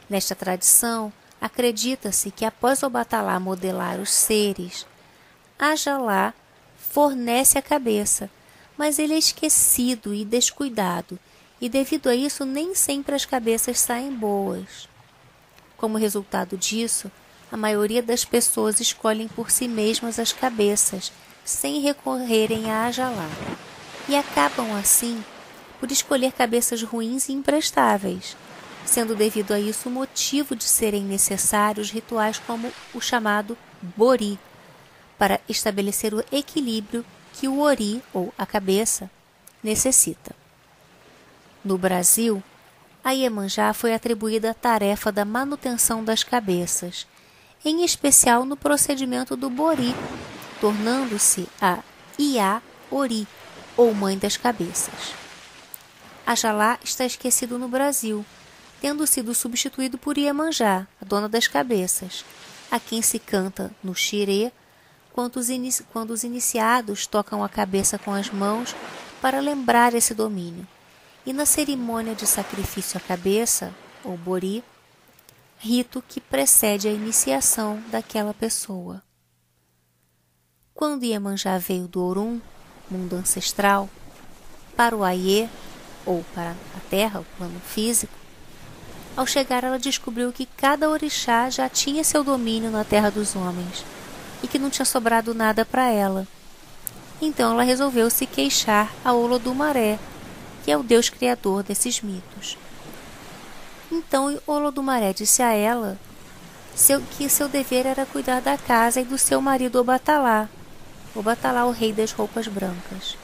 Nesta 0.10 0.36
tradição, 0.36 1.12
acredita-se 1.40 2.32
que 2.32 2.46
após 2.46 2.84
Obatalá 2.84 3.40
modelar 3.40 4.00
os 4.00 4.12
seres, 4.12 4.86
Ajalá 5.58 6.34
fornece 6.78 7.58
a 7.58 7.62
cabeça, 7.62 8.30
mas 8.78 9.00
ele 9.00 9.14
é 9.14 9.18
esquecido 9.18 10.14
e 10.14 10.26
descuidado, 10.26 11.18
e 11.62 11.70
devido 11.70 12.10
a 12.10 12.16
isso 12.16 12.46
nem 12.46 12.76
sempre 12.76 13.16
as 13.16 13.26
cabeças 13.26 13.80
saem 13.80 14.14
boas. 14.14 14.90
Como 15.78 15.98
resultado 15.98 16.58
disso, 16.58 17.10
a 17.56 17.58
maioria 17.58 18.04
das 18.04 18.26
pessoas 18.26 18.82
escolhem 18.82 19.30
por 19.30 19.50
si 19.50 19.66
mesmas 19.66 20.20
as 20.20 20.34
cabeças, 20.34 21.10
sem 21.46 21.80
recorrerem 21.80 22.70
a 22.70 22.88
Ajalá, 22.88 23.30
e 24.10 24.16
acabam 24.18 24.76
assim 24.76 25.24
por 25.80 25.90
escolher 25.90 26.34
cabeças 26.34 26.84
ruins 26.84 27.30
e 27.30 27.32
imprestáveis, 27.32 28.36
sendo 28.86 29.16
devido 29.16 29.54
a 29.54 29.60
isso 29.60 29.88
o 29.88 29.92
motivo 29.92 30.54
de 30.54 30.66
serem 30.66 31.06
necessários 31.06 31.90
rituais 31.90 32.38
como 32.46 32.74
o 32.94 33.00
chamado 33.00 33.58
Bori, 33.82 34.38
para 35.18 35.40
estabelecer 35.48 36.14
o 36.14 36.26
equilíbrio 36.34 37.06
que 37.32 37.48
o 37.48 37.62
ori, 37.62 38.04
ou 38.14 38.34
a 38.38 38.46
cabeça, 38.46 39.10
necessita. 39.64 40.36
No 41.64 41.78
Brasil, 41.78 42.44
a 43.02 43.12
Iemanjá 43.12 43.72
foi 43.72 43.94
atribuída 43.94 44.52
a 44.52 44.54
tarefa 44.54 45.10
da 45.10 45.24
manutenção 45.24 46.04
das 46.04 46.22
cabeças, 46.22 47.08
em 47.66 47.84
especial 47.84 48.46
no 48.46 48.56
procedimento 48.56 49.36
do 49.36 49.50
Bori, 49.50 49.96
tornando-se 50.62 51.50
a 51.60 51.80
Iá 52.18 52.62
Ori, 52.92 53.28
ou 53.76 53.94
Mãe 53.94 54.18
das 54.18 54.38
Cabeças. 54.38 55.16
Ajalá 56.26 56.80
está 56.84 57.06
esquecido 57.06 57.58
no 57.58 57.68
Brasil, 57.68 58.24
tendo 58.80 59.06
sido 59.08 59.34
substituído 59.34 59.98
por 59.98 60.18
Iemanjá, 60.18 60.88
a 61.02 61.06
dona 61.06 61.28
das 61.28 61.48
cabeças, 61.48 62.24
a 62.70 62.80
quem 62.80 63.02
se 63.02 63.18
canta 63.20 63.72
no 63.84 63.96
xirê 63.96 64.52
quando 65.12 65.38
os, 65.38 65.48
quando 65.92 66.12
os 66.12 66.24
iniciados 66.24 67.08
tocam 67.08 67.44
a 67.44 67.50
cabeça 67.50 67.98
com 67.98 68.14
as 68.14 68.30
mãos 68.30 68.76
para 69.22 69.40
lembrar 69.40 69.94
esse 69.94 70.14
domínio. 70.14 70.68
E 71.26 71.34
na 71.34 71.46
cerimônia 71.46 72.14
de 72.14 72.28
sacrifício 72.28 72.98
à 72.98 73.02
cabeça, 73.02 73.74
ou 74.04 74.16
bori, 74.18 74.64
rito 75.66 76.04
que 76.08 76.22
precede 76.22 76.88
a 76.88 76.92
iniciação 76.92 77.82
daquela 77.90 78.36
pessoa. 78.36 79.02
Quando 80.76 81.06
Iemanjá 81.06 81.58
veio 81.58 81.88
do 81.88 82.04
Orum, 82.04 82.40
mundo 82.90 83.16
ancestral, 83.16 83.90
para 84.76 84.96
o 84.96 85.04
Aie, 85.04 85.50
ou 86.06 86.24
para 86.36 86.52
a 86.52 86.80
Terra, 86.88 87.22
o 87.22 87.26
plano 87.36 87.60
físico, 87.62 88.14
ao 89.18 89.26
chegar 89.26 89.64
ela 89.64 89.80
descobriu 89.80 90.32
que 90.32 90.46
cada 90.46 90.88
orixá 90.88 91.50
já 91.50 91.68
tinha 91.68 92.04
seu 92.04 92.24
domínio 92.24 92.70
na 92.70 92.84
terra 92.84 93.10
dos 93.10 93.36
homens 93.36 93.84
e 94.44 94.48
que 94.48 94.60
não 94.60 94.70
tinha 94.70 94.86
sobrado 94.86 95.34
nada 95.34 95.66
para 95.66 95.90
ela. 95.90 96.28
Então 97.20 97.54
ela 97.54 97.64
resolveu 97.64 98.10
se 98.12 98.28
queixar 98.28 98.94
a 99.04 99.14
Olodumaré, 99.14 99.98
que 100.64 100.70
é 100.70 100.78
o 100.78 100.84
deus 100.84 101.10
criador 101.10 101.64
desses 101.64 102.02
mitos. 102.02 102.56
Então 103.92 104.40
Olodumaré 104.46 105.14
disse 105.14 105.42
a 105.42 105.54
ela 105.54 105.98
seu, 106.76 107.02
que 107.02 107.30
seu 107.30 107.48
dever 107.48 107.86
era 107.86 108.06
cuidar 108.06 108.42
da 108.42 108.58
casa 108.58 109.00
e 109.02 109.06
do 109.06 109.18
seu 109.18 109.40
marido 109.42 109.80
Obatalá, 109.80 110.50
Obatalá, 111.16 111.66
o 111.66 111.72
rei 111.72 111.94
das 111.94 112.12
roupas 112.12 112.48
brancas. 112.48 113.18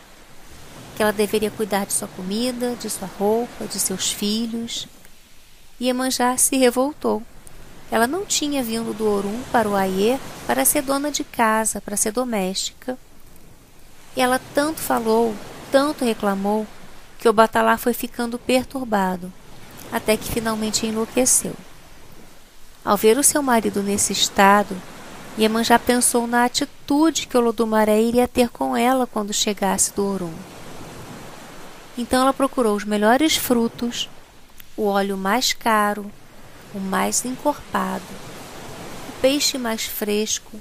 Que 0.96 1.04
ela 1.04 1.12
deveria 1.12 1.52
cuidar 1.52 1.86
de 1.86 1.94
sua 1.94 2.08
comida, 2.08 2.76
de 2.76 2.90
sua 2.90 3.08
roupa, 3.08 3.66
de 3.66 3.80
seus 3.80 4.12
filhos. 4.12 4.88
E 5.80 5.88
Iemanjá 5.88 6.38
se 6.38 6.58
revoltou 6.58 7.24
ela 7.92 8.08
não 8.08 8.26
tinha 8.26 8.64
vindo 8.64 8.94
do 8.94 9.06
Orum 9.06 9.44
para 9.52 9.68
o 9.68 9.76
Aie 9.76 10.18
para 10.48 10.64
ser 10.64 10.82
dona 10.82 11.12
de 11.12 11.26
casa, 11.26 11.82
para 11.82 11.98
ser 11.98 12.14
doméstica. 12.14 12.98
E 14.16 14.22
ela 14.22 14.40
tanto 14.56 14.80
falou, 14.80 15.36
tanto 15.70 16.06
reclamou, 16.06 16.66
que 17.20 17.28
o 17.28 17.34
Batalá 17.34 17.78
foi 17.78 17.94
ficando 17.94 18.40
perturbado, 18.40 19.32
até 19.92 20.16
que 20.16 20.32
finalmente 20.32 20.86
enlouqueceu. 20.86 21.54
Ao 22.84 22.98
ver 22.98 23.18
o 23.18 23.24
seu 23.24 23.44
marido 23.44 23.84
nesse 23.84 24.14
estado, 24.14 24.76
Iemanjá 25.38 25.78
pensou 25.78 26.26
na 26.28 26.46
atitude 26.46 27.28
que 27.28 27.38
o 27.38 27.42
Lodumaré 27.42 28.02
iria 28.02 28.28
ter 28.28 28.50
com 28.50 28.76
ela 28.76 29.06
quando 29.06 29.34
chegasse 29.34 29.94
do 29.94 30.06
Orum. 30.06 30.34
Então 31.98 32.22
ela 32.22 32.34
procurou 32.34 32.76
os 32.76 32.84
melhores 32.84 33.36
frutos, 33.36 34.10
o 34.76 34.86
óleo 34.86 35.18
mais 35.18 35.54
caro, 35.54 36.12
o 36.74 36.80
mais 36.80 37.24
encorpado, 37.26 38.04
o 39.10 39.22
peixe 39.22 39.58
mais 39.58 39.86
fresco, 39.86 40.60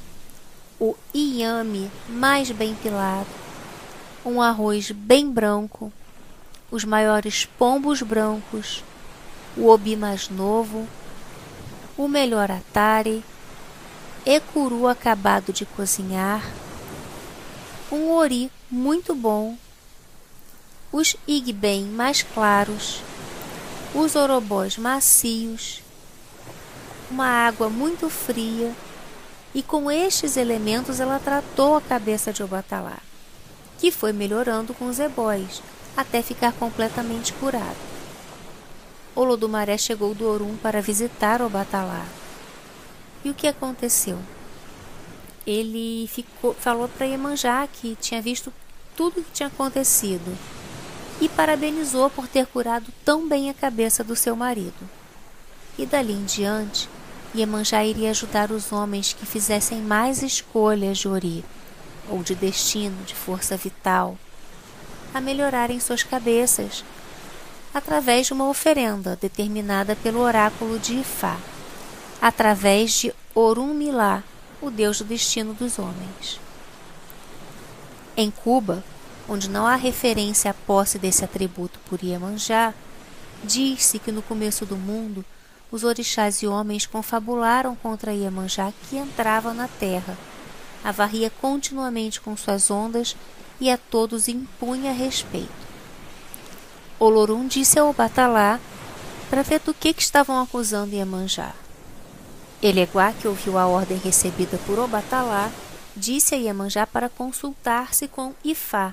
o 0.79 0.97
iame 1.15 1.91
mais 2.09 2.51
bem 2.51 2.75
pilado, 2.75 3.29
um 4.25 4.43
arroz 4.43 4.91
bem 4.91 5.31
branco, 5.31 5.93
os 6.71 6.85
maiores 6.85 7.45
pombos 7.45 8.03
brancos, 8.03 8.85
o 9.57 9.69
obi 9.69 9.97
mais 9.97 10.29
novo, 10.29 10.87
o 11.97 12.09
melhor 12.09 12.51
atare, 12.51 13.25
ecuru 14.25 14.87
acabado 14.87 15.53
de 15.53 15.65
cozinhar, 15.67 16.43
um 17.91 18.11
ori 18.13 18.51
muito 18.71 19.15
bom, 19.15 19.57
os 20.93 21.17
igben 21.27 21.85
mais 21.85 22.23
claros, 22.23 23.03
os 23.95 24.15
orobós 24.15 24.77
macios 24.77 25.83
uma 27.11 27.27
água 27.27 27.69
muito 27.69 28.09
fria, 28.09 28.73
e 29.53 29.63
com 29.63 29.91
estes 29.91 30.37
elementos 30.37 31.01
ela 31.01 31.19
tratou 31.19 31.77
a 31.77 31.81
cabeça 31.81 32.33
de 32.33 32.43
Obatalá, 32.43 32.99
que 33.79 33.91
foi 33.91 34.13
melhorando 34.13 34.73
com 34.73 34.87
os 34.87 35.01
ebóis, 35.01 35.61
até 35.97 36.23
ficar 36.23 36.53
completamente 36.53 37.33
curado. 37.33 37.77
Olodumaré 39.15 39.77
chegou 39.77 40.15
do 40.15 40.27
Orum 40.27 40.57
para 40.57 40.81
visitar 40.81 41.43
Obatalá. 41.43 42.07
E 43.25 43.31
o 43.31 43.35
que 43.35 43.47
aconteceu? 43.47 44.19
Ele 45.47 46.09
ficou, 46.09 46.55
falou 46.55 46.89
para 46.89 47.07
Iemanjá 47.07 47.67
que 47.67 47.97
tinha 47.97 48.23
visto 48.23 48.53
tudo 48.97 49.21
o 49.21 49.25
que 49.25 49.33
tinha 49.33 49.49
acontecido 49.49 50.37
e 51.21 51.29
parabenizou 51.29 52.09
por 52.09 52.27
ter 52.29 52.47
curado 52.47 52.93
tão 53.05 53.29
bem 53.29 53.51
a 53.51 53.55
cabeça 53.55 54.03
do 54.03 54.17
seu 54.17 54.37
marido. 54.37 54.89
E 55.79 55.85
dali 55.85 56.13
em 56.13 56.25
diante, 56.25 56.89
Iemanjá 57.35 57.85
iria 57.85 58.11
ajudar 58.11 58.51
os 58.51 58.73
homens 58.73 59.13
que 59.13 59.27
fizessem 59.27 59.81
mais 59.81 60.23
escolhas 60.23 60.99
de 60.99 61.09
Ori, 61.09 61.45
ou 62.09 62.23
de 62.23 62.35
destino, 62.35 63.05
de 63.05 63.15
força 63.15 63.57
vital, 63.57 64.19
a 65.13 65.21
melhorarem 65.21 65.79
suas 65.79 66.03
cabeças, 66.03 66.85
através 67.73 68.27
de 68.27 68.33
uma 68.33 68.49
oferenda 68.49 69.17
determinada 69.21 69.95
pelo 69.97 70.21
oráculo 70.21 70.79
de 70.79 71.01
Ifá, 71.01 71.39
através 72.21 72.93
de 72.93 73.15
Orunmilá, 73.35 74.23
o 74.61 74.71
deus 74.71 74.99
do 74.99 75.05
destino 75.05 75.55
dos 75.55 75.79
homens. 75.79 76.41
Em 78.17 78.31
Cuba, 78.31 78.85
onde 79.29 79.49
não 79.49 79.67
há 79.67 79.77
referência 79.77 80.51
à 80.51 80.55
posse 80.55 80.99
desse 80.99 81.25
atributo 81.25 81.79
por 81.89 82.03
Iemanjá, 82.03 82.75
diz-se 83.45 83.99
que 83.99 84.13
no 84.13 84.21
começo 84.21 84.67
do 84.67 84.77
mundo 84.77 85.25
os 85.71 85.85
orixás 85.85 86.43
e 86.43 86.47
homens 86.47 86.85
confabularam 86.85 87.77
contra 87.77 88.13
Iemanjá 88.13 88.73
que 88.83 88.97
entrava 88.97 89.55
na 89.55 89.69
terra, 89.69 90.19
a 90.83 90.91
varria 90.91 91.31
continuamente 91.41 92.21
com 92.21 92.37
suas 92.37 92.71
ondas 92.71 93.17
e 93.61 93.71
a 93.71 93.79
todos 93.79 94.27
impunha 94.27 94.93
respeito. 94.93 95.60
Olorum 97.03 97.47
disse 97.47 97.79
ao 97.79 97.95
Batalá 97.95 98.61
para 99.31 99.41
ver 99.43 99.59
do 99.61 99.73
que, 99.73 99.95
que 99.95 100.03
estavam 100.03 100.39
acusando 100.39 100.95
Iemanjá. 100.95 101.55
Eleguá, 102.63 103.11
que 103.15 103.27
ouviu 103.27 103.57
a 103.57 103.67
ordem 103.67 103.97
recebida 103.97 104.59
por 104.67 104.79
Obatalá, 104.79 105.51
disse 105.97 106.35
a 106.35 106.39
Iemanjá 106.39 106.87
para 106.87 107.09
consultar-se 107.09 108.07
com 108.07 108.35
Ifá, 108.45 108.93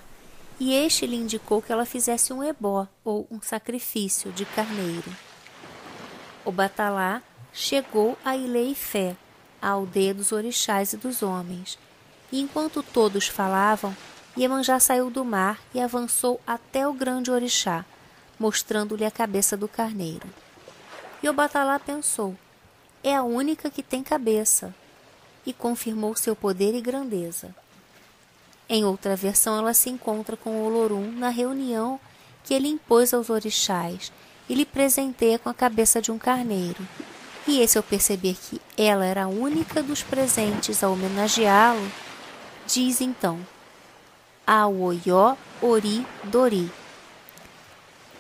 e 0.58 0.74
este 0.74 1.06
lhe 1.06 1.18
indicou 1.18 1.62
que 1.62 1.70
ela 1.70 1.86
fizesse 1.86 2.32
um 2.32 2.42
ebó, 2.42 2.88
ou 3.04 3.28
um 3.30 3.42
sacrifício 3.42 4.32
de 4.32 4.46
carneiro. 4.46 5.14
O 6.46 6.52
Batalá 6.52 7.22
chegou 7.52 8.18
a 8.24 8.38
Ileifé, 8.38 9.18
a 9.62 9.72
aldeia 9.72 10.14
dos 10.14 10.32
orixás 10.32 10.94
e 10.94 10.98
dos 10.98 11.22
homens, 11.22 11.78
e 12.32 12.40
enquanto 12.40 12.82
todos 12.82 13.28
falavam, 13.28 13.94
Iemanjá 14.38 14.80
saiu 14.80 15.10
do 15.10 15.26
mar 15.26 15.60
e 15.74 15.82
avançou 15.82 16.40
até 16.48 16.88
o 16.88 16.94
grande 16.94 17.30
orixá, 17.30 17.84
mostrando-lhe 18.40 19.06
a 19.06 19.12
cabeça 19.12 19.58
do 19.58 19.68
carneiro. 19.68 20.28
E 21.22 21.30
o 21.30 21.34
Batalá 21.34 21.80
pensou, 21.80 22.36
é 23.04 23.16
a 23.16 23.24
única 23.24 23.70
que 23.70 23.82
tem 23.82 24.04
cabeça, 24.04 24.74
e 25.46 25.54
confirmou 25.54 26.16
seu 26.16 26.36
poder 26.36 26.76
e 26.76 26.82
grandeza. 26.82 27.56
Em 28.70 28.84
outra 28.84 29.16
versão, 29.16 29.58
ela 29.58 29.74
se 29.74 29.90
encontra 29.90 30.36
com 30.36 30.62
Olorum 30.62 31.10
na 31.12 31.30
reunião 31.30 31.98
que 32.44 32.54
ele 32.54 32.68
impôs 32.68 33.14
aos 33.14 33.30
orixás 33.30 34.12
e 34.50 34.54
lhe 34.54 34.66
presenteia 34.66 35.40
com 35.40 35.50
a 35.50 35.54
cabeça 35.54 36.02
de 36.02 36.12
um 36.12 36.18
carneiro. 36.18 36.86
E 37.48 37.62
esse, 37.62 37.78
ao 37.78 37.84
perceber 37.84 38.36
que 38.36 38.60
ela 38.78 39.06
era 39.06 39.24
a 39.24 39.28
única 39.28 39.82
dos 39.82 40.04
presentes 40.04 40.84
a 40.84 40.90
homenageá-lo, 40.90 41.90
diz 42.66 43.00
então: 43.00 43.40
Aoyó 44.46 45.38
Ori 45.62 46.06
Dori, 46.26 46.70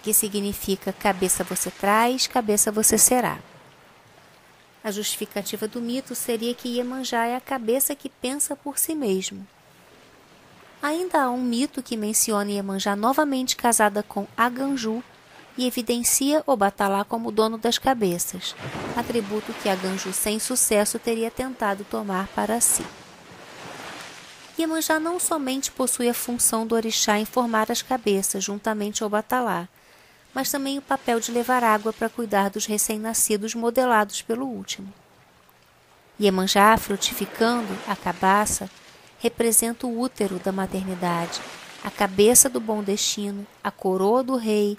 que 0.07 0.13
significa 0.13 0.93
cabeça 0.93 1.43
você 1.43 1.69
traz, 1.69 2.27
cabeça 2.27 2.71
você 2.71 2.97
será. 2.97 3.39
A 4.81 4.89
justificativa 4.89 5.67
do 5.67 5.81
mito 5.81 6.15
seria 6.15 6.53
que 6.53 6.69
Iemanjá 6.69 7.25
é 7.25 7.35
a 7.35 7.41
cabeça 7.41 7.93
que 7.93 8.07
pensa 8.07 8.55
por 8.55 8.79
si 8.79 8.95
mesmo 8.95 9.45
Ainda 10.81 11.23
há 11.23 11.29
um 11.29 11.41
mito 11.41 11.83
que 11.83 11.97
menciona 11.97 12.49
Iemanjá 12.49 12.95
novamente 12.95 13.57
casada 13.57 14.01
com 14.01 14.25
Aganju 14.37 15.03
e 15.57 15.67
evidencia 15.67 16.41
o 16.47 16.55
Batalá 16.55 17.03
como 17.03 17.29
dono 17.29 17.57
das 17.57 17.77
cabeças, 17.77 18.55
atributo 18.95 19.51
que 19.61 19.67
Aganju 19.67 20.13
sem 20.13 20.39
sucesso 20.39 20.97
teria 20.97 21.29
tentado 21.29 21.83
tomar 21.83 22.29
para 22.29 22.61
si. 22.61 22.85
Iemanjá 24.57 25.01
não 25.01 25.19
somente 25.19 25.69
possui 25.69 26.07
a 26.07 26.13
função 26.13 26.65
do 26.65 26.75
orixá 26.75 27.19
em 27.19 27.25
formar 27.25 27.69
as 27.69 27.81
cabeças 27.81 28.41
juntamente 28.41 29.03
ao 29.03 29.09
Batalá, 29.09 29.67
mas 30.37 30.51
também 30.51 30.77
o 30.77 30.83
papel 30.83 31.19
de 31.19 31.31
levar 31.31 31.63
água 31.63 31.91
para 31.91 32.09
cuidar 32.09 32.51
dos 32.51 32.67
recém-nascidos 32.67 33.55
modelados 33.55 34.21
pelo 34.21 34.45
último. 34.45 34.93
Iemanjá, 36.21 36.77
frutificando 36.77 37.75
a 37.87 37.95
cabaça, 37.95 38.69
representa 39.17 39.87
o 39.87 39.99
útero 39.99 40.37
da 40.37 40.51
maternidade, 40.51 41.41
a 41.83 41.89
cabeça 41.89 42.47
do 42.47 42.59
bom 42.59 42.83
destino, 42.83 43.47
a 43.63 43.71
coroa 43.71 44.21
do 44.21 44.35
rei, 44.35 44.77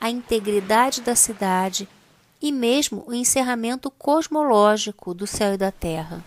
a 0.00 0.08
integridade 0.08 1.00
da 1.00 1.16
cidade 1.16 1.88
e 2.40 2.52
mesmo 2.52 3.02
o 3.04 3.12
encerramento 3.12 3.90
cosmológico 3.90 5.12
do 5.12 5.26
céu 5.26 5.54
e 5.54 5.56
da 5.56 5.72
terra. 5.72 6.22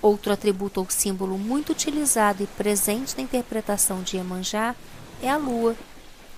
Outro 0.00 0.32
atributo 0.32 0.78
ou 0.78 0.86
símbolo 0.88 1.36
muito 1.36 1.72
utilizado 1.72 2.44
e 2.44 2.46
presente 2.46 3.16
na 3.16 3.24
interpretação 3.24 4.04
de 4.04 4.18
Iemanjá 4.18 4.76
é 5.20 5.28
a 5.28 5.36
lua, 5.36 5.76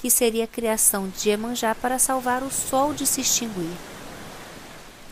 que 0.05 0.11
seria 0.11 0.45
a 0.45 0.47
criação 0.47 1.09
de 1.09 1.31
Iemanjá 1.31 1.75
para 1.75 1.99
salvar 1.99 2.43
o 2.43 2.51
sol 2.51 2.93
de 2.93 3.07
se 3.07 3.23
extinguir. 3.23 3.75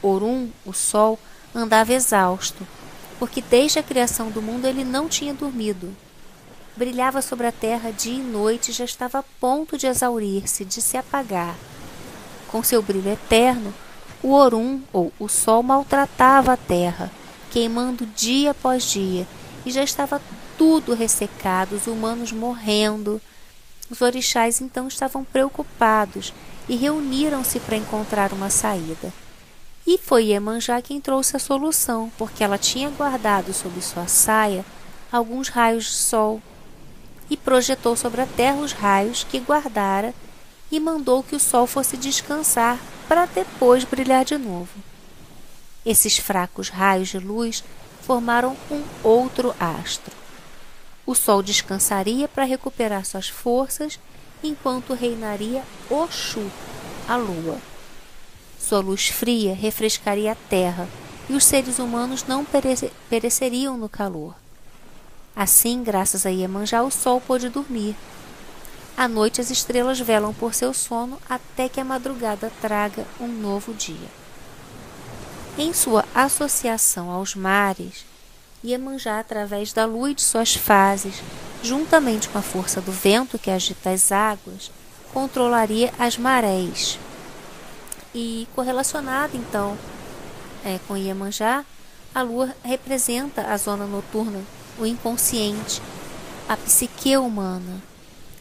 Orum, 0.02 0.50
o 0.66 0.74
sol, 0.74 1.18
andava 1.55 1.94
exausto, 1.94 2.68
porque 3.18 3.40
desde 3.40 3.78
a 3.78 3.83
criação 3.83 4.28
do 4.28 4.42
mundo 4.42 4.66
ele 4.66 4.85
não 4.85 5.09
tinha 5.09 5.33
dormido. 5.33 5.96
Brilhava 6.76 7.22
sobre 7.22 7.46
a 7.46 7.52
terra 7.52 7.90
dia 7.90 8.18
e 8.18 8.22
noite 8.22 8.70
e 8.70 8.74
já 8.74 8.85
estava 8.85 9.20
a 9.20 9.24
ponto 9.40 9.78
de 9.78 9.87
exaurir-se, 9.87 10.62
de 10.62 10.83
se 10.83 10.98
apagar. 10.98 11.57
Com 12.48 12.62
seu 12.62 12.83
brilho 12.83 13.12
eterno, 13.12 13.72
o 14.22 14.35
Orum, 14.35 14.83
ou 14.92 15.11
o 15.18 15.26
Sol, 15.26 15.62
maltratava 15.62 16.52
a 16.52 16.57
terra, 16.59 17.11
queimando 17.50 18.05
dia 18.05 18.50
após 18.50 18.85
dia, 18.85 19.26
e 19.64 19.70
já 19.70 19.83
estava 19.83 20.20
tudo 20.59 20.92
ressecado, 20.92 21.76
os 21.76 21.87
humanos 21.87 22.31
morrendo. 22.31 23.22
Os 23.92 24.00
orixás 24.00 24.62
então 24.62 24.88
estavam 24.88 25.22
preocupados 25.22 26.33
e 26.66 26.76
reuniram-se 26.76 27.61
para 27.61 27.76
encontrar 27.76 28.33
uma 28.33 28.48
saída. 28.48 29.12
E 29.87 29.98
foi 29.98 30.28
Iemanjá 30.28 30.81
quem 30.81 30.98
trouxe 30.98 31.37
a 31.37 31.38
solução, 31.38 32.11
porque 32.16 32.42
ela 32.42 32.57
tinha 32.57 32.88
guardado 32.88 33.52
sob 33.52 33.83
sua 33.83 34.07
saia 34.07 34.64
alguns 35.12 35.50
raios 35.50 35.85
de 35.85 35.90
sol 35.90 36.40
e 37.28 37.37
projetou 37.37 37.94
sobre 37.94 38.22
a 38.22 38.26
terra 38.26 38.62
os 38.62 38.72
raios 38.72 39.24
que 39.24 39.38
guardara 39.38 40.14
e 40.70 40.81
mandou 40.81 41.22
que 41.22 41.37
o 41.37 41.40
sol 41.40 41.66
fosse 41.66 41.94
descansar 41.98 42.78
para 43.07 43.26
depois 43.26 43.85
brilhar 43.85 44.24
de 44.24 44.38
novo. 44.38 44.72
Esses 45.85 46.16
fracos 46.16 46.70
raios 46.70 47.09
de 47.09 47.18
luz 47.18 47.62
formaram 48.00 48.57
um 48.70 48.83
outro 49.02 49.55
astro. 49.61 50.22
O 51.05 51.15
sol 51.15 51.43
descansaria 51.43 52.29
para 52.29 52.45
recuperar 52.45 53.05
suas 53.05 53.29
forças, 53.29 53.99
enquanto 54.43 54.95
reinaria 54.95 55.62
Oxu, 55.91 56.51
a 57.09 57.17
lua. 57.17 57.59
Sua 58.59 58.81
luz 58.81 59.09
fria 59.09 59.55
refrescaria 59.55 60.33
a 60.33 60.37
terra 60.37 60.88
e 61.29 61.35
os 61.35 61.45
seres 61.45 61.79
humanos 61.79 62.25
não 62.27 62.45
perece 62.45 62.93
pereceriam 63.11 63.77
no 63.77 63.88
calor. 63.88 64.35
Assim, 65.35 65.83
graças 65.83 66.27
a 66.27 66.31
Iemanjá, 66.31 66.83
o 66.83 66.91
sol 66.91 67.21
pôde 67.21 67.49
dormir. 67.49 67.97
À 68.97 69.09
noite 69.09 69.41
as 69.41 69.51
estrelas 69.51 69.99
velam 69.99 70.33
por 70.35 70.55
seu 70.55 70.73
sono 70.73 71.19
até 71.29 71.69
que 71.69 71.81
a 71.81 71.85
madrugada 71.85 72.53
traga 72.61 73.07
um 73.19 73.27
novo 73.27 73.73
dia. 73.75 74.09
Em 75.59 75.73
sua 75.73 76.05
associação 76.15 77.11
aos 77.11 77.35
mares, 77.35 78.05
Iemanjá, 78.64 79.18
através 79.18 79.72
da 79.72 79.85
lua 79.85 80.11
e 80.11 80.14
de 80.14 80.22
suas 80.22 80.55
fases, 80.55 81.22
juntamente 81.62 82.29
com 82.29 82.38
a 82.38 82.42
força 82.42 82.81
do 82.81 82.92
vento 82.92 83.38
que 83.38 83.51
agita 83.51 83.90
as 83.90 84.12
águas, 84.12 84.70
controlaria 85.12 85.92
as 85.98 86.16
marés, 86.16 86.98
e 88.14 88.46
correlacionado 88.55 89.37
então 89.37 89.77
é, 90.64 90.79
com 90.87 90.96
Iemanjá, 90.96 91.64
a 92.14 92.22
lua 92.22 92.55
representa 92.62 93.42
a 93.42 93.57
zona 93.57 93.87
noturna, 93.87 94.42
o 94.79 94.87
inconsciente, 94.87 95.81
a 96.48 96.57
psique 96.57 97.16
humana, 97.16 97.83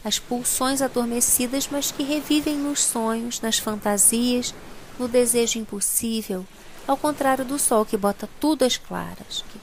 as 0.04 0.18
pulsões 0.18 0.82
adormecidas, 0.82 1.68
mas 1.70 1.90
que 1.90 2.02
revivem 2.02 2.56
nos 2.56 2.80
sonhos, 2.80 3.40
nas 3.40 3.58
fantasias, 3.58 4.54
no 4.98 5.08
desejo 5.08 5.58
impossível, 5.58 6.44
ao 6.86 6.96
contrário 6.96 7.44
do 7.44 7.58
sol 7.58 7.84
que 7.84 7.96
bota 7.96 8.28
tudo 8.40 8.64
às 8.64 8.76
claras, 8.76 9.44
que 9.50 9.58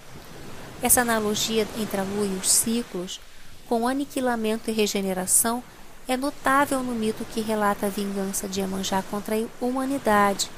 Essa 0.82 1.02
analogia 1.02 1.68
entre 1.78 2.00
a 2.00 2.04
lua 2.04 2.26
e 2.26 2.38
os 2.38 2.50
ciclos, 2.50 3.20
com 3.68 3.86
aniquilamento 3.88 4.70
e 4.70 4.74
regeneração, 4.74 5.62
é 6.08 6.16
notável 6.16 6.82
no 6.82 6.94
mito 6.94 7.26
que 7.26 7.42
relata 7.42 7.86
a 7.86 7.90
vingança 7.90 8.48
de 8.48 8.62
Iemanjá 8.62 9.04
contra 9.12 9.36
a 9.36 9.46
humanidade, 9.60 10.50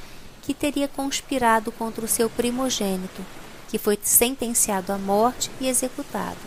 que 0.43 0.53
teria 0.53 0.88
conspirado 0.88 1.71
contra 1.71 2.05
o 2.05 2.07
seu 2.07 2.29
primogênito, 2.29 3.25
que 3.67 3.79
foi 3.79 3.97
sentenciado 4.01 4.93
à 4.93 4.97
morte 4.97 5.49
e 5.60 5.67
executado. 5.67 6.38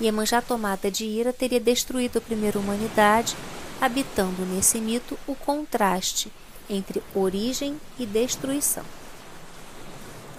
Iemanjá, 0.00 0.40
tomada 0.40 0.90
de 0.90 1.04
ira, 1.04 1.32
teria 1.32 1.60
destruído 1.60 2.18
a 2.18 2.20
primeira 2.20 2.58
humanidade, 2.58 3.36
habitando 3.80 4.46
nesse 4.46 4.78
mito 4.78 5.18
o 5.26 5.34
contraste 5.34 6.32
entre 6.70 7.02
origem 7.14 7.78
e 7.98 8.06
destruição. 8.06 8.84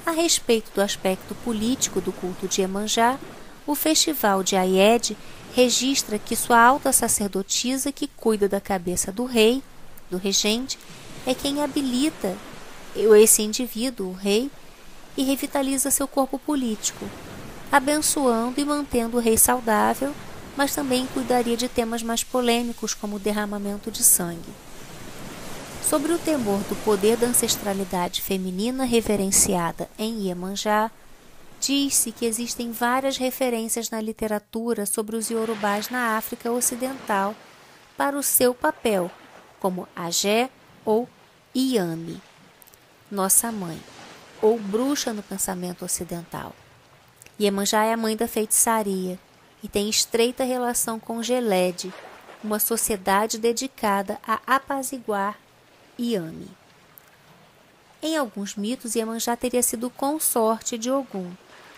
A 0.06 0.12
respeito 0.12 0.70
do 0.76 0.82
aspecto 0.82 1.34
político 1.34 2.02
do 2.02 2.12
culto 2.12 2.46
de 2.46 2.60
Iemanjá, 2.60 3.18
o 3.66 3.74
festival 3.74 4.44
de 4.44 4.58
Ayed 4.58 5.16
registra 5.56 6.20
que 6.20 6.36
sua 6.36 6.60
alta 6.60 6.92
sacerdotisa, 6.92 7.90
que 7.90 8.08
cuida 8.08 8.50
da 8.50 8.60
cabeça 8.60 9.14
do 9.14 9.24
rei, 9.24 9.64
do 10.12 10.18
regente, 10.18 10.78
é 11.26 11.34
quem 11.34 11.64
habilita 11.64 12.36
esse 12.96 13.42
indivíduo, 13.42 14.10
o 14.10 14.14
rei, 14.14 14.52
e 15.16 15.24
revitaliza 15.24 15.90
seu 15.90 16.08
corpo 16.08 16.38
político, 16.38 17.08
abençoando 17.72 18.60
e 18.60 18.66
mantendo 18.66 19.18
o 19.18 19.22
rei 19.22 19.38
saudável, 19.38 20.14
mas 20.58 20.76
também 20.76 21.08
cuidaria 21.08 21.56
de 21.56 21.70
temas 21.70 22.04
mais 22.04 22.24
polêmicos 22.24 22.94
como 22.94 23.16
o 23.16 23.20
derramamento 23.20 23.90
de 23.90 24.04
sangue. 24.04 24.52
Sobre 25.88 26.14
o 26.14 26.18
temor 26.18 26.60
do 26.62 26.76
poder 26.84 27.18
da 27.18 27.28
ancestralidade 27.28 28.22
feminina 28.22 28.84
reverenciada 28.84 29.90
em 29.98 30.28
Iemanjá, 30.28 30.90
Diz-se 31.66 32.12
que 32.12 32.26
existem 32.26 32.74
várias 32.74 33.16
referências 33.16 33.90
na 33.90 34.02
literatura 34.02 34.86
sobre 34.86 35.16
os 35.16 35.30
iorubás 35.30 35.90
na 35.90 36.18
África 36.18 36.52
Ocidental 36.52 37.34
para 37.96 38.18
o 38.18 38.22
seu 38.22 38.54
papel, 38.54 39.10
como 39.62 39.88
Agé 39.96 40.50
ou 40.84 41.08
Iame, 41.56 42.22
nossa 43.10 43.50
mãe, 43.50 43.82
ou 44.42 44.60
bruxa 44.60 45.14
no 45.14 45.24
pensamento 45.24 45.86
ocidental. 45.86 46.54
Iemanjá 47.40 47.86
é 47.86 47.94
a 47.94 47.98
mãe 47.98 48.18
da 48.18 48.28
feitiçaria 48.28 49.18
e 49.64 49.70
tem 49.70 49.90
estreita 49.90 50.44
relação 50.44 51.00
com 51.00 51.24
Gelede, 51.24 51.94
uma 52.44 52.60
sociedade 52.60 53.38
dedicada 53.38 54.20
a 54.28 54.38
apaziguar 54.46 55.38
Iame. 55.98 56.48
Em 58.02 58.18
alguns 58.18 58.56
mitos, 58.56 58.96
Iemanjá 58.96 59.36
teria 59.36 59.64
sido 59.64 59.90
consorte 59.90 60.78
de 60.78 60.92
Ogum, 60.92 61.32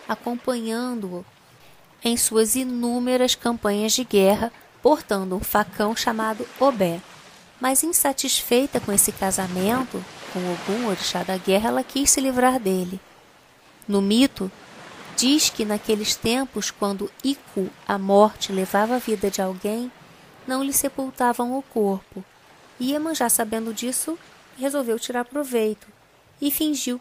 acompanhando-o 0.07 1.25
em 2.03 2.15
suas 2.17 2.55
inúmeras 2.55 3.35
campanhas 3.35 3.93
de 3.93 4.03
guerra, 4.03 4.51
portando 4.81 5.35
um 5.35 5.39
facão 5.39 5.95
chamado 5.95 6.47
Obé. 6.59 7.01
Mas 7.59 7.83
insatisfeita 7.83 8.79
com 8.79 8.91
esse 8.91 9.11
casamento, 9.11 10.03
com 10.31 10.39
Ogum, 10.53 10.87
orixá 10.87 11.23
da 11.23 11.37
guerra, 11.37 11.69
ela 11.69 11.83
quis 11.83 12.09
se 12.09 12.21
livrar 12.21 12.59
dele. 12.59 12.99
No 13.87 14.01
mito, 14.01 14.51
diz 15.15 15.49
que 15.49 15.65
naqueles 15.65 16.15
tempos, 16.15 16.71
quando 16.71 17.11
Iku, 17.23 17.69
a 17.87 17.97
morte, 17.97 18.51
levava 18.51 18.95
a 18.95 18.99
vida 18.99 19.29
de 19.29 19.41
alguém, 19.41 19.91
não 20.47 20.63
lhe 20.63 20.73
sepultavam 20.73 21.57
o 21.57 21.61
corpo. 21.61 22.23
Iemanjá, 22.79 23.29
sabendo 23.29 23.73
disso, 23.73 24.17
resolveu 24.57 24.99
tirar 24.99 25.25
proveito 25.25 25.87
e 26.41 26.51
fingiu 26.51 26.99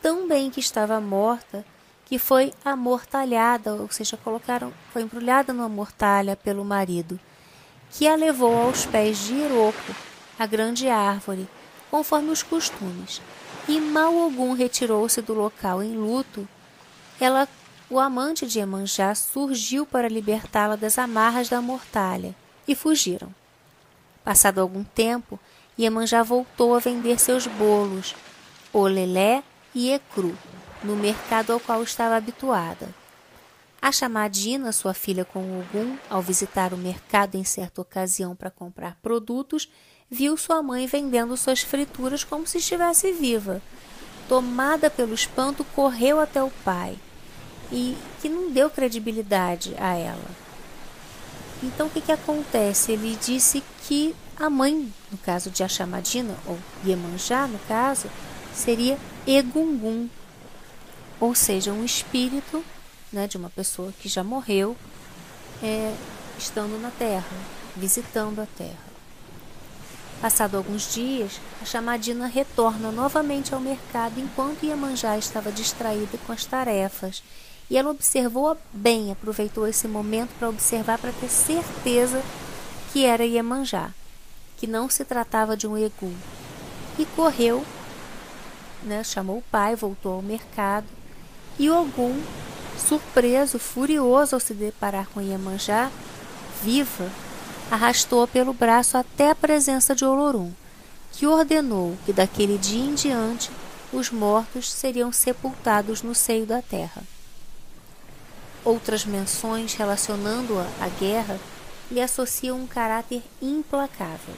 tão 0.00 0.26
bem 0.26 0.50
que 0.50 0.60
estava 0.60 1.00
morta 1.00 1.64
que 2.04 2.18
foi 2.18 2.52
amortalhada, 2.64 3.72
ou 3.74 3.90
seja, 3.90 4.18
colocaram, 4.18 4.72
foi 4.92 5.02
embrulhada 5.02 5.52
numa 5.52 5.68
mortalha 5.68 6.36
pelo 6.36 6.64
marido, 6.64 7.18
que 7.90 8.06
a 8.06 8.14
levou 8.14 8.54
aos 8.54 8.84
pés 8.84 9.18
de 9.18 9.34
Iroco, 9.34 9.94
a 10.38 10.44
grande 10.44 10.88
árvore, 10.88 11.48
conforme 11.90 12.30
os 12.30 12.42
costumes. 12.42 13.22
E 13.68 13.80
mal 13.80 14.14
algum 14.18 14.52
retirou-se 14.52 15.22
do 15.22 15.32
local 15.32 15.82
em 15.82 15.96
luto, 15.96 16.46
ela, 17.20 17.48
o 17.88 17.98
amante 17.98 18.46
de 18.46 18.58
Emanjá, 18.58 19.14
surgiu 19.14 19.86
para 19.86 20.08
libertá-la 20.08 20.76
das 20.76 20.98
amarras 20.98 21.48
da 21.48 21.62
mortalha, 21.62 22.34
e 22.66 22.74
fugiram. 22.74 23.32
Passado 24.24 24.60
algum 24.60 24.84
tempo, 24.84 25.38
Iemanjá 25.78 26.22
voltou 26.22 26.74
a 26.74 26.78
vender 26.78 27.18
seus 27.18 27.46
bolos, 27.46 28.14
olelé 28.72 29.42
e 29.74 29.90
ecru, 29.90 30.36
no 30.82 30.94
mercado 30.96 31.52
ao 31.52 31.60
qual 31.60 31.82
estava 31.82 32.16
habituada. 32.16 32.88
A 33.80 33.90
chamadina, 33.90 34.70
sua 34.70 34.94
filha 34.94 35.24
com 35.24 35.58
Ogum, 35.58 35.96
ao 36.08 36.22
visitar 36.22 36.72
o 36.72 36.76
mercado 36.76 37.34
em 37.34 37.42
certa 37.42 37.80
ocasião 37.80 38.36
para 38.36 38.48
comprar 38.48 38.96
produtos, 39.02 39.68
viu 40.08 40.36
sua 40.36 40.62
mãe 40.62 40.86
vendendo 40.86 41.36
suas 41.36 41.62
frituras 41.62 42.22
como 42.22 42.46
se 42.46 42.58
estivesse 42.58 43.10
viva. 43.10 43.60
Tomada 44.28 44.88
pelo 44.88 45.14
espanto, 45.14 45.64
correu 45.74 46.20
até 46.20 46.40
o 46.40 46.50
pai 46.64 46.96
e 47.72 47.96
que 48.20 48.28
não 48.28 48.52
deu 48.52 48.70
credibilidade 48.70 49.74
a 49.78 49.94
ela. 49.94 50.41
Então 51.62 51.86
o 51.86 51.90
que, 51.90 52.00
que 52.00 52.12
acontece? 52.12 52.92
Ele 52.92 53.16
disse 53.22 53.62
que 53.86 54.14
a 54.36 54.50
mãe, 54.50 54.92
no 55.10 55.18
caso 55.18 55.50
de 55.50 55.62
Achamadina, 55.62 56.34
ou 56.46 56.58
Iemanjá, 56.84 57.46
no 57.46 57.58
caso, 57.60 58.08
seria 58.54 58.98
Egungun, 59.26 60.08
ou 61.20 61.34
seja, 61.34 61.72
um 61.72 61.84
espírito 61.84 62.64
né, 63.12 63.28
de 63.28 63.36
uma 63.36 63.50
pessoa 63.50 63.92
que 64.00 64.08
já 64.08 64.24
morreu 64.24 64.76
é, 65.62 65.94
estando 66.38 66.80
na 66.80 66.90
Terra, 66.90 67.36
visitando 67.76 68.40
a 68.40 68.46
Terra. 68.46 68.92
Passado 70.20 70.56
alguns 70.56 70.92
dias, 70.94 71.40
a 71.60 71.64
chamadina 71.64 72.26
retorna 72.26 72.92
novamente 72.92 73.54
ao 73.54 73.60
mercado 73.60 74.20
enquanto 74.20 74.64
Iemanjá 74.64 75.18
estava 75.18 75.50
distraída 75.50 76.16
com 76.26 76.32
as 76.32 76.44
tarefas. 76.44 77.22
E 77.72 77.76
ela 77.78 77.90
observou 77.90 78.54
bem, 78.70 79.10
aproveitou 79.10 79.66
esse 79.66 79.88
momento 79.88 80.28
para 80.38 80.50
observar 80.50 80.98
para 80.98 81.10
ter 81.10 81.30
certeza 81.30 82.22
que 82.92 83.06
era 83.06 83.24
Iemanjá, 83.24 83.92
que 84.58 84.66
não 84.66 84.90
se 84.90 85.06
tratava 85.06 85.56
de 85.56 85.66
um 85.66 85.78
egu. 85.78 86.12
E 86.98 87.06
correu, 87.06 87.64
né, 88.82 89.02
chamou 89.02 89.38
o 89.38 89.44
pai, 89.50 89.74
voltou 89.74 90.12
ao 90.12 90.20
mercado 90.20 90.84
e 91.58 91.70
Ogum, 91.70 92.20
surpreso, 92.76 93.58
furioso 93.58 94.36
ao 94.36 94.40
se 94.40 94.52
deparar 94.52 95.08
com 95.08 95.22
Iemanjá, 95.22 95.90
viva, 96.62 97.10
arrastou-a 97.70 98.28
pelo 98.28 98.52
braço 98.52 98.98
até 98.98 99.30
a 99.30 99.34
presença 99.34 99.94
de 99.94 100.04
Olorum, 100.04 100.52
que 101.10 101.26
ordenou 101.26 101.96
que 102.04 102.12
daquele 102.12 102.58
dia 102.58 102.84
em 102.84 102.94
diante 102.94 103.50
os 103.90 104.10
mortos 104.10 104.70
seriam 104.70 105.10
sepultados 105.10 106.02
no 106.02 106.14
seio 106.14 106.44
da 106.44 106.60
terra. 106.60 107.02
Outras 108.64 109.04
menções 109.04 109.74
relacionando-a 109.74 110.66
à 110.80 110.88
guerra 110.88 111.38
lhe 111.90 112.00
associam 112.00 112.60
um 112.60 112.66
caráter 112.66 113.22
implacável. 113.40 114.34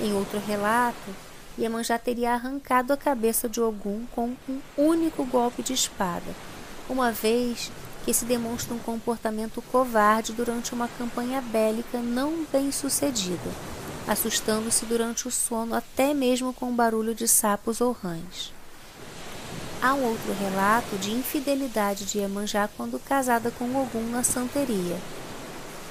Em 0.00 0.12
outro 0.12 0.38
relato, 0.38 1.14
Iemanjá 1.58 1.98
teria 1.98 2.34
arrancado 2.34 2.92
a 2.92 2.96
cabeça 2.96 3.48
de 3.48 3.60
Ogum 3.60 4.04
com 4.14 4.34
um 4.48 4.60
único 4.76 5.24
golpe 5.24 5.62
de 5.62 5.72
espada, 5.72 6.34
uma 6.88 7.10
vez 7.10 7.70
que 8.04 8.14
se 8.14 8.24
demonstra 8.24 8.74
um 8.74 8.78
comportamento 8.78 9.62
covarde 9.62 10.32
durante 10.32 10.72
uma 10.72 10.88
campanha 10.88 11.40
bélica 11.40 11.98
não 11.98 12.46
bem 12.50 12.72
sucedida, 12.72 13.50
assustando-se 14.06 14.86
durante 14.86 15.28
o 15.28 15.30
sono 15.30 15.74
até 15.74 16.14
mesmo 16.14 16.52
com 16.52 16.70
o 16.70 16.74
barulho 16.74 17.14
de 17.14 17.28
sapos 17.28 17.80
ou 17.80 17.92
rãs. 17.92 18.57
Há 19.80 19.94
um 19.94 20.04
outro 20.04 20.32
relato 20.32 20.96
de 20.98 21.12
infidelidade 21.12 22.04
de 22.04 22.18
Iemanjá 22.18 22.68
quando 22.76 22.98
casada 22.98 23.50
com 23.50 23.80
Ogum 23.80 24.10
na 24.10 24.24
santeria, 24.24 24.98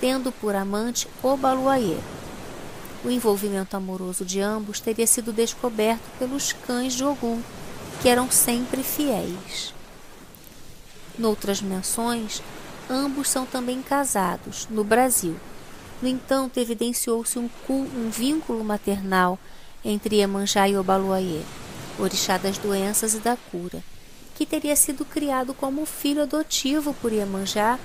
tendo 0.01 0.31
por 0.31 0.55
amante 0.55 1.07
Obaluayê, 1.23 1.97
o 3.05 3.09
envolvimento 3.09 3.77
amoroso 3.77 4.25
de 4.25 4.41
ambos 4.41 4.79
teria 4.79 5.07
sido 5.07 5.31
descoberto 5.31 6.03
pelos 6.19 6.51
cães 6.51 6.93
de 6.93 7.05
Ogum, 7.05 7.41
que 8.01 8.09
eram 8.09 8.29
sempre 8.29 8.83
fiéis. 8.83 9.73
Noutras 11.17 11.61
menções, 11.61 12.41
ambos 12.89 13.29
são 13.29 13.45
também 13.45 13.81
casados, 13.81 14.67
no 14.69 14.83
Brasil. 14.83 15.37
No 16.01 16.07
entanto, 16.07 16.57
evidenciou-se 16.57 17.39
um, 17.39 17.49
um, 17.69 18.09
vínculo 18.09 18.63
maternal 18.63 19.39
entre 19.85 20.17
Iemanjá 20.17 20.67
e 20.67 20.77
Obaluayê, 20.77 21.41
orixá 21.99 22.37
das 22.37 22.57
doenças 22.57 23.13
e 23.13 23.19
da 23.19 23.37
cura, 23.51 23.83
que 24.35 24.45
teria 24.45 24.75
sido 24.75 25.03
criado 25.03 25.53
como 25.53 25.85
filho 25.85 26.23
adotivo 26.23 26.93
por 26.95 27.11
Iemanjá 27.11 27.79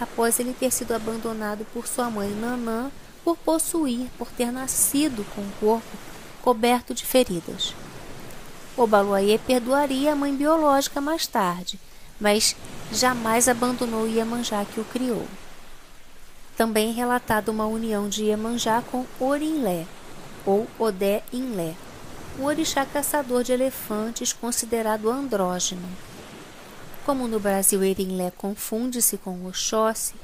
após 0.00 0.38
ele 0.38 0.54
ter 0.58 0.72
sido 0.72 0.92
abandonado 0.92 1.66
por 1.72 1.86
sua 1.86 2.08
mãe 2.10 2.30
Nanã 2.30 2.90
por 3.24 3.36
possuir, 3.36 4.08
por 4.16 4.28
ter 4.28 4.50
nascido 4.50 5.24
com 5.34 5.42
o 5.42 5.52
corpo 5.60 5.98
coberto 6.42 6.94
de 6.94 7.04
feridas. 7.04 7.74
O 8.76 8.86
Baluayê 8.86 9.38
perdoaria 9.38 10.12
a 10.12 10.16
mãe 10.16 10.34
biológica 10.34 11.00
mais 11.00 11.26
tarde, 11.26 11.78
mas 12.18 12.56
jamais 12.90 13.48
abandonou 13.48 14.08
Iemanjá 14.08 14.64
que 14.64 14.80
o 14.80 14.84
criou. 14.84 15.26
Também 16.56 16.90
é 16.90 16.92
relatada 16.92 17.52
uma 17.52 17.66
união 17.66 18.08
de 18.08 18.24
Iemanjá 18.24 18.82
com 18.90 19.04
Orinlé, 19.20 19.84
ou 20.46 20.66
Odé 20.78 21.22
Inlé, 21.32 21.74
um 22.38 22.44
orixá 22.44 22.86
caçador 22.86 23.42
de 23.42 23.52
elefantes 23.52 24.32
considerado 24.32 25.10
andrógeno. 25.10 25.88
Como 27.04 27.26
no 27.26 27.40
Brasil 27.40 27.82
Erinlé 27.82 28.30
confunde-se 28.30 29.18
com 29.18 29.46
Oxóssi, 29.46 30.14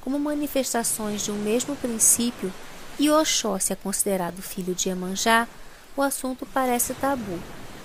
como 0.00 0.18
manifestações 0.18 1.22
de 1.22 1.30
um 1.30 1.36
mesmo 1.36 1.76
princípio, 1.76 2.52
e 2.98 3.08
Oxóssi 3.10 3.72
é 3.72 3.76
considerado 3.76 4.42
filho 4.42 4.74
de 4.74 4.88
Iemanjá, 4.88 5.46
o 5.96 6.02
assunto 6.02 6.44
parece 6.46 6.94
tabu, 6.94 7.38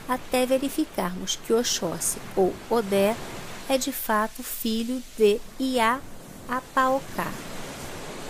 até 0.10 0.46
verificarmos 0.46 1.36
que 1.36 1.54
Oxóssi, 1.54 2.18
ou 2.36 2.54
Odé, 2.70 3.16
é 3.70 3.78
de 3.78 3.92
fato 3.92 4.42
filho 4.42 5.04
de 5.18 5.40
Iá 5.60 6.00
Apaocá, 6.50 7.32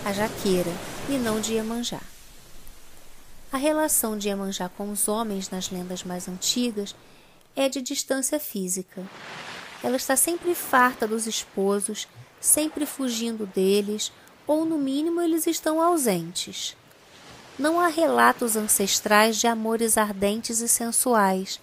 a 0.04 0.12
jaqueira, 0.12 0.72
e 1.08 1.14
não 1.14 1.40
de 1.40 1.54
Iemanjá. 1.54 2.02
A 3.50 3.56
relação 3.56 4.18
de 4.18 4.28
Iemanjá 4.28 4.68
com 4.68 4.92
os 4.92 5.08
homens 5.08 5.50
nas 5.50 5.70
lendas 5.70 6.04
mais 6.04 6.28
antigas 6.28 6.94
é 7.56 7.70
de 7.70 7.82
distância 7.82 8.42
física. 8.42 9.02
Ela 9.82 9.96
está 9.96 10.18
sempre 10.18 10.54
farta 10.54 11.08
dos 11.08 11.26
esposos, 11.26 12.10
sempre 12.42 12.86
fugindo 12.86 13.46
deles, 13.46 14.12
ou 14.46 14.66
no 14.66 14.78
mínimo 14.78 15.22
eles 15.22 15.48
estão 15.48 15.82
ausentes. 15.82 16.76
Não 17.58 17.80
há 17.80 17.88
relatos 17.88 18.58
ancestrais 18.58 19.38
de 19.38 19.48
amores 19.48 19.98
ardentes 19.98 20.60
e 20.60 20.68
sensuais, 20.68 21.58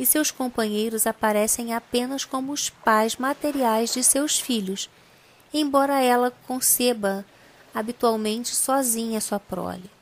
e 0.00 0.04
seus 0.04 0.32
companheiros 0.32 1.06
aparecem 1.06 1.72
apenas 1.72 2.24
como 2.24 2.52
os 2.52 2.70
pais 2.70 3.16
materiais 3.16 3.94
de 3.94 4.02
seus 4.02 4.40
filhos, 4.40 4.90
embora 5.54 6.02
ela 6.02 6.32
conceba 6.48 7.24
habitualmente 7.72 8.54
sozinha 8.54 9.20
sua 9.20 9.38
prole. 9.38 9.99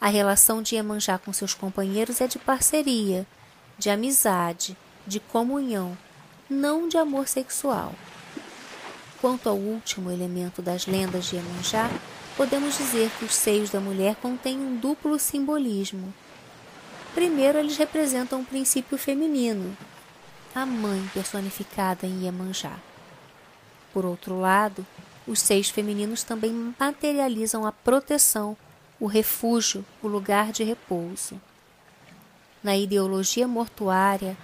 A 0.00 0.08
relação 0.08 0.62
de 0.62 0.74
Iemanjá 0.74 1.18
com 1.18 1.32
seus 1.32 1.54
companheiros 1.54 2.20
é 2.20 2.26
de 2.26 2.38
parceria, 2.38 3.26
de 3.78 3.88
amizade, 3.88 4.76
de 5.06 5.18
comunhão, 5.18 5.96
não 6.48 6.86
de 6.88 6.98
amor 6.98 7.26
sexual. 7.26 7.94
Quanto 9.20 9.48
ao 9.48 9.56
último 9.56 10.10
elemento 10.10 10.60
das 10.60 10.86
lendas 10.86 11.26
de 11.26 11.36
Iemanjá, 11.36 11.90
podemos 12.36 12.76
dizer 12.76 13.10
que 13.18 13.24
os 13.24 13.34
seios 13.34 13.70
da 13.70 13.80
mulher 13.80 14.16
contêm 14.16 14.58
um 14.58 14.76
duplo 14.76 15.18
simbolismo. 15.18 16.12
Primeiro, 17.14 17.58
eles 17.58 17.78
representam 17.78 18.40
um 18.40 18.44
princípio 18.44 18.98
feminino, 18.98 19.74
a 20.54 20.66
mãe 20.66 21.10
personificada 21.14 22.06
em 22.06 22.24
Iemanjá. 22.24 22.76
Por 23.92 24.04
outro 24.04 24.38
lado, 24.38 24.86
os 25.26 25.40
seios 25.40 25.70
femininos 25.70 26.22
também 26.22 26.52
materializam 26.78 27.66
a 27.66 27.72
proteção, 27.72 28.56
o 28.98 29.06
refúgio, 29.06 29.84
o 30.02 30.08
lugar 30.08 30.52
de 30.52 30.64
repouso. 30.64 31.40
Na 32.62 32.76
ideologia 32.76 33.46
mortuária, 33.46 34.36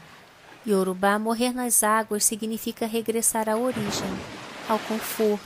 Yorubá, 0.66 1.18
morrer 1.18 1.52
nas 1.52 1.82
águas 1.82 2.24
significa 2.24 2.86
regressar 2.86 3.48
à 3.48 3.56
origem, 3.56 4.08
ao 4.68 4.78
conforto, 4.78 5.44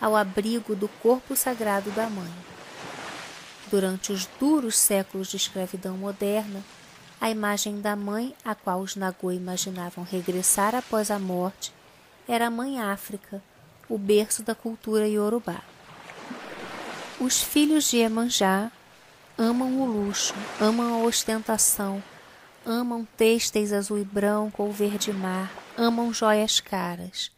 ao 0.00 0.14
abrigo 0.14 0.76
do 0.76 0.88
corpo 0.88 1.34
sagrado 1.34 1.90
da 1.92 2.08
mãe. 2.10 2.32
Durante 3.70 4.12
os 4.12 4.26
duros 4.38 4.76
séculos 4.76 5.28
de 5.28 5.36
escravidão 5.36 5.96
moderna, 5.96 6.62
a 7.20 7.30
imagem 7.30 7.80
da 7.80 7.96
mãe, 7.96 8.34
a 8.44 8.54
qual 8.54 8.80
os 8.80 8.94
Nagô 8.94 9.32
imaginavam 9.32 10.04
regressar 10.04 10.74
após 10.74 11.10
a 11.10 11.18
morte, 11.18 11.72
era 12.28 12.46
a 12.46 12.50
Mãe 12.50 12.80
África, 12.80 13.42
o 13.88 13.98
berço 13.98 14.42
da 14.42 14.54
cultura 14.54 15.08
iorubá. 15.08 15.62
Os 17.20 17.42
filhos 17.42 17.90
de 17.90 17.96
Emanjá 17.96 18.70
amam 19.36 19.80
o 19.80 19.84
luxo, 19.84 20.32
amam 20.60 20.94
a 20.94 21.04
ostentação, 21.04 22.00
amam 22.64 23.04
têxteis 23.16 23.72
azul 23.72 23.98
e 23.98 24.04
branco 24.04 24.62
ou 24.62 24.70
verde 24.70 25.12
mar, 25.12 25.52
amam 25.76 26.14
joias 26.14 26.60
caras. 26.60 27.32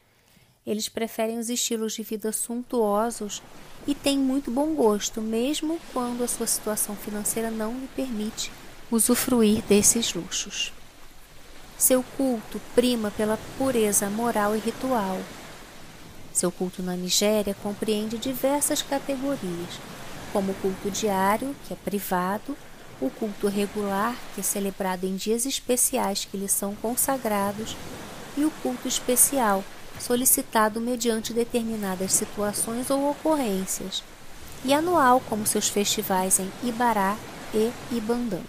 Eles 0.66 0.87
preferem 0.87 1.39
os 1.39 1.49
estilos 1.49 1.95
de 1.95 2.03
vida 2.03 2.31
suntuosos 2.31 3.43
e 3.87 3.95
têm 3.95 4.18
muito 4.18 4.51
bom 4.51 4.74
gosto, 4.74 5.22
mesmo 5.22 5.81
quando 5.95 6.22
a 6.22 6.28
sua 6.28 6.47
situação 6.47 6.95
financeira 6.95 7.51
não 7.51 7.72
lhe 7.72 7.89
permite 7.97 8.53
usufruir 8.91 9.62
desses 9.62 10.12
luxos. 10.12 10.74
Seu 11.78 12.05
culto 12.18 12.61
prima 12.74 13.11
pela 13.11 13.39
pureza 13.57 14.11
moral 14.11 14.55
e 14.55 14.59
ritual. 14.59 15.18
Seu 16.33 16.51
culto 16.51 16.83
na 16.83 16.95
Nigéria 16.95 17.55
compreende 17.62 18.16
diversas 18.16 18.83
categorias, 18.83 19.81
como 20.33 20.53
o 20.53 20.55
culto 20.55 20.91
diário, 20.91 21.55
que 21.66 21.72
é 21.72 21.76
privado, 21.76 22.57
o 23.01 23.11
culto 23.11 23.49
regular, 23.49 24.14
que 24.35 24.41
é 24.41 24.45
celebrado 24.45 25.05
em 25.05 25.16
dias 25.16 25.47
especiais 25.47 26.24
que 26.24 26.37
lhe 26.37 26.49
são 26.49 26.74
consagrados, 26.76 27.76
e 28.37 28.45
o 28.45 28.51
culto 28.62 28.87
especial, 28.87 29.64
solicitado 29.99 30.81
mediante 30.81 31.33
determinadas 31.33 32.12
situações 32.12 32.91
ou 32.91 33.11
ocorrências, 33.11 34.03
e 34.64 34.72
anual, 34.72 35.20
como 35.28 35.47
seus 35.47 35.68
festivais 35.68 36.39
em 36.39 36.51
Ibará 36.62 37.16
e 37.55 37.72
Ibandã. 37.91 38.41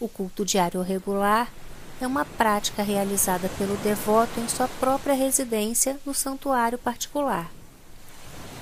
O 0.00 0.08
culto 0.08 0.44
diário 0.44 0.80
regular 0.80 1.52
é 2.00 2.06
uma 2.06 2.24
prática 2.24 2.82
realizada 2.82 3.50
pelo 3.58 3.76
devoto 3.78 4.40
em 4.40 4.48
sua 4.48 4.66
própria 4.66 5.14
residência 5.14 5.98
no 6.06 6.14
santuário 6.14 6.78
particular. 6.78 7.50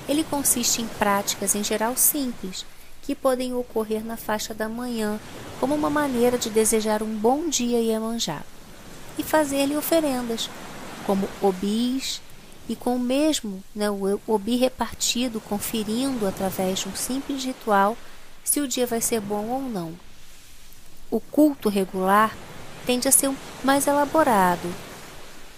Ele 0.07 0.23
consiste 0.23 0.81
em 0.81 0.87
práticas 0.87 1.55
em 1.55 1.63
geral 1.63 1.95
simples, 1.95 2.65
que 3.01 3.15
podem 3.15 3.53
ocorrer 3.53 4.03
na 4.03 4.17
faixa 4.17 4.53
da 4.53 4.67
manhã, 4.67 5.19
como 5.59 5.73
uma 5.73 5.89
maneira 5.89 6.37
de 6.37 6.49
desejar 6.49 7.01
um 7.01 7.15
bom 7.15 7.47
dia 7.47 7.77
a 7.77 7.81
Iemanjá, 7.81 8.41
e 9.17 9.23
fazer-lhe 9.23 9.77
oferendas, 9.77 10.49
como 11.05 11.29
obis, 11.41 12.21
e 12.67 12.75
com 12.75 12.95
o 12.95 12.99
mesmo 12.99 13.63
né, 13.73 13.89
o 13.89 14.19
obi 14.27 14.57
repartido, 14.57 15.39
conferindo 15.39 16.27
através 16.27 16.79
de 16.79 16.89
um 16.89 16.95
simples 16.95 17.43
ritual 17.43 17.97
se 18.43 18.59
o 18.59 18.67
dia 18.67 18.85
vai 18.85 19.01
ser 19.01 19.19
bom 19.19 19.47
ou 19.47 19.61
não. 19.61 19.93
O 21.09 21.19
culto 21.19 21.67
regular 21.69 22.35
tende 22.89 23.07
a 23.07 23.11
ser 23.11 23.31
mais 23.63 23.85
elaborado 23.85 24.67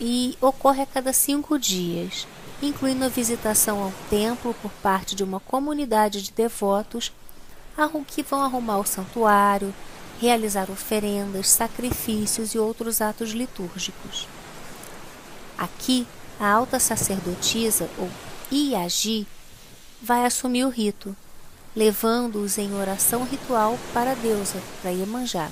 e 0.02 0.38
ocorre 0.42 0.82
a 0.82 0.86
cada 0.86 1.14
cinco 1.14 1.58
dias, 1.58 2.28
incluindo 2.62 3.06
a 3.06 3.08
visitação 3.08 3.82
ao 3.82 3.94
templo 4.10 4.54
por 4.62 4.70
parte 4.84 5.16
de 5.16 5.24
uma 5.24 5.40
comunidade 5.40 6.22
de 6.22 6.34
devotos 6.34 7.14
que 8.06 8.22
vão 8.22 8.42
arrumar 8.42 8.80
o 8.80 8.86
santuário, 8.86 9.74
realizar 10.20 10.70
oferendas, 10.70 11.48
sacrifícios 11.48 12.54
e 12.54 12.60
outros 12.60 13.00
atos 13.00 13.30
litúrgicos. 13.30 14.28
Aqui, 15.58 16.06
a 16.38 16.52
alta 16.52 16.82
sacerdotisa, 16.82 17.90
ou 17.98 18.10
Iagi, 18.52 19.26
vai 20.02 20.26
assumir 20.26 20.66
o 20.66 20.70
rito, 20.70 21.16
levando-os 21.74 22.58
em 22.58 22.74
oração 22.74 23.24
ritual 23.24 23.80
para 23.94 24.12
a 24.12 24.16
deusa, 24.16 24.62
para 24.82 24.92
Iemanjá. 24.92 25.50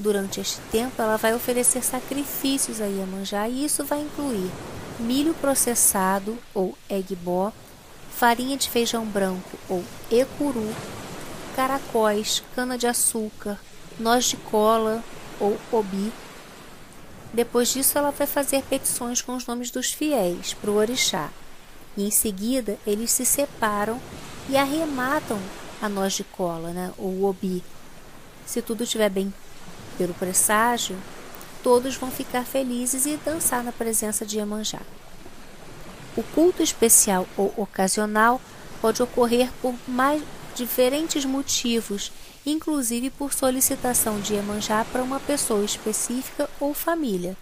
Durante 0.00 0.40
este 0.40 0.62
tempo, 0.72 1.02
ela 1.02 1.18
vai 1.18 1.34
oferecer 1.34 1.84
sacrifícios 1.84 2.80
a 2.80 2.86
Iemanjá 2.86 3.46
e 3.46 3.66
isso 3.66 3.84
vai 3.84 4.00
incluir 4.00 4.50
milho 4.98 5.34
processado 5.34 6.38
ou 6.54 6.74
egbó, 6.88 7.52
farinha 8.10 8.56
de 8.56 8.66
feijão 8.70 9.04
branco 9.04 9.58
ou 9.68 9.84
ecuru, 10.10 10.74
caracóis, 11.54 12.42
cana-de-açúcar, 12.54 13.58
noz 13.98 14.24
de 14.24 14.38
cola 14.38 15.04
ou 15.38 15.58
obi. 15.70 16.10
Depois 17.34 17.68
disso, 17.68 17.98
ela 17.98 18.10
vai 18.10 18.26
fazer 18.26 18.62
petições 18.62 19.20
com 19.20 19.36
os 19.36 19.46
nomes 19.46 19.70
dos 19.70 19.92
fiéis 19.92 20.54
para 20.54 20.70
o 20.70 20.76
orixá. 20.76 21.28
E 21.94 22.06
em 22.06 22.10
seguida, 22.10 22.78
eles 22.86 23.10
se 23.10 23.26
separam 23.26 24.00
e 24.48 24.56
arrematam 24.56 25.38
a 25.82 25.90
noz 25.90 26.14
de 26.14 26.24
cola, 26.24 26.70
né, 26.70 26.90
ou 26.96 27.24
obi. 27.24 27.62
Se 28.46 28.62
tudo 28.62 28.84
estiver 28.84 29.10
bem 29.10 29.30
pelo 30.00 30.14
presságio, 30.14 30.96
todos 31.62 31.94
vão 31.94 32.10
ficar 32.10 32.46
felizes 32.46 33.04
e 33.04 33.18
dançar 33.22 33.62
na 33.62 33.70
presença 33.70 34.24
de 34.24 34.38
Iemanjá. 34.38 34.80
O 36.16 36.22
culto 36.22 36.62
especial 36.62 37.26
ou 37.36 37.52
ocasional 37.54 38.40
pode 38.80 39.02
ocorrer 39.02 39.50
por 39.60 39.74
mais 39.86 40.22
diferentes 40.54 41.26
motivos, 41.26 42.10
inclusive 42.46 43.10
por 43.10 43.34
solicitação 43.34 44.20
de 44.20 44.32
Iemanjá 44.32 44.86
para 44.90 45.02
uma 45.02 45.20
pessoa 45.20 45.62
específica 45.62 46.48
ou 46.58 46.72
família, 46.72 47.36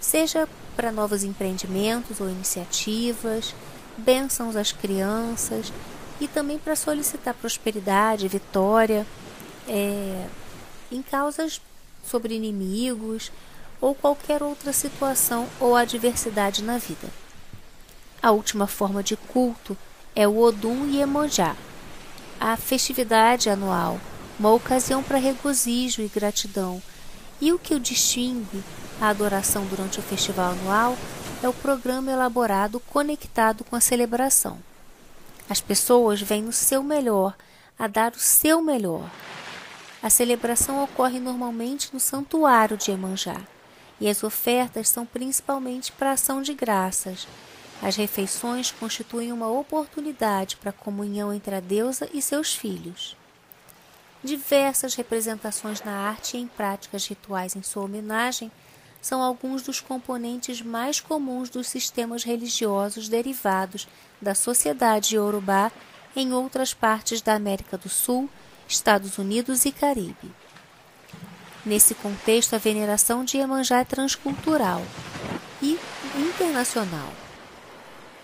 seja 0.00 0.48
para 0.74 0.90
novos 0.90 1.22
empreendimentos 1.22 2.20
ou 2.20 2.28
iniciativas, 2.28 3.54
bênçãos 3.96 4.56
às 4.56 4.72
crianças, 4.72 5.72
e 6.20 6.26
também 6.26 6.58
para 6.58 6.74
solicitar 6.74 7.32
prosperidade, 7.34 8.26
vitória 8.26 9.06
é, 9.68 10.26
em 10.90 11.00
causas 11.00 11.60
sobre 12.02 12.34
inimigos 12.34 13.30
ou 13.80 13.94
qualquer 13.94 14.42
outra 14.42 14.72
situação 14.72 15.48
ou 15.58 15.74
adversidade 15.74 16.62
na 16.62 16.78
vida. 16.78 17.08
A 18.22 18.30
última 18.30 18.66
forma 18.66 19.02
de 19.02 19.16
culto 19.16 19.76
é 20.14 20.28
o 20.28 20.38
Odum 20.38 20.86
Iemanjá, 20.88 21.56
a 22.38 22.56
festividade 22.56 23.48
anual, 23.48 24.00
uma 24.38 24.52
ocasião 24.52 25.02
para 25.02 25.18
regozijo 25.18 26.02
e 26.02 26.08
gratidão. 26.08 26.82
E 27.40 27.52
o 27.52 27.58
que 27.58 27.74
o 27.74 27.80
distingue 27.80 28.62
a 29.00 29.08
adoração 29.08 29.64
durante 29.66 29.98
o 29.98 30.02
festival 30.02 30.52
anual 30.52 30.96
é 31.42 31.48
o 31.48 31.52
programa 31.52 32.12
elaborado 32.12 32.78
conectado 32.78 33.64
com 33.64 33.74
a 33.74 33.80
celebração. 33.80 34.58
As 35.48 35.60
pessoas 35.60 36.20
vêm 36.22 36.42
no 36.42 36.52
seu 36.52 36.82
melhor 36.82 37.34
a 37.78 37.88
dar 37.88 38.12
o 38.12 38.18
seu 38.18 38.62
melhor. 38.62 39.10
A 40.02 40.10
celebração 40.10 40.82
ocorre 40.82 41.20
normalmente 41.20 41.90
no 41.92 42.00
santuário 42.00 42.76
de 42.76 42.90
Emanjá 42.90 43.40
e 44.00 44.08
as 44.08 44.24
ofertas 44.24 44.88
são 44.88 45.06
principalmente 45.06 45.92
para 45.92 46.10
ação 46.10 46.42
de 46.42 46.52
graças. 46.54 47.28
As 47.80 47.94
refeições 47.94 48.72
constituem 48.72 49.30
uma 49.30 49.48
oportunidade 49.48 50.56
para 50.56 50.70
a 50.70 50.72
comunhão 50.72 51.32
entre 51.32 51.54
a 51.54 51.60
deusa 51.60 52.08
e 52.12 52.20
seus 52.20 52.52
filhos. 52.52 53.16
Diversas 54.24 54.96
representações 54.96 55.80
na 55.82 55.92
arte 55.92 56.36
e 56.36 56.40
em 56.40 56.48
práticas 56.48 57.06
rituais 57.06 57.54
em 57.54 57.62
sua 57.62 57.84
homenagem 57.84 58.50
são 59.00 59.22
alguns 59.22 59.62
dos 59.62 59.80
componentes 59.80 60.62
mais 60.62 61.00
comuns 61.00 61.48
dos 61.48 61.68
sistemas 61.68 62.24
religiosos 62.24 63.08
derivados 63.08 63.86
da 64.20 64.34
sociedade 64.34 65.14
iorubá 65.14 65.70
em 66.14 66.32
outras 66.32 66.74
partes 66.74 67.20
da 67.20 67.34
América 67.34 67.78
do 67.78 67.88
Sul, 67.88 68.28
Estados 68.72 69.18
Unidos 69.18 69.66
e 69.66 69.70
Caribe. 69.70 70.32
Nesse 71.64 71.94
contexto, 71.94 72.54
a 72.54 72.58
veneração 72.58 73.22
de 73.22 73.36
Iemanjá 73.36 73.80
é 73.80 73.84
transcultural 73.84 74.82
e 75.60 75.78
internacional. 76.16 77.12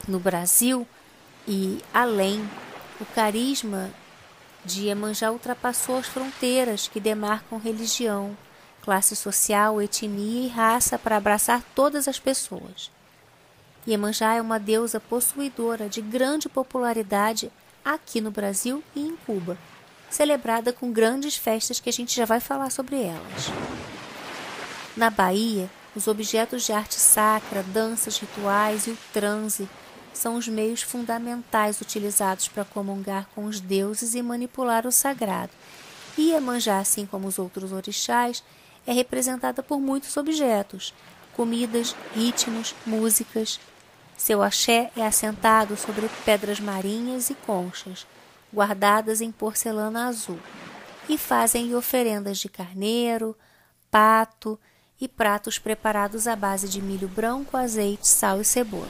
No 0.09 0.18
Brasil 0.18 0.88
e 1.46 1.78
além, 1.92 2.49
o 2.99 3.05
carisma 3.05 3.90
de 4.64 4.86
Iemanjá 4.86 5.30
ultrapassou 5.30 5.99
as 5.99 6.07
fronteiras 6.07 6.88
que 6.88 6.99
demarcam 6.99 7.59
religião, 7.59 8.36
classe 8.82 9.14
social, 9.14 9.82
etnia 9.82 10.46
e 10.46 10.49
raça 10.49 10.99
para 10.99 11.18
abraçar 11.18 11.62
todas 11.74 12.09
as 12.09 12.18
pessoas. 12.18 12.90
Iemanjá 13.86 14.34
é 14.34 14.40
uma 14.40 14.59
deusa 14.59 14.99
possuidora 14.99 15.88
de 15.88 16.01
grande 16.01 16.49
popularidade 16.49 17.53
aqui 17.84 18.20
no 18.20 18.30
Brasil 18.30 18.82
e 18.96 19.01
em 19.01 19.16
Cuba, 19.16 19.57
celebrada 20.11 20.72
com 20.72 20.92
grandes 20.92 21.36
festas 21.36 21.80
que 21.80 21.88
a 21.88 21.92
gente 21.92 22.14
já 22.14 22.24
vai 22.24 22.40
falar 22.40 22.70
sobre 22.70 23.02
elas. 23.02 23.50
Na 24.96 25.11
Bahia, 25.11 25.70
os 25.94 26.06
objetos 26.06 26.64
de 26.64 26.72
arte 26.72 26.94
sacra, 26.94 27.62
danças 27.62 28.18
rituais 28.18 28.86
e 28.86 28.90
o 28.90 28.98
transe 29.12 29.68
são 30.12 30.36
os 30.36 30.48
meios 30.48 30.82
fundamentais 30.82 31.80
utilizados 31.80 32.48
para 32.48 32.64
comungar 32.64 33.28
com 33.34 33.44
os 33.44 33.61
deuses 33.61 34.14
e 34.14 34.22
manipular 34.22 34.86
o 34.86 34.92
sagrado. 34.92 35.52
E 36.16 36.30
Iemanjá, 36.30 36.78
assim 36.78 37.06
como 37.06 37.28
os 37.28 37.38
outros 37.38 37.70
orixás, 37.70 38.42
é 38.86 38.92
representada 38.92 39.62
por 39.62 39.78
muitos 39.78 40.16
objetos, 40.16 40.92
comidas, 41.36 41.94
ritmos, 42.14 42.74
músicas. 42.84 43.61
Seu 44.16 44.42
axé 44.42 44.90
é 44.96 45.06
assentado 45.06 45.76
sobre 45.76 46.11
pedras 46.24 46.59
marinhas 46.59 47.30
e 47.30 47.34
conchas, 47.34 48.04
guardadas 48.53 49.20
em 49.20 49.30
porcelana 49.30 50.07
azul, 50.07 50.38
e 51.09 51.16
fazem-lhe 51.16 51.74
oferendas 51.74 52.38
de 52.38 52.49
carneiro, 52.49 53.36
pato 53.90 54.59
e 55.01 55.09
pratos 55.09 55.59
preparados 55.59 56.26
à 56.26 56.34
base 56.34 56.68
de 56.68 56.82
milho 56.82 57.09
branco, 57.09 57.57
azeite, 57.57 58.07
sal 58.07 58.40
e 58.40 58.44
cebola. 58.44 58.88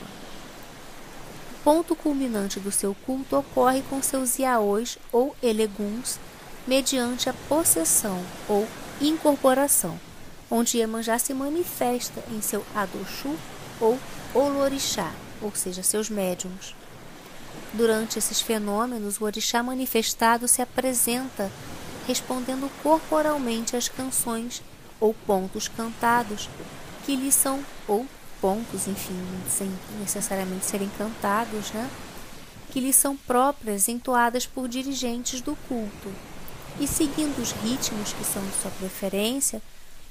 O 1.53 1.63
ponto 1.63 1.95
culminante 1.95 2.59
do 2.59 2.73
seu 2.73 2.95
culto 2.95 3.37
ocorre 3.37 3.83
com 3.83 4.03
seus 4.03 4.39
iaôs 4.39 4.99
ou 5.13 5.37
eleguns, 5.43 6.19
mediante 6.67 7.29
a 7.29 7.35
possessão 7.49 8.23
ou 8.49 8.67
incorporação, 9.01 9.99
onde 10.51 10.79
Iemanjá 10.79 11.19
se 11.19 11.35
manifesta 11.35 12.23
em 12.31 12.41
seu 12.41 12.65
Adoshu 12.75 13.37
ou 13.81 13.99
Olorixá, 14.35 15.13
ou 15.43 15.55
seja, 15.55 15.83
seus 15.83 16.09
médiums. 16.09 16.75
Durante 17.75 18.19
esses 18.19 18.41
fenômenos, 18.41 19.21
o 19.21 19.25
orixá 19.25 19.63
manifestado 19.63 20.49
se 20.49 20.63
apresenta 20.63 21.51
respondendo 22.07 22.71
corporalmente 22.83 23.77
às 23.77 23.89
canções 23.89 24.63
ou 24.99 25.13
pontos 25.13 25.69
cantados 25.69 26.49
que 27.05 27.15
lhe 27.15 27.31
são 27.31 27.63
ou 27.87 28.07
pontos, 28.41 28.87
enfim, 28.89 29.19
sem 29.49 29.71
necessariamente 30.01 30.65
serem 30.65 30.91
cantados, 30.97 31.71
né? 31.73 31.89
Que 32.71 32.81
lhe 32.81 32.93
são 32.93 33.17
próprias, 33.17 33.89
entoadas 33.89 34.47
por 34.47 34.69
dirigentes 34.69 35.41
do 35.41 35.57
culto 35.69 36.13
e 36.81 36.87
seguindo 36.87 37.41
os 37.41 37.53
ritmos 37.53 38.13
que 38.13 38.25
são 38.25 38.43
de 38.45 38.55
sua 38.55 38.71
preferência, 38.73 39.61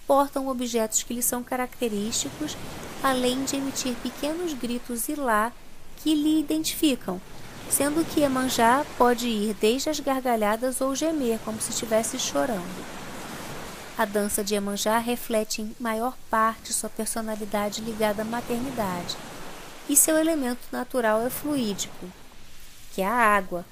portam 0.05 0.47
objetos 0.47 1.03
que 1.03 1.13
lhe 1.13 1.21
são 1.21 1.43
característicos, 1.43 2.57
além 3.01 3.43
de 3.43 3.55
emitir 3.55 3.95
pequenos 4.03 4.53
gritos 4.53 5.07
e 5.09 5.15
lá 5.15 5.51
que 5.97 6.13
lhe 6.13 6.39
identificam, 6.39 7.21
sendo 7.69 8.05
que 8.05 8.21
Emanjá 8.21 8.85
pode 8.97 9.27
ir 9.27 9.53
desde 9.55 9.89
as 9.89 9.99
gargalhadas 9.99 10.81
ou 10.81 10.95
gemer 10.95 11.39
como 11.43 11.61
se 11.61 11.71
estivesse 11.71 12.17
chorando. 12.17 12.85
A 13.97 14.05
dança 14.05 14.43
de 14.43 14.53
Emanjá 14.53 14.99
reflete 14.99 15.61
em 15.61 15.75
maior 15.79 16.15
parte 16.29 16.71
sua 16.71 16.89
personalidade 16.89 17.81
ligada 17.81 18.21
à 18.21 18.25
maternidade, 18.25 19.17
e 19.89 19.95
seu 19.95 20.17
elemento 20.17 20.61
natural 20.71 21.25
é 21.25 21.29
fluídico, 21.29 22.05
que 22.93 23.01
é 23.01 23.07
a 23.07 23.13
água, 23.13 23.65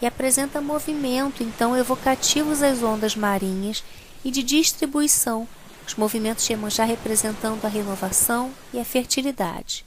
e 0.00 0.06
apresenta 0.06 0.60
movimento, 0.60 1.42
então 1.42 1.76
evocativos 1.76 2.62
às 2.62 2.82
ondas 2.82 3.16
marinhas 3.16 3.82
e 4.24 4.30
de 4.30 4.42
distribuição, 4.42 5.48
os 5.86 5.94
movimentos 5.94 6.44
de 6.44 6.52
Iemanjá 6.52 6.84
representando 6.84 7.64
a 7.64 7.68
renovação 7.68 8.52
e 8.72 8.78
a 8.78 8.84
fertilidade. 8.84 9.84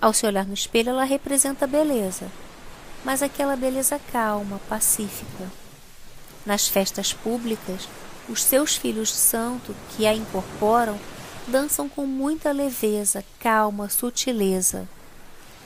Ao 0.00 0.12
se 0.12 0.26
olhar 0.26 0.46
no 0.46 0.54
espelho, 0.54 0.90
ela 0.90 1.04
representa 1.04 1.64
a 1.64 1.68
beleza, 1.68 2.30
mas 3.06 3.22
aquela 3.22 3.54
beleza 3.54 4.00
calma, 4.10 4.60
pacífica. 4.68 5.48
Nas 6.44 6.66
festas 6.66 7.12
públicas, 7.12 7.88
os 8.28 8.42
seus 8.42 8.74
filhos 8.74 9.10
de 9.10 9.14
santo, 9.14 9.76
que 9.90 10.04
a 10.08 10.12
incorporam, 10.12 10.98
dançam 11.46 11.88
com 11.88 12.04
muita 12.04 12.50
leveza, 12.50 13.24
calma, 13.38 13.88
sutileza. 13.88 14.88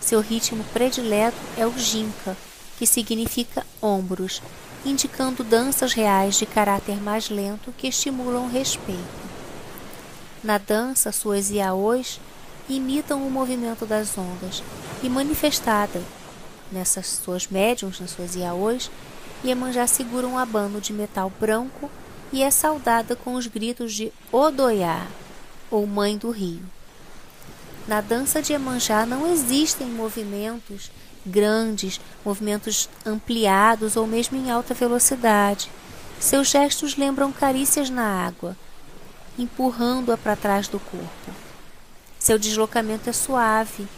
Seu 0.02 0.20
ritmo 0.20 0.62
predileto 0.64 1.38
é 1.56 1.66
o 1.66 1.78
jinca, 1.78 2.36
que 2.78 2.86
significa 2.86 3.66
ombros, 3.80 4.42
indicando 4.84 5.42
danças 5.42 5.94
reais 5.94 6.36
de 6.36 6.44
caráter 6.44 7.00
mais 7.00 7.30
lento 7.30 7.72
que 7.72 7.88
estimulam 7.88 8.50
respeito. 8.50 9.30
Na 10.44 10.58
dança, 10.58 11.10
suas 11.10 11.50
iaôs 11.50 12.20
imitam 12.68 13.26
o 13.26 13.30
movimento 13.30 13.86
das 13.86 14.18
ondas 14.18 14.62
e 15.02 15.08
manifestada 15.08 16.02
nessas 16.72 17.06
suas 17.06 17.48
médiums, 17.48 18.00
nas 18.00 18.10
suas 18.10 18.34
iaôs, 18.34 18.90
Iemanjá 19.44 19.86
segura 19.86 20.26
um 20.26 20.38
abano 20.38 20.80
de 20.80 20.92
metal 20.92 21.32
branco 21.40 21.90
e 22.32 22.42
é 22.42 22.50
saudada 22.50 23.16
com 23.16 23.34
os 23.34 23.46
gritos 23.46 23.94
de 23.94 24.12
Odoiá, 24.30 25.06
ou 25.70 25.86
Mãe 25.86 26.16
do 26.16 26.30
Rio. 26.30 26.62
Na 27.88 28.00
dança 28.00 28.42
de 28.42 28.52
Iemanjá 28.52 29.06
não 29.06 29.32
existem 29.32 29.86
movimentos 29.86 30.90
grandes, 31.24 32.00
movimentos 32.24 32.88
ampliados 33.04 33.96
ou 33.96 34.06
mesmo 34.06 34.36
em 34.36 34.50
alta 34.50 34.74
velocidade. 34.74 35.70
Seus 36.18 36.50
gestos 36.50 36.96
lembram 36.96 37.32
carícias 37.32 37.88
na 37.88 38.26
água, 38.26 38.56
empurrando-a 39.38 40.16
para 40.16 40.36
trás 40.36 40.68
do 40.68 40.78
corpo. 40.78 41.32
Seu 42.18 42.38
deslocamento 42.38 43.08
é 43.08 43.12
suave, 43.12 43.88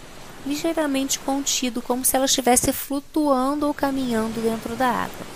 ligeiramente 0.46 1.18
contido, 1.18 1.80
como 1.80 2.04
se 2.04 2.16
ela 2.16 2.26
estivesse 2.26 2.72
flutuando 2.72 3.66
ou 3.66 3.74
caminhando 3.74 4.40
dentro 4.42 4.74
da 4.74 4.88
água. 4.88 5.26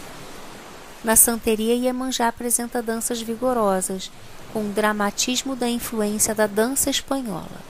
Na 1.05 1.15
santeria, 1.15 1.75
Iemanjá 1.75 2.29
apresenta 2.29 2.83
danças 2.83 3.23
vigorosas, 3.23 4.11
com 4.53 4.65
o 4.65 4.73
dramatismo 4.73 5.55
da 5.55 5.69
influência 5.69 6.35
da 6.35 6.47
dança 6.47 6.91
espanhola. 6.91 7.61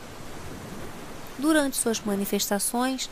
Durante 1.38 1.76
suas 1.76 2.00
manifestações, 2.00 3.10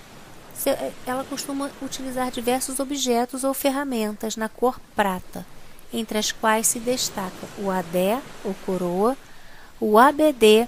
ela 1.06 1.24
costuma 1.24 1.70
utilizar 1.82 2.30
diversos 2.30 2.80
objetos 2.80 3.44
ou 3.44 3.52
ferramentas 3.52 4.36
na 4.36 4.48
cor 4.48 4.80
prata, 4.96 5.44
entre 5.92 6.16
as 6.16 6.32
quais 6.32 6.66
se 6.66 6.78
destaca 6.78 7.46
o 7.58 7.70
adé, 7.70 8.20
ou 8.44 8.54
coroa, 8.64 9.16
o 9.78 9.98
ABD, 9.98 10.66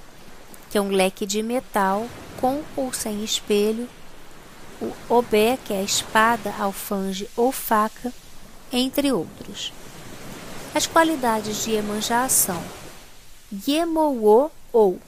que 0.69 0.77
é 0.77 0.81
um 0.81 0.91
leque 0.91 1.25
de 1.25 1.43
metal 1.43 2.07
com 2.41 2.63
ou 2.77 2.93
sem 2.93 3.25
espelho, 3.25 3.89
o 4.81 4.93
obé, 5.09 5.59
que 5.65 5.73
é 5.73 5.79
a 5.79 5.83
espada, 5.83 6.55
alfange 6.59 7.29
ou 7.37 7.51
faca, 7.51 8.13
entre 8.73 9.13
outros. 9.13 9.73
As 10.75 10.87
qualidades 10.87 11.65
de 11.65 11.73
Iemanjá 11.73 12.29
são 12.29 12.63
Yemowo 13.67 14.51
ou 14.73 15.01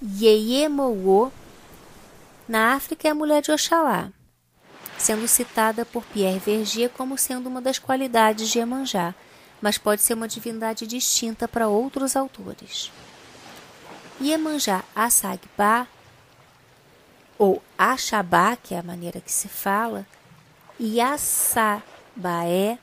Yeyemowo, 0.00 1.32
na 2.46 2.74
África 2.74 3.08
é 3.08 3.10
a 3.10 3.14
mulher 3.14 3.42
de 3.42 3.50
Oxalá, 3.50 4.10
sendo 4.96 5.26
citada 5.26 5.84
por 5.84 6.04
Pierre 6.04 6.38
Verger 6.38 6.88
como 6.90 7.18
sendo 7.18 7.48
uma 7.48 7.60
das 7.60 7.78
qualidades 7.78 8.48
de 8.48 8.58
Iemanjá, 8.58 9.14
mas 9.60 9.76
pode 9.76 10.02
ser 10.02 10.14
uma 10.14 10.28
divindade 10.28 10.86
distinta 10.86 11.48
para 11.48 11.66
outros 11.68 12.14
autores. 12.14 12.92
Iemanjá 14.20 14.84
Assagba, 14.94 15.88
ou 17.38 17.62
Axabá, 17.76 18.56
que 18.56 18.74
é 18.74 18.78
a 18.78 18.82
maneira 18.82 19.20
que 19.20 19.30
se 19.30 19.48
fala, 19.48 20.04
e 20.78 21.00
Assabaé, 21.00 22.78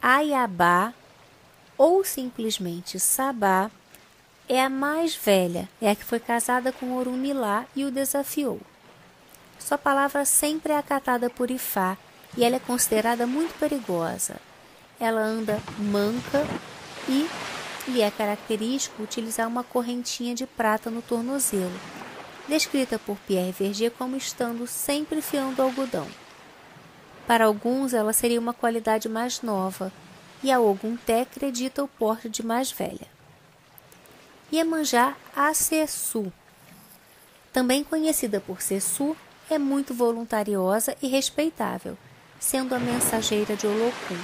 Ayabá, 0.00 0.94
ou 1.76 2.04
simplesmente 2.04 2.98
Sabá, 2.98 3.70
é 4.48 4.62
a 4.62 4.70
mais 4.70 5.14
velha, 5.14 5.68
é 5.80 5.90
a 5.90 5.94
que 5.94 6.04
foi 6.04 6.18
casada 6.18 6.72
com 6.72 6.96
Orunmilá 6.96 7.66
e 7.76 7.84
o 7.84 7.90
desafiou. 7.90 8.60
Sua 9.58 9.76
palavra 9.76 10.24
sempre 10.24 10.72
é 10.72 10.78
acatada 10.78 11.28
por 11.28 11.50
Ifá 11.50 11.98
e 12.36 12.44
ela 12.44 12.56
é 12.56 12.60
considerada 12.60 13.26
muito 13.26 13.58
perigosa. 13.58 14.36
Ela 14.98 15.20
anda 15.20 15.60
manca 15.78 16.46
e 17.08 17.28
lhe 17.88 18.00
é 18.00 18.10
característico 18.10 19.02
utilizar 19.02 19.46
uma 19.46 19.62
correntinha 19.62 20.34
de 20.34 20.46
prata 20.46 20.90
no 20.90 21.02
tornozelo, 21.02 21.78
descrita 22.48 22.98
por 22.98 23.16
Pierre 23.18 23.52
Verger 23.52 23.90
como 23.90 24.16
estando 24.16 24.66
sempre 24.66 25.20
fiando 25.20 25.62
algodão. 25.62 26.06
Para 27.26 27.44
alguns, 27.44 27.92
ela 27.92 28.12
seria 28.12 28.40
uma 28.40 28.54
qualidade 28.54 29.08
mais 29.08 29.42
nova, 29.42 29.92
e 30.42 30.50
a 30.50 30.58
Ogunté 30.58 31.22
acredita 31.22 31.82
o 31.82 31.88
porte 31.88 32.28
de 32.28 32.44
mais 32.44 32.72
velha. 32.72 33.06
Iemanjá 34.50 35.14
Acessu, 35.36 36.32
também 37.52 37.84
conhecida 37.84 38.40
por 38.40 38.62
Sessu, 38.62 39.16
é 39.50 39.58
muito 39.58 39.92
voluntariosa 39.92 40.96
e 41.02 41.08
respeitável, 41.08 41.98
sendo 42.38 42.74
a 42.74 42.78
mensageira 42.78 43.56
de 43.56 43.66
Olocum. 43.66 44.18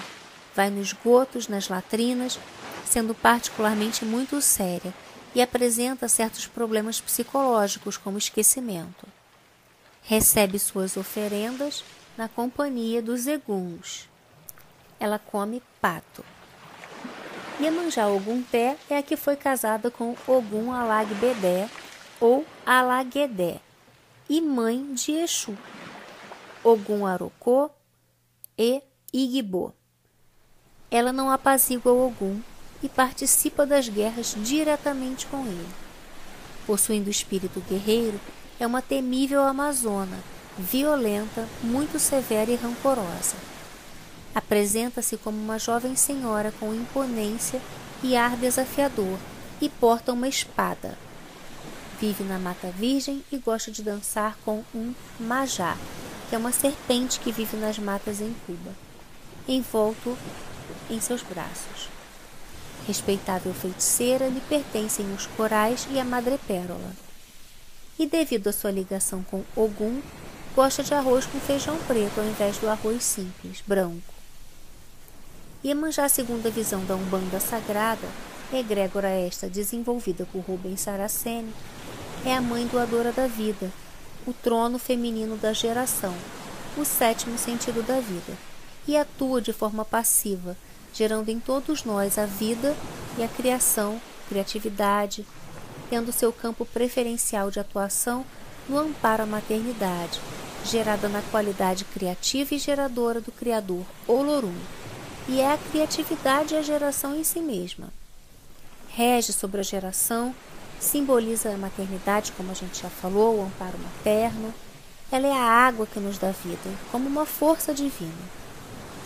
Vai 0.54 0.70
nos 0.70 0.88
esgotos, 0.88 1.48
nas 1.48 1.68
latrinas, 1.68 2.38
sendo 2.86 3.14
particularmente 3.14 4.04
muito 4.04 4.40
séria 4.40 4.94
e 5.34 5.42
apresenta 5.42 6.08
certos 6.08 6.46
problemas 6.46 7.00
psicológicos, 7.00 7.96
como 7.96 8.18
esquecimento. 8.18 9.06
Recebe 10.02 10.58
suas 10.58 10.96
oferendas 10.96 11.82
na 12.16 12.28
companhia 12.28 13.02
dos 13.02 13.26
eguns. 13.26 14.08
Ela 15.00 15.18
come 15.18 15.62
pato. 15.80 16.24
Iemanjá 17.60 18.08
Ogunté 18.08 18.76
é 18.88 18.98
a 18.98 19.02
que 19.02 19.16
foi 19.16 19.36
casada 19.36 19.90
com 19.90 20.16
Ogum 20.26 20.72
Alagbedé 20.72 21.68
ou 22.20 22.44
Alaguedé 22.64 23.60
e 24.28 24.40
mãe 24.40 24.94
de 24.94 25.12
Exu, 25.12 25.56
Ogum 26.62 27.06
Arocô 27.06 27.70
e 28.58 28.82
Igbo. 29.12 29.74
Ela 30.90 31.12
não 31.12 31.30
apazigua 31.30 31.92
Ogum 31.92 32.40
e 32.82 32.88
participa 32.88 33.64
das 33.64 33.88
guerras 33.88 34.34
diretamente 34.36 35.26
com 35.26 35.46
ele. 35.46 35.68
Possuindo 36.66 37.10
espírito 37.10 37.62
guerreiro, 37.68 38.20
é 38.58 38.66
uma 38.66 38.80
temível 38.80 39.42
amazona, 39.42 40.18
violenta, 40.58 41.46
muito 41.62 41.98
severa 41.98 42.50
e 42.50 42.56
rancorosa. 42.56 43.36
Apresenta-se 44.34 45.16
como 45.16 45.38
uma 45.38 45.58
jovem 45.58 45.94
senhora 45.94 46.52
com 46.58 46.74
imponência 46.74 47.60
e 48.02 48.16
ar 48.16 48.36
desafiador 48.36 49.18
e 49.60 49.68
porta 49.68 50.12
uma 50.12 50.28
espada. 50.28 50.98
Vive 52.00 52.24
na 52.24 52.38
Mata 52.38 52.70
Virgem 52.70 53.24
e 53.30 53.38
gosta 53.38 53.70
de 53.70 53.82
dançar 53.82 54.36
com 54.44 54.64
um 54.74 54.92
majá, 55.18 55.76
que 56.28 56.34
é 56.34 56.38
uma 56.38 56.52
serpente 56.52 57.20
que 57.20 57.30
vive 57.30 57.56
nas 57.56 57.78
matas 57.78 58.20
em 58.20 58.34
Cuba, 58.46 58.72
envolto 59.46 60.16
em 60.90 61.00
seus 61.00 61.22
braços. 61.22 61.93
Respeitável 62.86 63.54
feiticeira, 63.54 64.28
lhe 64.28 64.40
pertencem 64.40 65.06
os 65.14 65.26
corais 65.26 65.86
e 65.90 65.98
a 65.98 66.04
madrepérola. 66.04 66.92
E 67.98 68.06
devido 68.06 68.48
à 68.48 68.52
sua 68.52 68.70
ligação 68.70 69.22
com 69.22 69.42
Ogum, 69.56 70.02
gosta 70.54 70.82
de 70.82 70.92
arroz 70.92 71.26
com 71.26 71.40
feijão 71.40 71.78
preto 71.86 72.20
ao 72.20 72.26
invés 72.26 72.58
do 72.58 72.68
arroz 72.68 73.02
simples, 73.02 73.62
branco. 73.66 74.14
Iemanjá, 75.64 76.08
segundo 76.08 76.46
a 76.46 76.50
visão 76.50 76.84
da 76.84 76.94
Umbanda 76.94 77.40
Sagrada, 77.40 78.06
egrégora 78.52 79.08
esta 79.08 79.48
desenvolvida 79.48 80.26
por 80.30 80.40
Rubens 80.40 80.82
Saraceni, 80.82 81.52
é 82.24 82.34
a 82.34 82.40
mãe 82.40 82.66
doadora 82.66 83.12
da 83.12 83.26
vida, 83.26 83.70
o 84.26 84.32
trono 84.32 84.78
feminino 84.78 85.36
da 85.36 85.52
geração, 85.52 86.14
o 86.76 86.84
sétimo 86.84 87.38
sentido 87.38 87.82
da 87.82 88.00
vida, 88.00 88.36
e 88.86 88.96
atua 88.96 89.40
de 89.40 89.52
forma 89.52 89.84
passiva, 89.84 90.56
gerando 90.94 91.28
em 91.28 91.40
todos 91.40 91.84
nós 91.84 92.16
a 92.16 92.24
vida 92.24 92.74
e 93.18 93.22
a 93.22 93.28
criação, 93.28 94.00
criatividade, 94.28 95.26
tendo 95.90 96.12
seu 96.12 96.32
campo 96.32 96.64
preferencial 96.64 97.50
de 97.50 97.60
atuação 97.60 98.24
no 98.68 98.78
amparo 98.78 99.24
à 99.24 99.26
maternidade, 99.26 100.20
gerada 100.64 101.08
na 101.08 101.20
qualidade 101.20 101.84
criativa 101.84 102.54
e 102.54 102.58
geradora 102.58 103.20
do 103.20 103.32
Criador 103.32 103.84
Olorum 104.06 104.54
e 105.28 105.40
é 105.40 105.52
a 105.52 105.58
criatividade 105.58 106.54
e 106.54 106.56
a 106.56 106.62
geração 106.62 107.16
em 107.16 107.24
si 107.24 107.40
mesma. 107.40 107.88
Rege 108.88 109.32
sobre 109.32 109.60
a 109.60 109.64
geração, 109.64 110.34
simboliza 110.78 111.50
a 111.50 111.56
maternidade, 111.56 112.32
como 112.32 112.50
a 112.50 112.54
gente 112.54 112.82
já 112.82 112.90
falou, 112.90 113.38
o 113.38 113.44
amparo 113.44 113.78
materno. 113.78 114.54
Ela 115.10 115.26
é 115.26 115.32
a 115.32 115.50
água 115.50 115.86
que 115.86 115.98
nos 115.98 116.18
dá 116.18 116.30
vida, 116.30 116.70
como 116.92 117.08
uma 117.08 117.26
força 117.26 117.72
divina. 117.72 118.43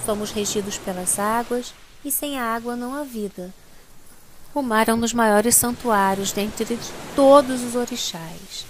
Somos 0.09 0.30
regidos 0.30 0.78
pelas 0.78 1.18
águas 1.18 1.74
e 2.02 2.11
sem 2.11 2.38
a 2.38 2.54
água 2.54 2.74
não 2.74 2.94
há 2.94 3.04
vida. 3.04 3.52
O 4.54 4.62
mar 4.62 4.88
é 4.88 4.94
um 4.94 4.98
dos 4.98 5.12
maiores 5.12 5.54
santuários 5.54 6.32
dentre 6.32 6.78
todos 7.14 7.62
os 7.62 7.74
orixás. 7.74 8.64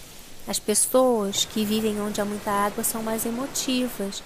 As 0.48 0.58
pessoas 0.58 1.44
que 1.44 1.64
vivem 1.64 2.00
onde 2.00 2.20
há 2.20 2.24
muita 2.24 2.50
água 2.50 2.82
são 2.82 3.04
mais 3.04 3.24
emotivas 3.24 4.20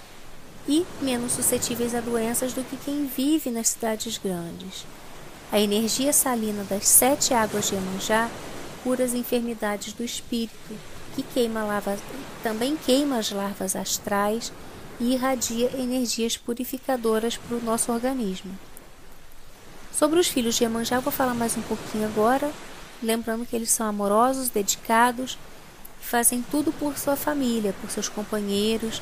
e 0.67 0.87
menos 1.03 1.33
suscetíveis 1.33 1.93
a 1.93 2.01
doenças 2.01 2.51
do 2.51 2.63
que 2.63 2.77
quem 2.77 3.05
vive 3.05 3.51
nas 3.51 3.69
cidades 3.69 4.17
grandes. 4.17 4.83
A 5.51 5.59
energia 5.59 6.11
salina 6.11 6.63
das 6.63 6.87
sete 6.87 7.31
águas 7.31 7.67
de 7.67 7.75
Iemanjá 7.75 8.27
cura 8.83 9.03
as 9.03 9.13
enfermidades 9.13 9.93
do 9.93 10.03
espírito, 10.03 10.75
que 11.15 11.21
queima 11.21 11.63
lava, 11.63 11.95
também 12.41 12.75
queima 12.75 13.19
as 13.19 13.29
larvas 13.29 13.75
astrais 13.75 14.51
e 15.03 15.13
irradia 15.13 15.69
energias 15.77 16.37
purificadoras 16.37 17.35
para 17.35 17.57
o 17.57 17.61
nosso 17.61 17.91
organismo. 17.91 18.57
Sobre 19.91 20.17
os 20.17 20.29
filhos 20.29 20.55
de 20.55 20.63
Iemanjá, 20.63 21.01
vou 21.01 21.11
falar 21.11 21.33
mais 21.33 21.57
um 21.57 21.61
pouquinho 21.61 22.05
agora, 22.05 22.49
lembrando 23.01 23.45
que 23.45 23.53
eles 23.53 23.69
são 23.69 23.85
amorosos, 23.85 24.47
dedicados, 24.47 25.37
fazem 25.99 26.41
tudo 26.49 26.71
por 26.71 26.97
sua 26.97 27.17
família, 27.17 27.75
por 27.81 27.91
seus 27.91 28.07
companheiros, 28.07 29.01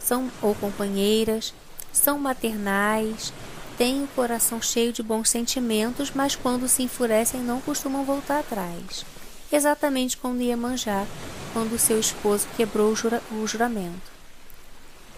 são 0.00 0.28
ou 0.42 0.52
companheiras, 0.56 1.54
são 1.92 2.18
maternais, 2.18 3.32
têm 3.78 4.02
o 4.02 4.08
coração 4.08 4.60
cheio 4.60 4.92
de 4.92 5.02
bons 5.02 5.30
sentimentos, 5.30 6.10
mas 6.12 6.34
quando 6.34 6.68
se 6.68 6.82
enfurecem 6.82 7.40
não 7.40 7.60
costumam 7.60 8.04
voltar 8.04 8.40
atrás. 8.40 9.06
Exatamente 9.52 10.16
como 10.16 10.42
Iemanjá, 10.42 11.06
quando 11.52 11.78
seu 11.78 12.00
esposo 12.00 12.48
quebrou 12.56 12.90
o, 12.90 12.96
jura, 12.96 13.22
o 13.30 13.46
juramento. 13.46 14.15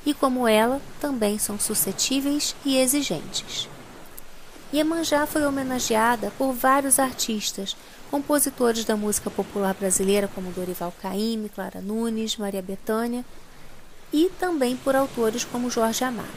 E 0.04 0.14
como 0.14 0.48
ela, 0.48 0.80
também 1.00 1.38
são 1.38 1.58
suscetíveis 1.58 2.54
e 2.64 2.76
exigentes. 2.78 3.68
Iemanjá 4.72 5.26
foi 5.26 5.46
homenageada 5.46 6.30
por 6.36 6.52
vários 6.52 6.98
artistas, 6.98 7.76
compositores 8.10 8.84
da 8.84 8.96
música 8.96 9.30
popular 9.30 9.74
brasileira 9.74 10.28
como 10.28 10.52
Dorival 10.52 10.92
Caymmi, 11.00 11.48
Clara 11.48 11.80
Nunes, 11.80 12.36
Maria 12.36 12.62
Bethânia 12.62 13.24
e 14.12 14.30
também 14.38 14.76
por 14.76 14.94
autores 14.94 15.44
como 15.44 15.70
Jorge 15.70 16.04
Amado. 16.04 16.28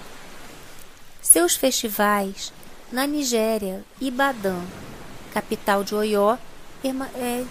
Seus 1.22 1.56
festivais 1.56 2.52
na 2.92 3.08
Nigéria, 3.08 3.84
Ibadan, 4.00 4.62
capital 5.34 5.84
de 5.84 5.96
Oió, 5.96 6.38
perma 6.82 7.10
é, 7.16 7.46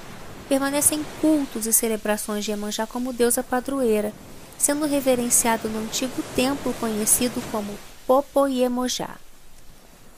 permanecem 0.48 1.04
cultos 1.20 1.66
e 1.66 1.72
celebrações 1.72 2.44
de 2.44 2.50
Iemanjá 2.50 2.86
como 2.86 3.12
deusa 3.12 3.42
padroeira, 3.42 4.12
sendo 4.60 4.84
reverenciado 4.84 5.70
no 5.70 5.78
antigo 5.78 6.22
templo 6.36 6.74
conhecido 6.74 7.40
como 7.50 7.78
Popoyemojá. 8.06 9.16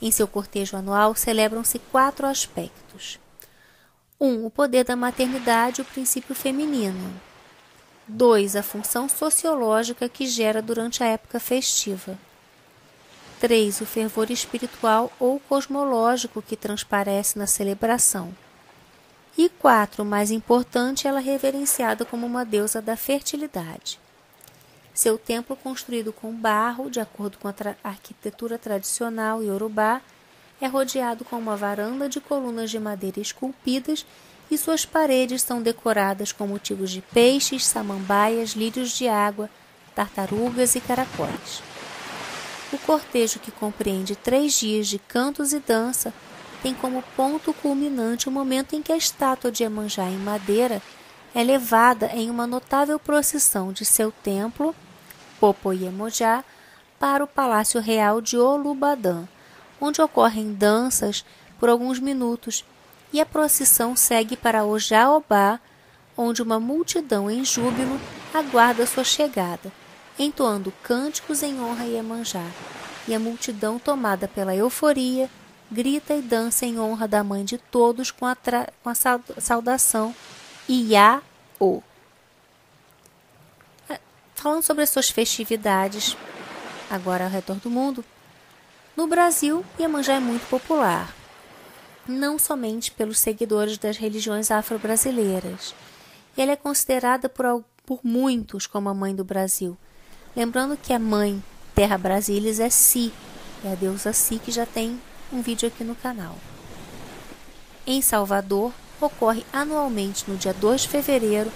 Em 0.01 0.11
seu 0.11 0.27
cortejo 0.27 0.75
anual 0.75 1.15
celebram-se 1.15 1.79
quatro 1.79 2.27
aspectos. 2.27 3.17
1. 4.19 4.27
Um, 4.27 4.45
o 4.45 4.49
poder 4.49 4.83
da 4.83 4.97
maternidade 4.97 5.79
e 5.79 5.81
o 5.81 5.85
princípio 5.85 6.35
feminino. 6.35 7.13
2. 8.05 8.57
A 8.57 8.61
função 8.61 9.07
sociológica 9.07 10.09
que 10.09 10.27
gera 10.27 10.61
durante 10.61 11.01
a 11.01 11.07
época 11.07 11.39
festiva. 11.39 12.19
3. 13.39 13.79
O 13.79 13.85
fervor 13.85 14.29
espiritual 14.29 15.09
ou 15.21 15.39
cosmológico 15.39 16.41
que 16.41 16.57
transparece 16.57 17.39
na 17.39 17.47
celebração. 17.47 18.35
E 19.37 19.47
quatro, 19.47 20.03
mais 20.03 20.31
importante, 20.31 21.07
ela 21.07 21.19
é 21.19 21.23
reverenciada 21.23 22.03
como 22.03 22.25
uma 22.25 22.43
deusa 22.43 22.81
da 22.81 22.97
fertilidade. 22.97 24.02
Seu 24.93 25.17
templo, 25.17 25.55
construído 25.55 26.13
com 26.13 26.31
barro, 26.31 26.89
de 26.89 26.99
acordo 26.99 27.37
com 27.39 27.47
a 27.47 27.53
tra 27.53 27.75
arquitetura 27.83 28.59
tradicional 28.59 29.41
iorubá, 29.41 30.01
é 30.61 30.67
rodeado 30.67 31.25
com 31.25 31.37
uma 31.37 31.57
varanda 31.57 32.07
de 32.07 32.21
colunas 32.21 32.69
de 32.69 32.79
madeira 32.79 33.19
esculpidas 33.19 34.05
e 34.51 34.57
suas 34.57 34.85
paredes 34.85 35.41
são 35.41 35.61
decoradas 35.61 36.31
com 36.31 36.45
motivos 36.45 36.91
de 36.91 37.01
peixes, 37.01 37.65
samambaias, 37.65 38.51
lírios 38.51 38.91
de 38.91 39.07
água, 39.07 39.49
tartarugas 39.95 40.75
e 40.75 40.81
caracóis. 40.81 41.61
O 42.71 42.77
cortejo, 42.77 43.39
que 43.39 43.51
compreende 43.51 44.15
três 44.15 44.53
dias 44.53 44.87
de 44.87 44.99
cantos 44.99 45.53
e 45.53 45.59
dança, 45.59 46.13
tem 46.61 46.73
como 46.73 47.03
ponto 47.15 47.53
culminante 47.53 48.29
o 48.29 48.31
momento 48.31 48.75
em 48.75 48.81
que 48.81 48.91
a 48.91 48.97
estátua 48.97 49.51
de 49.51 49.63
Iemanjá 49.63 50.05
em 50.05 50.17
madeira 50.17 50.81
é 51.35 51.43
levada 51.43 52.07
em 52.13 52.29
uma 52.29 52.47
notável 52.47 52.99
procissão 52.99 53.73
de 53.73 53.83
seu 53.83 54.11
templo, 54.11 54.73
Popoyemojá, 55.43 56.41
para 56.97 57.21
o 57.21 57.27
Palácio 57.27 57.81
Real 57.81 58.21
de 58.21 58.37
Olubadã, 58.37 59.27
onde 59.81 60.01
ocorrem 60.01 60.53
danças 60.53 61.25
por 61.59 61.67
alguns 61.67 61.99
minutos 61.99 62.63
e 63.11 63.19
a 63.19 63.25
procissão 63.25 63.93
segue 63.93 64.37
para 64.37 64.63
Ojaobá, 64.63 65.59
onde 66.15 66.41
uma 66.41 66.61
multidão 66.61 67.29
em 67.29 67.43
júbilo 67.43 67.99
aguarda 68.33 68.87
sua 68.87 69.03
chegada, 69.03 69.69
entoando 70.17 70.71
cânticos 70.81 71.43
em 71.43 71.59
honra 71.59 71.83
a 71.83 71.87
Iemanjá, 71.87 72.47
e 73.05 73.13
a 73.13 73.19
multidão 73.19 73.77
tomada 73.77 74.29
pela 74.29 74.55
euforia 74.55 75.29
grita 75.69 76.13
e 76.13 76.21
dança 76.21 76.65
em 76.65 76.79
honra 76.79 77.05
da 77.05 77.21
mãe 77.21 77.43
de 77.43 77.57
todos 77.57 78.11
com 78.11 78.25
a, 78.25 78.37
com 78.81 78.89
a 78.89 78.95
saudação 79.41 80.15
Iá-O. 80.69 81.83
Falando 84.43 84.61
sobre 84.61 84.83
as 84.83 84.89
suas 84.89 85.09
festividades, 85.09 86.17
agora 86.89 87.23
ao 87.23 87.29
redor 87.29 87.55
do 87.61 87.69
mundo, 87.69 88.03
no 88.93 89.07
Brasil, 89.07 89.63
Iemanjá 89.79 90.15
é 90.15 90.19
muito 90.19 90.45
popular, 90.49 91.15
não 92.05 92.37
somente 92.37 92.91
pelos 92.91 93.19
seguidores 93.19 93.77
das 93.77 93.95
religiões 93.95 94.51
afro-brasileiras. 94.51 95.73
Ela 96.35 96.51
é 96.51 96.55
considerada 96.57 97.29
por, 97.29 97.63
por 97.85 98.01
muitos 98.03 98.67
como 98.67 98.89
a 98.89 98.93
mãe 98.93 99.15
do 99.15 99.23
Brasil, 99.23 99.77
lembrando 100.35 100.75
que 100.75 100.91
a 100.91 100.99
mãe 100.99 101.41
Terra 101.73 101.97
Brasilis 101.97 102.59
é 102.59 102.69
Si, 102.69 103.13
é 103.63 103.71
a 103.71 103.75
deusa 103.75 104.11
Si 104.11 104.39
que 104.39 104.51
já 104.51 104.65
tem 104.65 105.01
um 105.31 105.41
vídeo 105.41 105.69
aqui 105.69 105.85
no 105.85 105.95
canal. 105.95 106.35
Em 107.87 108.01
Salvador, 108.01 108.73
ocorre 108.99 109.45
anualmente 109.53 110.29
no 110.29 110.35
dia 110.35 110.53
2 110.53 110.81
de 110.81 110.89
fevereiro 110.89 111.49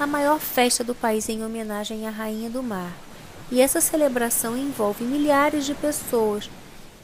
a 0.00 0.06
maior 0.06 0.40
festa 0.40 0.82
do 0.82 0.94
país 0.94 1.28
em 1.28 1.44
homenagem 1.44 2.06
à 2.06 2.10
Rainha 2.10 2.48
do 2.48 2.62
Mar. 2.62 2.92
E 3.50 3.60
essa 3.60 3.80
celebração 3.80 4.56
envolve 4.56 5.04
milhares 5.04 5.66
de 5.66 5.74
pessoas 5.74 6.50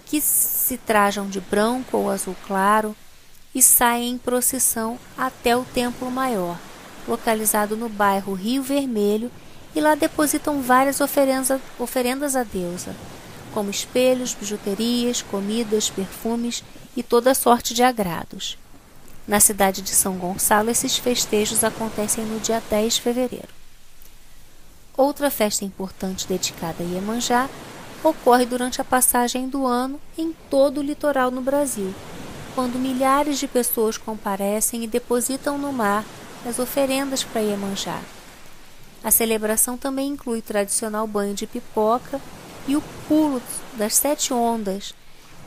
que 0.06 0.20
se 0.20 0.78
trajam 0.78 1.28
de 1.28 1.40
branco 1.40 1.98
ou 1.98 2.10
azul 2.10 2.34
claro 2.46 2.96
e 3.54 3.62
saem 3.62 4.14
em 4.14 4.18
procissão 4.18 4.98
até 5.16 5.56
o 5.56 5.64
Templo 5.64 6.10
Maior, 6.10 6.58
localizado 7.06 7.76
no 7.76 7.88
bairro 7.88 8.32
Rio 8.32 8.62
Vermelho, 8.62 9.30
e 9.74 9.80
lá 9.80 9.94
depositam 9.94 10.62
várias 10.62 11.00
oferendas, 11.02 11.60
oferendas 11.78 12.34
à 12.34 12.42
deusa 12.42 12.96
como 13.52 13.70
espelhos, 13.70 14.34
bijuterias, 14.34 15.22
comidas, 15.22 15.88
perfumes 15.88 16.62
e 16.94 17.02
toda 17.02 17.34
sorte 17.34 17.72
de 17.72 17.82
agrados. 17.82 18.58
Na 19.26 19.40
cidade 19.40 19.82
de 19.82 19.90
São 19.90 20.16
Gonçalo, 20.16 20.70
esses 20.70 20.96
festejos 20.96 21.64
acontecem 21.64 22.24
no 22.24 22.38
dia 22.38 22.62
10 22.70 22.94
de 22.94 23.00
fevereiro. 23.00 23.48
Outra 24.96 25.30
festa 25.30 25.64
importante 25.64 26.28
dedicada 26.28 26.82
a 26.82 26.86
Iemanjá 26.86 27.50
ocorre 28.04 28.46
durante 28.46 28.80
a 28.80 28.84
passagem 28.84 29.48
do 29.48 29.66
ano 29.66 30.00
em 30.16 30.32
todo 30.48 30.78
o 30.78 30.82
litoral 30.82 31.30
no 31.30 31.42
Brasil, 31.42 31.92
quando 32.54 32.78
milhares 32.78 33.38
de 33.38 33.48
pessoas 33.48 33.98
comparecem 33.98 34.84
e 34.84 34.86
depositam 34.86 35.58
no 35.58 35.72
mar 35.72 36.04
as 36.48 36.60
oferendas 36.60 37.24
para 37.24 37.42
Iemanjá. 37.42 38.00
A 39.02 39.10
celebração 39.10 39.76
também 39.76 40.08
inclui 40.08 40.38
o 40.38 40.42
tradicional 40.42 41.06
banho 41.06 41.34
de 41.34 41.46
pipoca 41.46 42.20
e 42.66 42.76
o 42.76 42.82
pulo 43.08 43.42
das 43.74 43.94
sete 43.94 44.32
ondas, 44.32 44.94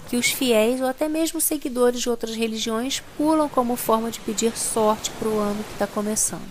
que 0.09 0.17
os 0.17 0.31
fiéis 0.31 0.81
ou 0.81 0.87
até 0.87 1.07
mesmo 1.07 1.39
seguidores 1.39 2.01
de 2.01 2.09
outras 2.09 2.35
religiões 2.35 3.03
pulam 3.15 3.47
como 3.47 3.75
forma 3.75 4.09
de 4.09 4.19
pedir 4.19 4.57
sorte 4.57 5.11
para 5.11 5.29
o 5.29 5.39
ano 5.39 5.63
que 5.63 5.73
está 5.73 5.85
começando. 5.85 6.49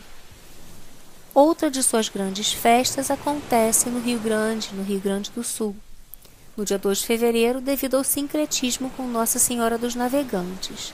Outra 1.35 1.69
de 1.69 1.83
suas 1.83 2.09
grandes 2.09 2.53
festas 2.53 3.11
acontece 3.11 3.91
no 3.91 4.01
Rio 4.01 4.21
Grande, 4.21 4.71
no 4.73 4.85
Rio 4.85 5.01
Grande 5.01 5.31
do 5.33 5.43
Sul, 5.43 5.75
no 6.57 6.65
dia 6.65 6.79
2 6.79 6.99
de 6.99 7.07
fevereiro, 7.07 7.61
devido 7.61 7.97
ao 7.97 8.05
sincretismo 8.05 8.91
com 8.97 9.07
Nossa 9.09 9.41
Senhora 9.41 9.77
dos 9.77 9.97
Navegantes. 9.97 10.93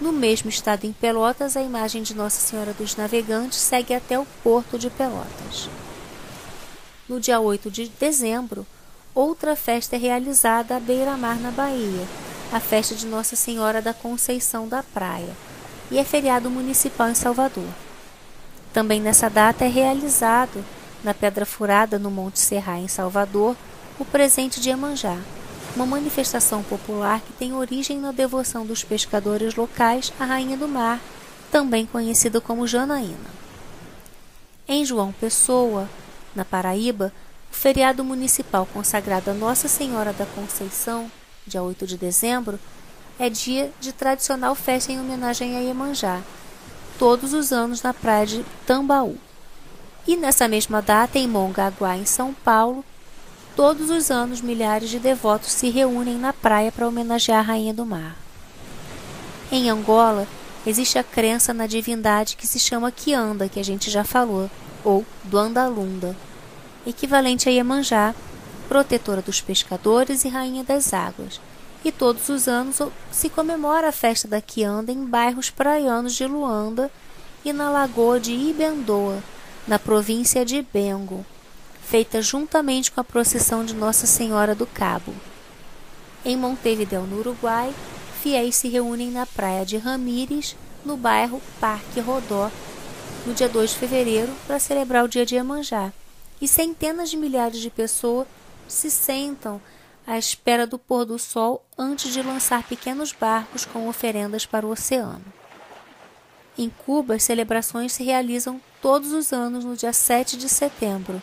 No 0.00 0.12
mesmo 0.12 0.50
estado 0.50 0.86
em 0.86 0.92
Pelotas, 0.92 1.56
a 1.56 1.62
imagem 1.62 2.02
de 2.02 2.14
Nossa 2.14 2.40
Senhora 2.40 2.72
dos 2.72 2.96
Navegantes 2.96 3.58
segue 3.58 3.94
até 3.94 4.18
o 4.18 4.26
porto 4.42 4.78
de 4.78 4.90
Pelotas. 4.90 5.68
No 7.08 7.20
dia 7.20 7.38
8 7.38 7.70
de 7.70 7.88
dezembro, 7.88 8.66
outra 9.14 9.56
festa 9.56 9.96
é 9.96 9.98
realizada 9.98 10.76
à 10.76 10.80
beira-mar 10.80 11.38
na 11.40 11.50
Bahia, 11.50 12.06
a 12.52 12.60
festa 12.60 12.94
de 12.94 13.06
Nossa 13.06 13.36
Senhora 13.36 13.82
da 13.82 13.92
Conceição 13.92 14.68
da 14.68 14.82
Praia, 14.82 15.34
e 15.90 15.98
é 15.98 16.04
feriado 16.04 16.50
municipal 16.50 17.08
em 17.08 17.14
Salvador. 17.14 17.68
Também 18.72 19.00
nessa 19.00 19.28
data 19.28 19.64
é 19.64 19.68
realizado, 19.68 20.64
na 21.02 21.12
Pedra 21.12 21.44
Furada, 21.44 21.98
no 21.98 22.10
Monte 22.10 22.38
Serra, 22.38 22.78
em 22.78 22.88
Salvador, 22.88 23.56
o 23.98 24.04
presente 24.04 24.60
de 24.60 24.68
Iemanjá, 24.68 25.18
uma 25.74 25.86
manifestação 25.86 26.62
popular 26.62 27.20
que 27.20 27.32
tem 27.32 27.52
origem 27.52 27.98
na 27.98 28.12
devoção 28.12 28.64
dos 28.64 28.84
pescadores 28.84 29.54
locais 29.54 30.12
à 30.18 30.24
Rainha 30.24 30.56
do 30.56 30.68
Mar, 30.68 31.00
também 31.50 31.86
conhecida 31.86 32.40
como 32.40 32.66
Janaína. 32.66 33.40
Em 34.68 34.84
João 34.84 35.12
Pessoa, 35.12 35.88
na 36.34 36.44
Paraíba, 36.44 37.12
o 37.50 37.54
feriado 37.54 38.04
municipal 38.04 38.66
consagrado 38.72 39.30
a 39.30 39.34
Nossa 39.34 39.68
Senhora 39.68 40.12
da 40.12 40.24
Conceição, 40.24 41.10
dia 41.46 41.62
8 41.62 41.86
de 41.86 41.98
dezembro, 41.98 42.58
é 43.18 43.28
dia 43.28 43.70
de 43.80 43.92
tradicional 43.92 44.54
festa 44.54 44.92
em 44.92 45.00
homenagem 45.00 45.56
a 45.56 45.60
Iemanjá, 45.60 46.22
todos 46.98 47.34
os 47.34 47.52
anos 47.52 47.82
na 47.82 47.92
praia 47.92 48.26
de 48.26 48.44
Tambaú. 48.66 49.18
E 50.06 50.16
nessa 50.16 50.48
mesma 50.48 50.80
data, 50.80 51.18
em 51.18 51.28
Mongaguá, 51.28 51.96
em 51.96 52.06
São 52.06 52.32
Paulo, 52.32 52.84
todos 53.54 53.90
os 53.90 54.10
anos 54.10 54.40
milhares 54.40 54.88
de 54.88 54.98
devotos 54.98 55.50
se 55.50 55.68
reúnem 55.68 56.16
na 56.16 56.32
praia 56.32 56.72
para 56.72 56.88
homenagear 56.88 57.40
a 57.40 57.42
Rainha 57.42 57.74
do 57.74 57.84
Mar. 57.84 58.16
Em 59.52 59.68
Angola, 59.68 60.26
existe 60.64 60.98
a 60.98 61.04
crença 61.04 61.52
na 61.52 61.66
divindade 61.66 62.36
que 62.36 62.46
se 62.46 62.58
chama 62.58 62.92
Kianda, 62.92 63.48
que 63.48 63.60
a 63.60 63.64
gente 63.64 63.90
já 63.90 64.04
falou, 64.04 64.48
ou 64.82 65.04
do 65.24 65.36
Andalunda, 65.36 66.16
equivalente 66.86 67.48
a 67.48 67.52
Iemanjá, 67.52 68.14
protetora 68.68 69.20
dos 69.20 69.40
pescadores 69.40 70.24
e 70.24 70.28
rainha 70.28 70.62
das 70.64 70.94
águas. 70.94 71.40
E 71.84 71.90
todos 71.90 72.28
os 72.28 72.46
anos 72.46 72.78
se 73.10 73.28
comemora 73.28 73.88
a 73.88 73.92
festa 73.92 74.28
da 74.28 74.40
Quianda 74.40 74.92
em 74.92 75.04
bairros 75.04 75.50
praianos 75.50 76.14
de 76.14 76.26
Luanda 76.26 76.90
e 77.44 77.52
na 77.52 77.70
lagoa 77.70 78.20
de 78.20 78.32
Ibendoa, 78.32 79.22
na 79.66 79.78
província 79.78 80.44
de 80.44 80.62
Bengo, 80.72 81.24
feita 81.82 82.20
juntamente 82.20 82.90
com 82.90 83.00
a 83.00 83.04
procissão 83.04 83.64
de 83.64 83.74
Nossa 83.74 84.06
Senhora 84.06 84.54
do 84.54 84.66
Cabo. 84.66 85.14
Em 86.24 86.36
Montevideo, 86.36 87.02
no 87.02 87.18
Uruguai, 87.18 87.74
fiéis 88.22 88.56
se 88.56 88.68
reúnem 88.68 89.10
na 89.10 89.24
praia 89.24 89.64
de 89.64 89.78
Ramírez, 89.78 90.54
no 90.84 90.96
bairro 90.96 91.40
Parque 91.58 92.00
Rodó, 92.00 92.50
no 93.26 93.32
dia 93.32 93.48
2 93.48 93.70
de 93.70 93.76
fevereiro, 93.76 94.32
para 94.46 94.58
celebrar 94.58 95.04
o 95.04 95.08
dia 95.08 95.24
de 95.24 95.34
Iemanjá. 95.34 95.92
E 96.40 96.48
centenas 96.48 97.10
de 97.10 97.16
milhares 97.16 97.60
de 97.60 97.70
pessoas 97.70 98.26
se 98.66 98.90
sentam 98.90 99.60
à 100.06 100.18
espera 100.18 100.66
do 100.66 100.78
pôr 100.78 101.04
do 101.04 101.18
sol 101.18 101.64
antes 101.76 102.12
de 102.12 102.22
lançar 102.22 102.62
pequenos 102.62 103.12
barcos 103.12 103.64
com 103.64 103.88
oferendas 103.88 104.46
para 104.46 104.66
o 104.66 104.70
oceano. 104.70 105.24
Em 106.56 106.70
Cuba, 106.70 107.14
as 107.14 107.22
celebrações 107.22 107.92
se 107.92 108.02
realizam 108.02 108.60
todos 108.82 109.12
os 109.12 109.32
anos 109.32 109.64
no 109.64 109.76
dia 109.76 109.92
7 109.92 110.36
de 110.36 110.48
setembro. 110.48 111.22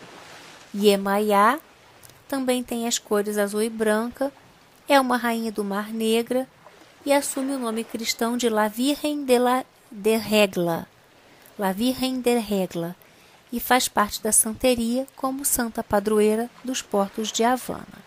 Yemayá 0.74 1.60
também 2.28 2.64
tem 2.64 2.88
as 2.88 3.00
cores 3.00 3.38
azul 3.38 3.62
e 3.62 3.70
branca, 3.70 4.32
é 4.88 5.00
uma 5.00 5.18
rainha 5.18 5.52
do 5.52 5.64
Mar 5.64 5.94
Negra 5.94 6.48
e 7.06 7.14
assume 7.14 7.54
o 7.54 7.60
nome 7.60 7.84
cristão 7.84 8.38
de 8.38 8.50
La 8.50 8.68
Virgen 8.68 9.26
de 9.26 9.40
la 9.40 9.66
de 9.92 10.18
Regla. 10.18 10.88
La 11.58 11.72
Virgen 11.72 12.22
de 12.22 12.38
Regla, 12.38 12.96
e 13.52 13.60
faz 13.60 13.88
parte 13.88 14.22
da 14.22 14.32
santeria 14.32 15.08
como 15.16 15.46
santa 15.46 15.84
padroeira 15.84 16.50
dos 16.64 16.82
portos 16.82 17.32
de 17.32 17.44
Havana. 17.44 18.06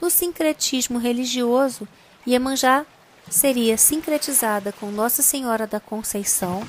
No 0.00 0.10
sincretismo 0.10 0.98
religioso, 0.98 1.86
Iemanjá 2.26 2.84
seria 3.30 3.78
sincretizada 3.78 4.72
com 4.72 4.90
Nossa 4.90 5.22
Senhora 5.22 5.66
da 5.66 5.80
Conceição, 5.80 6.66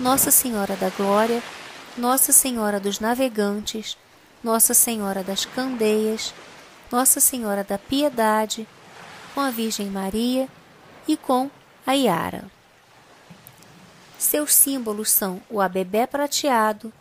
Nossa 0.00 0.30
Senhora 0.30 0.74
da 0.76 0.88
Glória, 0.90 1.42
Nossa 1.96 2.32
Senhora 2.32 2.80
dos 2.80 2.98
Navegantes, 2.98 3.96
Nossa 4.42 4.74
Senhora 4.74 5.22
das 5.22 5.44
Candeias, 5.44 6.34
Nossa 6.90 7.20
Senhora 7.20 7.62
da 7.62 7.78
Piedade, 7.78 8.66
com 9.34 9.40
a 9.40 9.50
Virgem 9.50 9.86
Maria 9.86 10.48
e 11.06 11.16
com 11.16 11.50
a 11.86 11.96
Iara. 11.96 12.44
Seus 14.22 14.54
símbolos 14.54 15.10
são 15.10 15.42
o 15.50 15.60
abebé 15.60 16.06
prateado, 16.06 16.92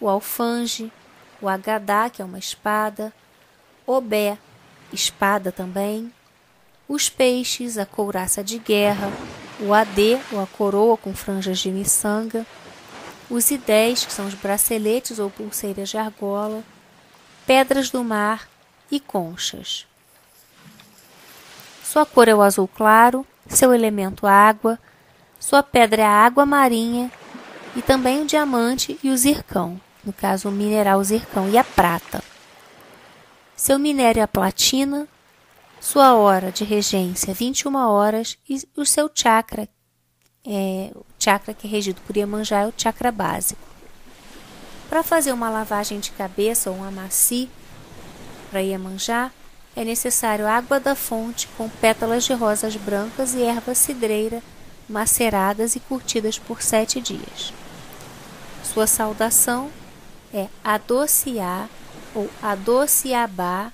o 0.00 0.08
alfange, 0.08 0.90
o 1.38 1.50
agadá, 1.50 2.08
que 2.08 2.22
é 2.22 2.24
uma 2.24 2.38
espada, 2.38 3.12
o 3.86 4.00
bé, 4.00 4.38
espada 4.90 5.52
também, 5.52 6.10
os 6.88 7.10
peixes, 7.10 7.76
a 7.76 7.84
couraça 7.84 8.42
de 8.42 8.58
guerra, 8.58 9.12
o 9.60 9.74
adê, 9.74 10.18
ou 10.32 10.42
a 10.42 10.46
coroa 10.46 10.96
com 10.96 11.14
franjas 11.14 11.58
de 11.58 11.70
miçanga, 11.70 12.46
os 13.28 13.50
idés, 13.50 14.06
que 14.06 14.12
são 14.12 14.26
os 14.26 14.32
braceletes 14.32 15.18
ou 15.18 15.28
pulseiras 15.28 15.90
de 15.90 15.98
argola, 15.98 16.64
pedras 17.46 17.90
do 17.90 18.02
mar 18.02 18.48
e 18.90 18.98
conchas. 18.98 19.86
Sua 21.84 22.06
cor 22.06 22.28
é 22.28 22.34
o 22.34 22.40
azul 22.40 22.66
claro, 22.66 23.26
seu 23.46 23.74
elemento 23.74 24.26
água, 24.26 24.80
sua 25.46 25.62
pedra 25.62 26.02
é 26.02 26.04
a 26.04 26.10
água 26.10 26.44
marinha 26.44 27.08
e 27.76 27.80
também 27.80 28.20
o 28.20 28.26
diamante 28.26 28.98
e 29.00 29.10
o 29.10 29.16
zircão, 29.16 29.80
no 30.04 30.12
caso 30.12 30.48
o 30.48 30.52
mineral 30.52 31.02
zircão 31.04 31.48
e 31.48 31.56
a 31.56 31.62
prata. 31.62 32.20
Seu 33.54 33.78
minério 33.78 34.18
é 34.18 34.24
a 34.24 34.28
platina, 34.28 35.06
sua 35.80 36.14
hora 36.14 36.50
de 36.50 36.64
regência 36.64 37.32
21 37.32 37.76
horas 37.76 38.36
e 38.48 38.60
o 38.76 38.84
seu 38.84 39.08
chakra, 39.14 39.68
é, 40.44 40.90
o 40.96 41.04
chakra 41.16 41.54
que 41.54 41.68
é 41.68 41.70
regido 41.70 42.00
por 42.04 42.16
Iemanjá 42.16 42.62
é 42.62 42.66
o 42.66 42.74
chakra 42.76 43.12
básico. 43.12 43.62
Para 44.88 45.04
fazer 45.04 45.30
uma 45.30 45.48
lavagem 45.48 46.00
de 46.00 46.10
cabeça 46.10 46.72
ou 46.72 46.78
um 46.78 46.82
amaci 46.82 47.48
para 48.50 48.62
Iemanjá, 48.62 49.30
é 49.76 49.84
necessário 49.84 50.44
água 50.44 50.80
da 50.80 50.96
fonte 50.96 51.46
com 51.56 51.68
pétalas 51.68 52.24
de 52.24 52.32
rosas 52.32 52.74
brancas 52.74 53.32
e 53.32 53.44
erva 53.44 53.76
cidreira 53.76 54.42
maceradas 54.88 55.76
e 55.76 55.80
curtidas 55.80 56.38
por 56.38 56.62
sete 56.62 57.00
dias. 57.00 57.52
Sua 58.62 58.86
saudação 58.86 59.70
é 60.32 60.48
Adociá 60.62 61.68
ou 62.14 62.30
Adociabá 62.42 63.72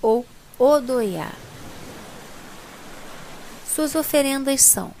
ou 0.00 0.26
Odoiá. 0.58 1.32
Suas 3.66 3.94
oferendas 3.94 4.62
são 4.62 4.92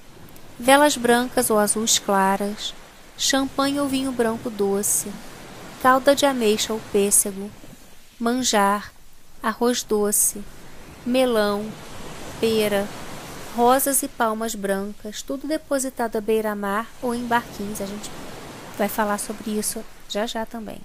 velas 0.58 0.96
brancas 0.96 1.50
ou 1.50 1.58
azuis 1.58 1.98
claras, 1.98 2.74
champanhe 3.16 3.80
ou 3.80 3.88
vinho 3.88 4.12
branco 4.12 4.48
doce, 4.48 5.10
calda 5.82 6.14
de 6.14 6.26
ameixa 6.26 6.72
ou 6.72 6.80
pêssego, 6.92 7.50
manjar, 8.18 8.92
arroz 9.42 9.82
doce, 9.82 10.42
melão, 11.04 11.70
pera, 12.40 12.86
rosas 13.56 14.02
e 14.02 14.08
palmas 14.08 14.54
brancas, 14.54 15.22
tudo 15.22 15.46
depositado 15.46 16.16
à 16.16 16.20
beira-mar 16.20 16.88
ou 17.02 17.14
em 17.14 17.26
barquinhos. 17.26 17.80
A 17.80 17.86
gente 17.86 18.10
vai 18.78 18.88
falar 18.88 19.18
sobre 19.18 19.50
isso 19.50 19.84
já 20.08 20.26
já 20.26 20.46
também. 20.46 20.80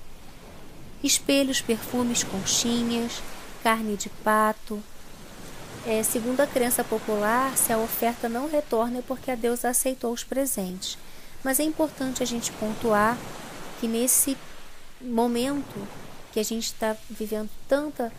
Espelhos, 1.03 1.61
perfumes, 1.61 2.24
conchinhas, 2.24 3.22
carne 3.63 3.95
de 3.95 4.09
pato. 4.09 4.82
É, 5.86 6.01
segundo 6.01 6.41
a 6.41 6.47
crença 6.47 6.84
popular, 6.84 7.55
se 7.55 7.72
a 7.72 7.78
oferta 7.78 8.28
não 8.28 8.49
retorna 8.49 8.99
é 8.99 9.01
porque 9.01 9.30
a 9.30 9.36
deusa 9.36 9.70
aceitou 9.70 10.11
os 10.11 10.24
presentes. 10.24 10.97
Mas 11.43 11.59
é 11.59 11.63
importante 11.63 12.24
a 12.24 12.26
gente 12.26 12.51
pontuar 12.53 13.18
que 13.80 13.88
nesse 13.88 14.36
momento 14.99 15.88
que 16.32 16.39
a 16.39 16.43
gente 16.43 16.66
está 16.66 16.95
vivendo 17.09 17.49
tanta, 17.68 18.11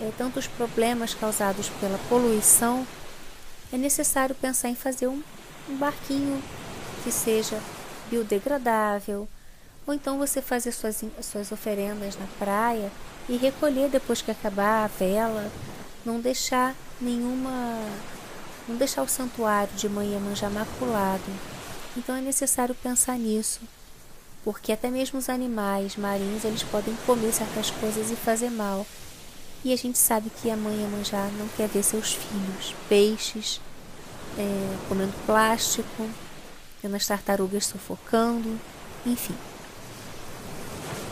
é, 0.00 0.12
tantos 0.16 0.46
problemas 0.46 1.12
causados 1.12 1.68
pela 1.80 1.98
poluição, 2.08 2.86
é 3.72 3.76
necessário 3.76 4.34
pensar 4.34 4.68
em 4.68 4.74
fazer 4.74 5.06
um, 5.08 5.22
um 5.68 5.76
barquinho 5.76 6.42
que 7.02 7.12
seja 7.12 7.60
biodegradável, 8.10 9.28
ou 9.86 9.94
então 9.94 10.18
você 10.18 10.42
fazer 10.42 10.72
suas, 10.72 11.02
suas 11.22 11.52
oferendas 11.52 12.16
na 12.16 12.26
praia 12.38 12.90
e 13.28 13.36
recolher 13.36 13.88
depois 13.88 14.22
que 14.22 14.30
acabar 14.30 14.84
a 14.84 14.86
vela, 14.86 15.50
não 16.04 16.20
deixar 16.20 16.74
nenhuma. 17.00 17.50
não 18.66 18.76
deixar 18.76 19.02
o 19.02 19.08
santuário 19.08 19.72
de 19.74 19.88
manhã 19.88 20.18
manjar 20.18 20.50
maculado. 20.50 21.22
Então 21.96 22.14
é 22.14 22.20
necessário 22.20 22.74
pensar 22.74 23.18
nisso, 23.18 23.60
porque 24.44 24.72
até 24.72 24.90
mesmo 24.90 25.18
os 25.18 25.28
animais 25.28 25.96
marinhos 25.96 26.44
eles 26.44 26.62
podem 26.62 26.94
comer 27.06 27.32
certas 27.32 27.70
coisas 27.70 28.10
e 28.10 28.16
fazer 28.16 28.50
mal. 28.50 28.86
E 29.64 29.72
a 29.72 29.76
gente 29.76 29.98
sabe 29.98 30.30
que 30.30 30.50
a 30.50 30.56
mãe 30.56 30.76
Iemanjá 30.76 31.28
não 31.36 31.48
quer 31.48 31.68
ver 31.68 31.82
seus 31.82 32.12
filhos, 32.12 32.74
peixes, 32.88 33.60
é, 34.38 34.76
comendo 34.88 35.12
plástico, 35.26 36.08
vendo 36.82 36.94
as 36.94 37.06
tartarugas 37.06 37.66
sufocando, 37.66 38.58
enfim. 39.04 39.34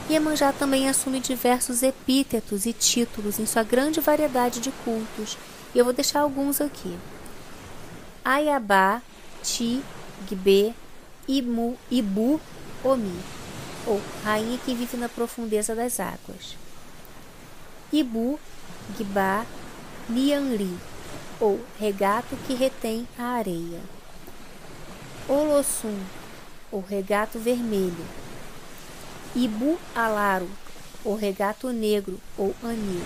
Iemanjá 0.08 0.52
também 0.52 0.88
assume 0.88 1.18
diversos 1.18 1.82
epítetos 1.82 2.64
e 2.66 2.72
títulos 2.72 3.40
em 3.40 3.46
sua 3.46 3.64
grande 3.64 4.00
variedade 4.00 4.60
de 4.60 4.70
cultos, 4.84 5.36
e 5.74 5.78
eu 5.78 5.84
vou 5.84 5.92
deixar 5.92 6.20
alguns 6.20 6.60
aqui. 6.60 6.96
Ayabá, 8.24 9.02
Ti, 9.42 9.82
Gbe, 10.30 10.72
Imu, 11.26 11.76
Ibu, 11.90 12.40
Omi, 12.84 13.20
ou 13.84 14.00
Rainha 14.22 14.58
que 14.64 14.72
vive 14.74 14.96
na 14.96 15.08
profundeza 15.08 15.74
das 15.74 15.98
águas. 15.98 16.56
Ibu, 17.92 18.38
Gibá, 18.96 19.46
Nianri, 20.08 20.76
ou 21.40 21.60
Regato 21.78 22.36
que 22.46 22.54
retém 22.54 23.06
a 23.18 23.24
areia. 23.36 23.80
Olossum, 25.28 25.96
ou 26.72 26.80
Regato 26.80 27.38
vermelho. 27.38 28.04
Ibu 29.34 29.78
Alaro, 29.94 30.48
ou 31.04 31.14
Regato 31.14 31.68
negro, 31.70 32.20
ou 32.36 32.54
Anil. 32.62 33.04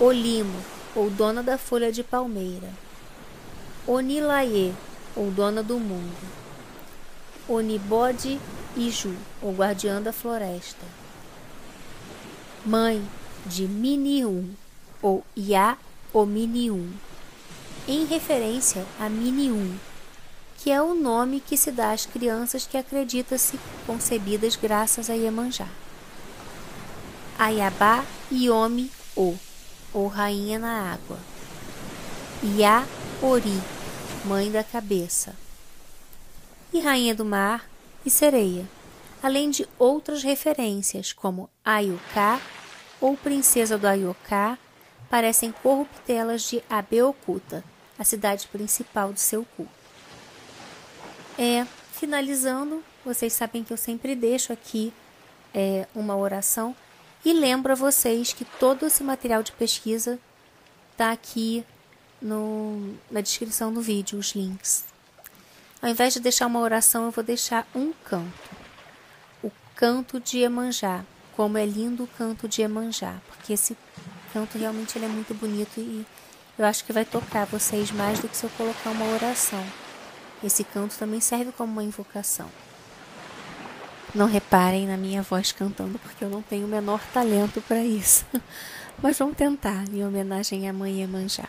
Olimo, 0.00 0.58
ou 0.94 1.10
Dona 1.10 1.42
da 1.42 1.56
folha 1.56 1.92
de 1.92 2.02
palmeira. 2.02 2.70
Onilaie, 3.86 4.74
ou 5.14 5.30
Dona 5.30 5.62
do 5.62 5.78
mundo. 5.78 6.16
Onibode 7.48 8.40
Iju, 8.76 9.14
ou 9.42 9.52
Guardiã 9.52 10.00
da 10.00 10.12
floresta. 10.12 10.86
Mãe, 12.64 13.02
de 13.50 13.66
Minium, 13.66 14.48
ou 15.02 15.24
Ia 15.36 15.76
Ominium, 16.12 16.88
em 17.88 18.04
referência 18.04 18.86
a 18.98 19.08
Minium, 19.08 19.76
que 20.58 20.70
é 20.70 20.80
o 20.80 20.94
nome 20.94 21.40
que 21.40 21.56
se 21.56 21.72
dá 21.72 21.90
às 21.90 22.06
crianças 22.06 22.64
que 22.64 22.76
acredita-se 22.76 23.58
concebidas 23.86 24.54
graças 24.54 25.10
a 25.10 25.14
Iemanjá. 25.14 25.66
Ayabá 27.36 28.04
Iomi 28.30 28.88
O, 29.16 29.34
ou 29.92 30.06
Rainha 30.06 30.58
na 30.58 30.92
Água. 30.92 31.18
Ia 32.44 32.86
Ori, 33.20 33.60
Mãe 34.24 34.48
da 34.48 34.62
Cabeça. 34.62 35.34
E 36.72 36.78
Rainha 36.78 37.16
do 37.16 37.24
Mar 37.24 37.68
e 38.06 38.10
Sereia, 38.10 38.64
além 39.20 39.50
de 39.50 39.66
outras 39.76 40.22
referências 40.22 41.12
como 41.12 41.50
Ayuká 41.64 42.40
ou 43.00 43.16
princesa 43.16 43.78
do 43.78 43.86
Ayuká, 43.86 44.58
parecem 45.08 45.52
corruptelas 45.52 46.42
de 46.42 46.62
Abeokuta, 46.68 47.64
a 47.98 48.04
cidade 48.04 48.46
principal 48.48 49.12
de 49.12 49.20
seu 49.20 49.44
culto. 49.56 49.72
É, 51.38 51.66
finalizando, 51.92 52.82
vocês 53.04 53.32
sabem 53.32 53.64
que 53.64 53.72
eu 53.72 53.76
sempre 53.76 54.14
deixo 54.14 54.52
aqui 54.52 54.92
é, 55.54 55.86
uma 55.94 56.16
oração 56.16 56.76
e 57.24 57.32
lembro 57.32 57.72
a 57.72 57.76
vocês 57.76 58.32
que 58.32 58.44
todo 58.44 58.86
esse 58.86 59.02
material 59.02 59.42
de 59.42 59.52
pesquisa 59.52 60.18
está 60.92 61.10
aqui 61.10 61.64
no, 62.20 62.94
na 63.10 63.20
descrição 63.20 63.72
do 63.72 63.80
vídeo, 63.80 64.18
os 64.18 64.32
links. 64.34 64.84
Ao 65.82 65.88
invés 65.88 66.12
de 66.12 66.20
deixar 66.20 66.46
uma 66.46 66.60
oração, 66.60 67.06
eu 67.06 67.10
vou 67.10 67.24
deixar 67.24 67.66
um 67.74 67.92
canto. 68.04 68.50
O 69.42 69.50
canto 69.74 70.20
de 70.20 70.40
Emanjá, 70.40 71.04
como 71.40 71.56
é 71.56 71.64
lindo 71.64 72.04
o 72.04 72.06
canto 72.06 72.46
de 72.46 72.60
Emanjá, 72.60 73.16
porque 73.26 73.54
esse 73.54 73.74
canto 74.30 74.58
realmente 74.58 74.98
ele 74.98 75.06
é 75.06 75.08
muito 75.08 75.32
bonito 75.32 75.80
e 75.80 76.04
eu 76.58 76.66
acho 76.66 76.84
que 76.84 76.92
vai 76.92 77.02
tocar 77.02 77.46
vocês 77.46 77.90
mais 77.90 78.18
do 78.18 78.28
que 78.28 78.36
se 78.36 78.44
eu 78.44 78.50
colocar 78.58 78.90
uma 78.90 79.06
oração. 79.06 79.64
Esse 80.44 80.62
canto 80.62 80.98
também 80.98 81.18
serve 81.18 81.50
como 81.52 81.72
uma 81.72 81.82
invocação. 81.82 82.46
Não 84.14 84.26
reparem 84.26 84.86
na 84.86 84.98
minha 84.98 85.22
voz 85.22 85.50
cantando, 85.50 85.98
porque 86.00 86.22
eu 86.22 86.28
não 86.28 86.42
tenho 86.42 86.66
o 86.66 86.68
menor 86.68 87.00
talento 87.10 87.62
para 87.62 87.82
isso. 87.82 88.26
Mas 89.02 89.16
vamos 89.16 89.34
tentar, 89.34 89.88
em 89.90 90.04
homenagem 90.04 90.68
à 90.68 90.74
mãe 90.74 91.00
Emanjá. 91.00 91.48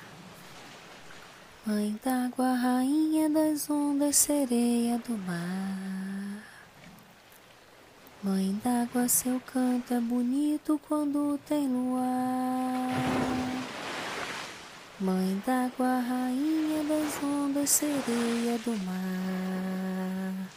Mãe 1.66 2.00
d'água, 2.02 2.54
rainha 2.54 3.30
das 3.30 3.70
ondas, 3.70 4.16
sereia 4.16 4.98
do 5.00 5.18
mar. 5.18 6.01
Mãe 8.24 8.56
d'água, 8.64 9.08
seu 9.08 9.42
canto 9.52 9.96
é 9.96 10.00
bonito 10.00 10.80
quando 10.88 11.40
tem 11.40 11.68
luar. 11.68 12.88
Mãe 15.00 15.42
d'água, 15.44 16.00
rainha 16.02 16.84
das 16.84 17.24
ondas, 17.24 17.68
sereia 17.72 18.60
do 18.60 18.78
mar. 18.86 20.52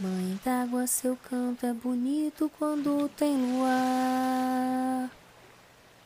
Mãe 0.00 0.40
d'água, 0.42 0.86
seu 0.86 1.18
canto 1.28 1.66
é 1.66 1.74
bonito 1.74 2.50
quando 2.58 3.10
tem 3.10 3.36
luar. 3.36 5.10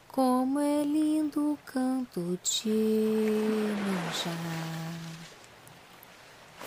Como 0.09 0.59
é 0.59 0.83
lindo 0.83 1.53
o 1.53 1.59
canto 1.64 2.37
de 2.43 2.68
manjar. 3.87 5.05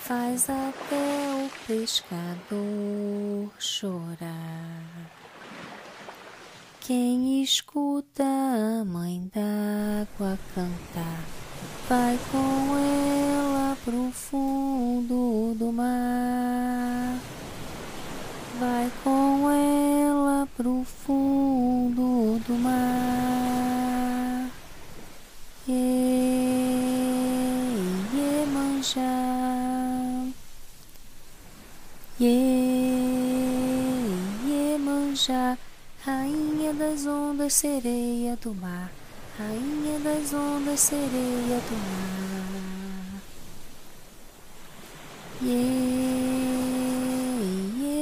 Faz 0.10 0.50
até 0.50 1.46
o 1.46 1.50
pescador 1.68 3.54
chorar. 3.60 4.82
Quem 6.82 7.44
escuta 7.44 8.24
a 8.24 8.84
mãe 8.84 9.30
d'água 9.32 10.40
cantar, 10.56 11.24
vai 11.88 12.18
com 12.32 12.76
ela 12.76 13.78
pro 13.86 14.12
fundo 14.12 15.54
do 15.54 15.72
mar. 15.72 17.20
Vai 18.60 18.92
com 19.04 19.48
ela 19.52 20.48
pro 20.58 20.84
fundo 21.06 22.42
do 22.48 22.56
mar. 22.56 24.50
Iemanjá. 28.12 29.29
Iemanjá, 35.30 35.58
rainha 36.08 36.74
das 36.74 37.06
ondas, 37.06 37.54
sereia 37.54 38.36
do 38.38 38.52
mar. 38.56 38.90
Rainha 39.38 40.00
das 40.00 40.34
ondas, 40.34 40.80
sereia 40.80 41.62
do 41.70 41.76
mar. 41.76 43.22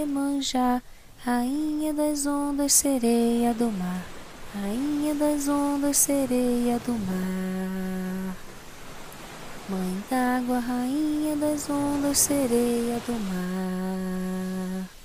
Iemanjá, 0.07 0.81
rainha 1.25 1.93
das 1.93 2.25
ondas, 2.25 2.71
sereia 2.71 3.53
do 3.53 3.69
mar. 3.71 4.05
Rainha 4.55 5.13
das 5.13 5.49
ondas, 5.49 5.97
sereia 5.97 6.79
do 6.79 6.93
mar. 6.93 8.35
Mãe 9.67 10.01
d'água, 10.09 10.59
rainha 10.59 11.35
das 11.35 11.69
ondas, 11.69 12.19
sereia 12.19 13.01
do 13.05 13.11
mar. 13.11 14.96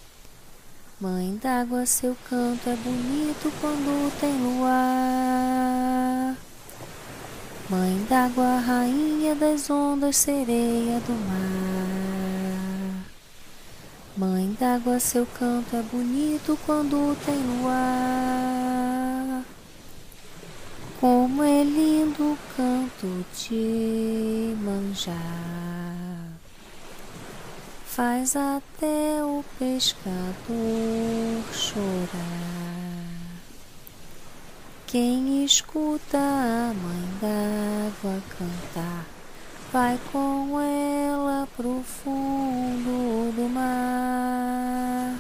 Mãe 1.03 1.36
d'água, 1.42 1.84
seu 1.84 2.16
canto 2.30 2.70
é 2.70 2.76
bonito 2.76 3.53
quando 3.61 4.20
tem 4.20 4.40
luar. 4.40 6.36
Mãe 7.68 8.07
d'água, 8.09 8.61
rainha 8.61 9.34
das 9.34 9.68
ondas, 9.68 10.16
sereia 10.16 11.00
do 11.00 11.12
mar. 11.26 13.05
Mãe 14.16 14.57
d'água, 14.61 15.00
seu 15.00 15.26
canto 15.26 15.74
é 15.74 15.82
bonito 15.82 16.57
quando 16.64 17.16
tem 17.26 17.34
luar. 17.59 19.42
Como 21.00 21.42
é 21.42 21.64
lindo 21.64 22.22
o 22.22 22.38
canto 22.57 23.26
de 23.36 24.55
manjar. 24.62 25.81
Faz 27.95 28.34
até 28.36 29.22
o 29.22 29.45
pescador 29.59 30.24
chorar. 31.53 32.09
Quem 34.86 35.45
escuta 35.45 36.16
a 36.16 36.72
mãe 36.72 37.07
d'água 37.20 38.22
cantar, 38.30 39.05
vai 39.70 40.01
com 40.11 40.59
ela 40.59 41.47
pro 41.55 41.82
fundo 41.82 43.30
do 43.36 43.47
mar. 43.51 45.18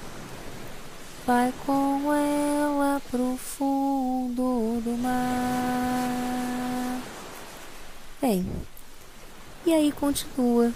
Vai 1.26 1.52
com 1.66 2.10
ela 2.10 3.02
pro 3.10 3.36
fundo 3.36 4.80
do 4.82 4.96
mar. 4.96 5.22
Bem, 8.22 8.50
e 9.66 9.74
aí 9.74 9.92
continua 9.92 10.72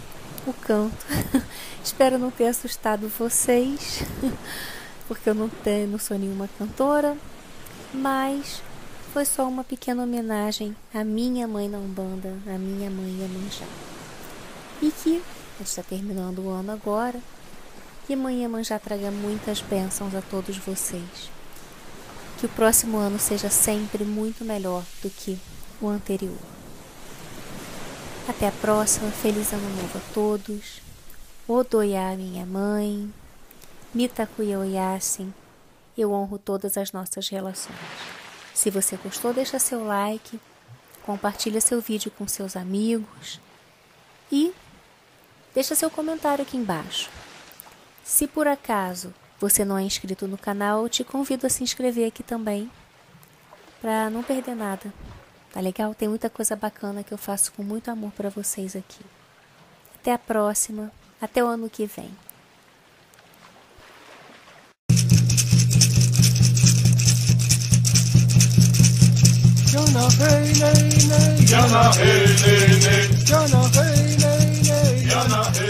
o 0.46 0.52
canto. 0.52 1.06
Espero 1.82 2.18
não 2.18 2.30
ter 2.30 2.46
assustado 2.46 3.08
vocês, 3.08 4.02
porque 5.06 5.28
eu 5.28 5.34
não, 5.34 5.48
tenho, 5.48 5.88
não 5.88 5.98
sou 5.98 6.18
nenhuma 6.18 6.48
cantora, 6.58 7.16
mas 7.92 8.62
foi 9.12 9.24
só 9.24 9.48
uma 9.48 9.64
pequena 9.64 10.02
homenagem 10.02 10.76
à 10.92 11.02
minha 11.04 11.46
mãe 11.48 11.68
na 11.68 11.78
Umbanda, 11.78 12.36
à 12.46 12.58
minha 12.58 12.90
mãe 12.90 13.18
Iemanjá. 13.20 13.66
E 14.82 14.90
que 14.90 15.22
a 15.54 15.58
gente 15.58 15.68
está 15.68 15.82
terminando 15.82 16.40
o 16.40 16.50
ano 16.50 16.72
agora, 16.72 17.18
que 18.06 18.14
mãe 18.14 18.42
Iemanjá 18.42 18.78
traga 18.78 19.10
muitas 19.10 19.60
bênçãos 19.60 20.14
a 20.14 20.20
todos 20.20 20.58
vocês. 20.58 21.30
Que 22.38 22.46
o 22.46 22.50
próximo 22.50 22.98
ano 22.98 23.18
seja 23.18 23.48
sempre 23.48 24.04
muito 24.04 24.44
melhor 24.44 24.84
do 25.02 25.08
que 25.08 25.38
o 25.80 25.88
anterior. 25.88 26.55
Até 28.28 28.48
a 28.48 28.52
próxima, 28.52 29.08
feliz 29.12 29.52
ano 29.52 29.68
novo 29.76 29.98
a 29.98 30.12
todos. 30.12 30.80
Odoiá, 31.46 32.16
minha 32.16 32.44
mãe. 32.44 33.12
Mitakuya 33.94 34.58
Oyasin. 34.58 35.32
Eu 35.96 36.12
honro 36.12 36.36
todas 36.36 36.76
as 36.76 36.90
nossas 36.90 37.28
relações. 37.28 37.78
Se 38.52 38.68
você 38.68 38.96
gostou, 38.96 39.32
deixa 39.32 39.60
seu 39.60 39.84
like, 39.84 40.40
compartilha 41.04 41.60
seu 41.60 41.80
vídeo 41.80 42.10
com 42.10 42.26
seus 42.26 42.56
amigos 42.56 43.40
e 44.30 44.52
deixa 45.54 45.76
seu 45.76 45.88
comentário 45.88 46.42
aqui 46.42 46.56
embaixo. 46.56 47.08
Se 48.02 48.26
por 48.26 48.48
acaso 48.48 49.14
você 49.38 49.64
não 49.64 49.78
é 49.78 49.82
inscrito 49.82 50.26
no 50.26 50.36
canal, 50.36 50.82
eu 50.82 50.88
te 50.88 51.04
convido 51.04 51.46
a 51.46 51.50
se 51.50 51.62
inscrever 51.62 52.08
aqui 52.08 52.24
também 52.24 52.68
para 53.80 54.10
não 54.10 54.22
perder 54.22 54.56
nada. 54.56 54.92
Tá 55.52 55.60
legal? 55.60 55.94
Tem 55.94 56.08
muita 56.08 56.28
coisa 56.28 56.54
bacana 56.54 57.02
que 57.02 57.12
eu 57.12 57.18
faço 57.18 57.52
com 57.52 57.62
muito 57.62 57.90
amor 57.90 58.12
para 58.12 58.28
vocês 58.28 58.76
aqui. 58.76 59.04
Até 59.94 60.12
a 60.12 60.18
próxima, 60.18 60.92
até 61.20 61.42
o 61.42 61.46
ano 61.46 61.70
que 61.70 61.86
vem. 61.86 62.10
Hey 70.18 70.52
nay 70.58 70.90
nay. 71.08 71.36
Hey, 71.96 72.36
nay, 72.42 72.80
nay. 72.84 73.08
Hey 73.74 74.16
nay 74.18 74.52
nay. 74.64 75.52
Hey, 75.54 75.65